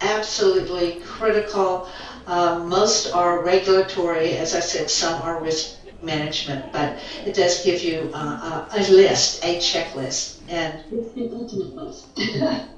absolutely 0.00 1.00
critical. 1.04 1.88
Uh, 2.26 2.64
most 2.64 3.12
are 3.12 3.42
regulatory, 3.42 4.36
as 4.36 4.54
I 4.54 4.60
said, 4.60 4.90
some 4.90 5.22
are 5.22 5.40
risk 5.40 5.77
management, 6.02 6.72
but 6.72 6.98
it 7.26 7.34
does 7.34 7.64
give 7.64 7.82
you 7.82 8.10
uh, 8.14 8.66
a, 8.72 8.76
a 8.78 8.82
list, 8.90 9.44
a 9.44 9.56
checklist, 9.58 10.38
and 10.48 10.80
It's 10.92 11.12
the 11.14 11.30
ultimate 11.32 11.74
list. 11.74 12.06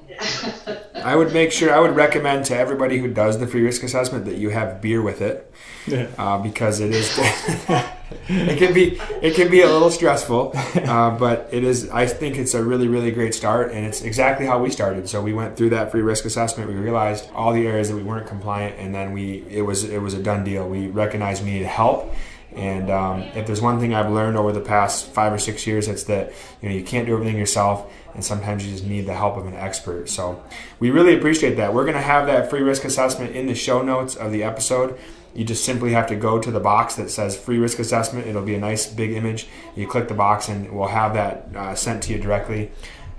I 0.95 1.15
would 1.15 1.33
make 1.33 1.51
sure 1.51 1.73
I 1.73 1.79
would 1.79 1.95
recommend 1.95 2.45
to 2.45 2.55
everybody 2.55 2.97
who 2.97 3.07
does 3.13 3.39
the 3.39 3.47
free 3.47 3.61
risk 3.63 3.83
assessment 3.83 4.25
that 4.25 4.35
you 4.35 4.49
have 4.49 4.81
beer 4.81 5.01
with 5.01 5.21
it, 5.21 5.51
Yeah. 5.87 6.07
uh, 6.17 6.37
because 6.37 6.79
it 6.79 6.91
is 6.91 7.17
it 8.27 8.57
can 8.57 8.73
be 8.73 8.99
it 9.21 9.35
can 9.35 9.49
be 9.49 9.61
a 9.61 9.67
little 9.67 9.89
stressful, 9.89 10.51
uh, 10.55 11.17
but 11.17 11.47
it 11.51 11.63
is. 11.63 11.89
I 11.89 12.05
think 12.07 12.37
it's 12.37 12.53
a 12.53 12.63
really 12.63 12.87
really 12.87 13.11
great 13.11 13.33
start, 13.33 13.71
and 13.71 13.85
it's 13.85 14.01
exactly 14.01 14.45
how 14.45 14.61
we 14.61 14.69
started. 14.69 15.07
So 15.07 15.21
we 15.21 15.33
went 15.33 15.55
through 15.57 15.69
that 15.71 15.91
free 15.91 16.01
risk 16.01 16.25
assessment. 16.25 16.69
We 16.69 16.75
realized 16.75 17.29
all 17.33 17.53
the 17.53 17.65
areas 17.65 17.89
that 17.89 17.95
we 17.95 18.03
weren't 18.03 18.27
compliant, 18.27 18.75
and 18.79 18.93
then 18.93 19.13
we 19.13 19.45
it 19.49 19.61
was 19.61 19.83
it 19.85 19.99
was 20.01 20.13
a 20.13 20.21
done 20.21 20.43
deal. 20.43 20.67
We 20.67 20.87
recognized 20.87 21.43
we 21.43 21.51
needed 21.51 21.67
help. 21.67 22.13
And 22.55 22.89
um, 22.89 23.21
if 23.35 23.47
there's 23.47 23.61
one 23.61 23.79
thing 23.79 23.93
I've 23.93 24.11
learned 24.11 24.37
over 24.37 24.51
the 24.51 24.61
past 24.61 25.05
five 25.07 25.31
or 25.31 25.37
six 25.37 25.65
years, 25.65 25.87
it's 25.87 26.03
that 26.05 26.33
you 26.61 26.69
know 26.69 26.75
you 26.75 26.83
can't 26.83 27.05
do 27.05 27.13
everything 27.13 27.37
yourself, 27.37 27.91
and 28.13 28.23
sometimes 28.23 28.65
you 28.65 28.71
just 28.71 28.85
need 28.85 29.05
the 29.05 29.13
help 29.13 29.37
of 29.37 29.45
an 29.45 29.53
expert. 29.53 30.09
So 30.09 30.43
we 30.79 30.91
really 30.91 31.15
appreciate 31.15 31.55
that. 31.55 31.73
We're 31.73 31.85
going 31.85 31.95
to 31.95 32.01
have 32.01 32.27
that 32.27 32.49
free 32.49 32.61
risk 32.61 32.83
assessment 32.83 33.35
in 33.35 33.47
the 33.47 33.55
show 33.55 33.81
notes 33.81 34.15
of 34.15 34.31
the 34.31 34.43
episode. 34.43 34.99
You 35.33 35.45
just 35.45 35.63
simply 35.63 35.93
have 35.93 36.07
to 36.07 36.15
go 36.17 36.39
to 36.39 36.51
the 36.51 36.59
box 36.59 36.95
that 36.95 37.09
says 37.09 37.37
free 37.37 37.57
risk 37.57 37.79
assessment. 37.79 38.27
It'll 38.27 38.41
be 38.41 38.55
a 38.55 38.59
nice 38.59 38.85
big 38.85 39.11
image. 39.11 39.47
You 39.75 39.87
click 39.87 40.09
the 40.09 40.13
box, 40.13 40.49
and 40.49 40.69
we'll 40.71 40.89
have 40.89 41.13
that 41.13 41.47
uh, 41.55 41.75
sent 41.75 42.03
to 42.03 42.13
you 42.13 42.19
directly. 42.19 42.71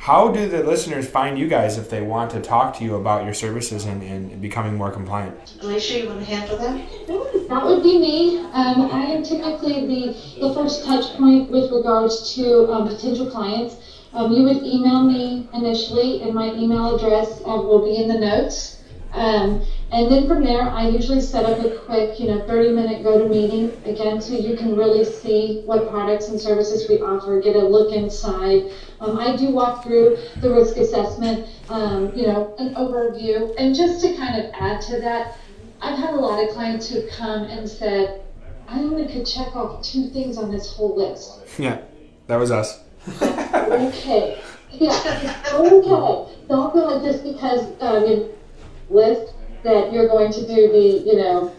How 0.02 0.32
do 0.32 0.48
the 0.48 0.64
listeners 0.64 1.08
find 1.08 1.38
you 1.38 1.46
guys 1.46 1.78
if 1.78 1.88
they 1.88 2.02
want 2.02 2.32
to 2.32 2.40
talk 2.40 2.76
to 2.78 2.84
you 2.84 2.96
about 2.96 3.24
your 3.24 3.34
services 3.34 3.84
and, 3.84 4.02
and 4.02 4.42
becoming 4.42 4.74
more 4.74 4.90
compliant? 4.90 5.54
Alicia, 5.60 6.00
you 6.00 6.08
want 6.08 6.18
to 6.18 6.24
handle 6.24 6.58
that? 6.58 7.48
That 7.48 7.64
would 7.64 7.84
be 7.84 8.00
me. 8.00 8.38
Um, 8.52 8.90
I 8.90 9.04
am 9.04 9.22
typically 9.22 9.86
the, 9.86 10.40
the 10.40 10.54
first 10.54 10.84
touch 10.84 11.16
point 11.16 11.52
with 11.52 11.70
regards 11.70 12.34
to 12.34 12.72
um, 12.72 12.88
potential 12.88 13.30
clients. 13.30 13.76
Um, 14.12 14.32
you 14.32 14.42
would 14.42 14.64
email 14.64 15.04
me 15.04 15.48
initially, 15.54 16.22
and 16.22 16.34
my 16.34 16.52
email 16.52 16.96
address 16.96 17.40
um, 17.44 17.64
will 17.64 17.84
be 17.84 17.94
in 17.94 18.08
the 18.08 18.18
notes. 18.18 18.82
Um, 19.12 19.64
and 19.92 20.10
then 20.10 20.26
from 20.26 20.42
there, 20.42 20.70
I 20.70 20.88
usually 20.88 21.20
set 21.20 21.44
up 21.44 21.62
a 21.62 21.76
quick, 21.80 22.18
you 22.18 22.26
know, 22.26 22.46
30 22.46 22.72
minute 22.72 23.02
go 23.02 23.18
to 23.18 23.28
meeting 23.28 23.70
again, 23.84 24.22
so 24.22 24.32
you 24.32 24.56
can 24.56 24.74
really 24.74 25.04
see 25.04 25.62
what 25.66 25.90
products 25.90 26.28
and 26.28 26.40
services 26.40 26.88
we 26.88 27.02
offer, 27.02 27.38
get 27.40 27.56
a 27.56 27.62
look 27.62 27.92
inside. 27.92 28.72
Um, 29.00 29.18
I 29.18 29.36
do 29.36 29.50
walk 29.50 29.84
through 29.84 30.16
the 30.40 30.50
risk 30.50 30.78
assessment, 30.78 31.46
um, 31.68 32.10
you 32.16 32.26
know, 32.26 32.54
an 32.58 32.74
overview. 32.74 33.54
And 33.58 33.74
just 33.74 34.00
to 34.00 34.16
kind 34.16 34.42
of 34.42 34.50
add 34.54 34.80
to 34.82 34.98
that, 35.00 35.36
I've 35.82 35.98
had 35.98 36.14
a 36.14 36.16
lot 36.16 36.42
of 36.42 36.54
clients 36.54 36.88
who 36.88 37.06
come 37.08 37.42
and 37.44 37.68
said, 37.68 38.22
I 38.68 38.78
only 38.78 39.12
could 39.12 39.26
check 39.26 39.54
off 39.54 39.82
two 39.82 40.08
things 40.08 40.38
on 40.38 40.50
this 40.50 40.72
whole 40.72 40.96
list. 40.96 41.40
Yeah, 41.58 41.82
that 42.28 42.36
was 42.36 42.50
us. 42.50 42.80
Okay. 43.20 44.40
Yeah. 44.70 44.90
Okay. 45.52 46.34
Don't 46.48 46.72
feel 46.72 46.90
like 46.90 47.02
just 47.02 47.24
because 47.24 47.66
um, 47.80 48.30
list 48.88 49.34
that 49.62 49.92
you're 49.92 50.08
going 50.08 50.32
to 50.32 50.46
do 50.46 50.72
the, 50.72 51.02
you 51.06 51.16
know, 51.16 51.54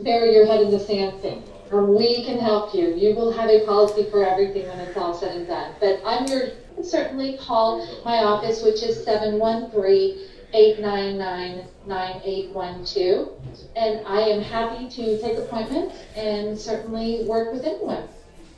bury 0.00 0.32
your 0.32 0.46
head 0.46 0.60
in 0.60 0.70
the 0.70 0.78
sand 0.78 1.20
thing. 1.20 1.42
Um, 1.70 1.94
we 1.94 2.24
can 2.24 2.38
help 2.38 2.74
you. 2.74 2.94
You 2.94 3.14
will 3.14 3.32
have 3.32 3.48
a 3.48 3.64
policy 3.64 4.08
for 4.10 4.24
everything 4.24 4.68
when 4.68 4.78
it's 4.80 4.96
all 4.96 5.14
said 5.14 5.36
and 5.36 5.46
done. 5.46 5.74
But 5.80 6.00
I'm 6.04 6.26
your 6.26 6.50
certainly 6.82 7.38
call 7.38 7.86
my 8.04 8.18
office, 8.18 8.62
which 8.62 8.82
is 8.82 9.04
713 9.04 10.28
899 10.52 11.66
9812. 11.86 13.32
And 13.76 14.06
I 14.06 14.20
am 14.20 14.40
happy 14.40 14.88
to 14.88 15.20
take 15.20 15.38
appointments 15.38 15.96
and 16.16 16.58
certainly 16.58 17.24
work 17.24 17.52
with 17.52 17.64
anyone. 17.64 18.08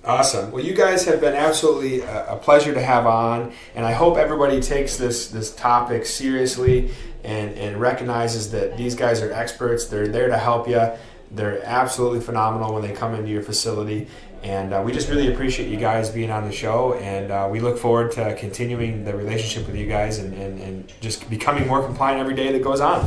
Awesome. 0.06 0.52
Well, 0.52 0.64
you 0.64 0.72
guys 0.72 1.04
have 1.06 1.20
been 1.20 1.34
absolutely 1.34 2.00
a, 2.02 2.34
a 2.34 2.36
pleasure 2.36 2.72
to 2.72 2.80
have 2.80 3.06
on, 3.06 3.52
and 3.74 3.84
I 3.84 3.92
hope 3.92 4.16
everybody 4.16 4.60
takes 4.60 4.96
this 4.96 5.28
this 5.28 5.52
topic 5.52 6.06
seriously 6.06 6.92
and 7.24 7.52
and 7.54 7.80
recognizes 7.80 8.52
that 8.52 8.76
these 8.76 8.94
guys 8.94 9.20
are 9.20 9.32
experts. 9.32 9.86
They're 9.86 10.06
there 10.06 10.28
to 10.28 10.38
help 10.38 10.68
you. 10.68 10.92
They're 11.32 11.60
absolutely 11.64 12.20
phenomenal 12.20 12.72
when 12.72 12.82
they 12.82 12.92
come 12.92 13.16
into 13.16 13.30
your 13.30 13.42
facility, 13.42 14.06
and 14.44 14.72
uh, 14.72 14.80
we 14.86 14.92
just 14.92 15.08
really 15.08 15.32
appreciate 15.32 15.68
you 15.68 15.76
guys 15.76 16.08
being 16.08 16.30
on 16.30 16.44
the 16.44 16.52
show, 16.52 16.94
and 16.94 17.32
uh, 17.32 17.48
we 17.50 17.58
look 17.58 17.76
forward 17.76 18.12
to 18.12 18.36
continuing 18.36 19.04
the 19.04 19.16
relationship 19.16 19.66
with 19.66 19.74
you 19.74 19.88
guys 19.88 20.18
and, 20.20 20.32
and, 20.34 20.60
and 20.60 20.92
just 21.00 21.28
becoming 21.28 21.66
more 21.66 21.82
compliant 21.84 22.20
every 22.20 22.34
day 22.34 22.52
that 22.52 22.62
goes 22.62 22.80
on. 22.80 23.04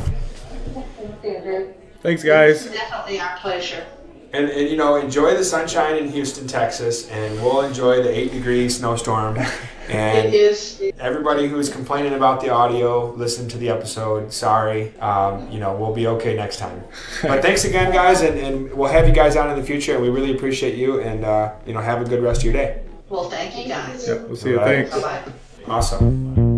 Thanks, 0.74 1.24
Andrew. 1.24 1.72
Thanks, 2.02 2.22
guys. 2.22 2.66
It's 2.66 2.74
definitely 2.74 3.20
our 3.20 3.38
pleasure. 3.38 3.86
And, 4.32 4.48
and 4.48 4.68
you 4.68 4.76
know, 4.76 4.96
enjoy 4.96 5.36
the 5.36 5.44
sunshine 5.44 5.96
in 5.96 6.08
Houston, 6.10 6.46
Texas, 6.46 7.08
and 7.10 7.34
we'll 7.42 7.62
enjoy 7.62 8.02
the 8.02 8.16
eight 8.16 8.32
degree 8.32 8.68
snowstorm. 8.68 9.38
And 9.90 10.32
is. 10.32 10.80
everybody 11.00 11.48
who's 11.48 11.68
complaining 11.68 12.12
about 12.12 12.40
the 12.40 12.50
audio, 12.50 13.12
listen 13.14 13.48
to 13.48 13.58
the 13.58 13.70
episode. 13.70 14.32
Sorry, 14.32 14.96
um, 14.98 15.50
you 15.50 15.58
know, 15.58 15.74
we'll 15.74 15.92
be 15.92 16.06
okay 16.06 16.36
next 16.36 16.58
time. 16.58 16.84
But 17.22 17.42
thanks 17.42 17.64
again, 17.64 17.92
guys, 17.92 18.20
and, 18.20 18.38
and 18.38 18.72
we'll 18.72 18.88
have 18.88 19.08
you 19.08 19.14
guys 19.14 19.34
on 19.34 19.50
in 19.50 19.58
the 19.58 19.66
future. 19.66 19.94
And 19.94 20.02
we 20.02 20.08
really 20.08 20.32
appreciate 20.32 20.76
you, 20.76 21.00
and 21.00 21.24
uh, 21.24 21.54
you 21.66 21.74
know, 21.74 21.80
have 21.80 22.00
a 22.02 22.04
good 22.04 22.22
rest 22.22 22.42
of 22.42 22.44
your 22.44 22.52
day. 22.52 22.82
Well, 23.08 23.28
thank 23.28 23.56
you 23.58 23.66
guys. 23.66 24.06
Yep, 24.06 24.28
we'll 24.28 24.36
see 24.36 24.50
you. 24.50 24.60
All 24.60 24.66
right. 24.66 24.88
Thanks. 24.88 25.04
Bye 25.04 25.22
bye. 25.24 25.32
Awesome. 25.66 26.49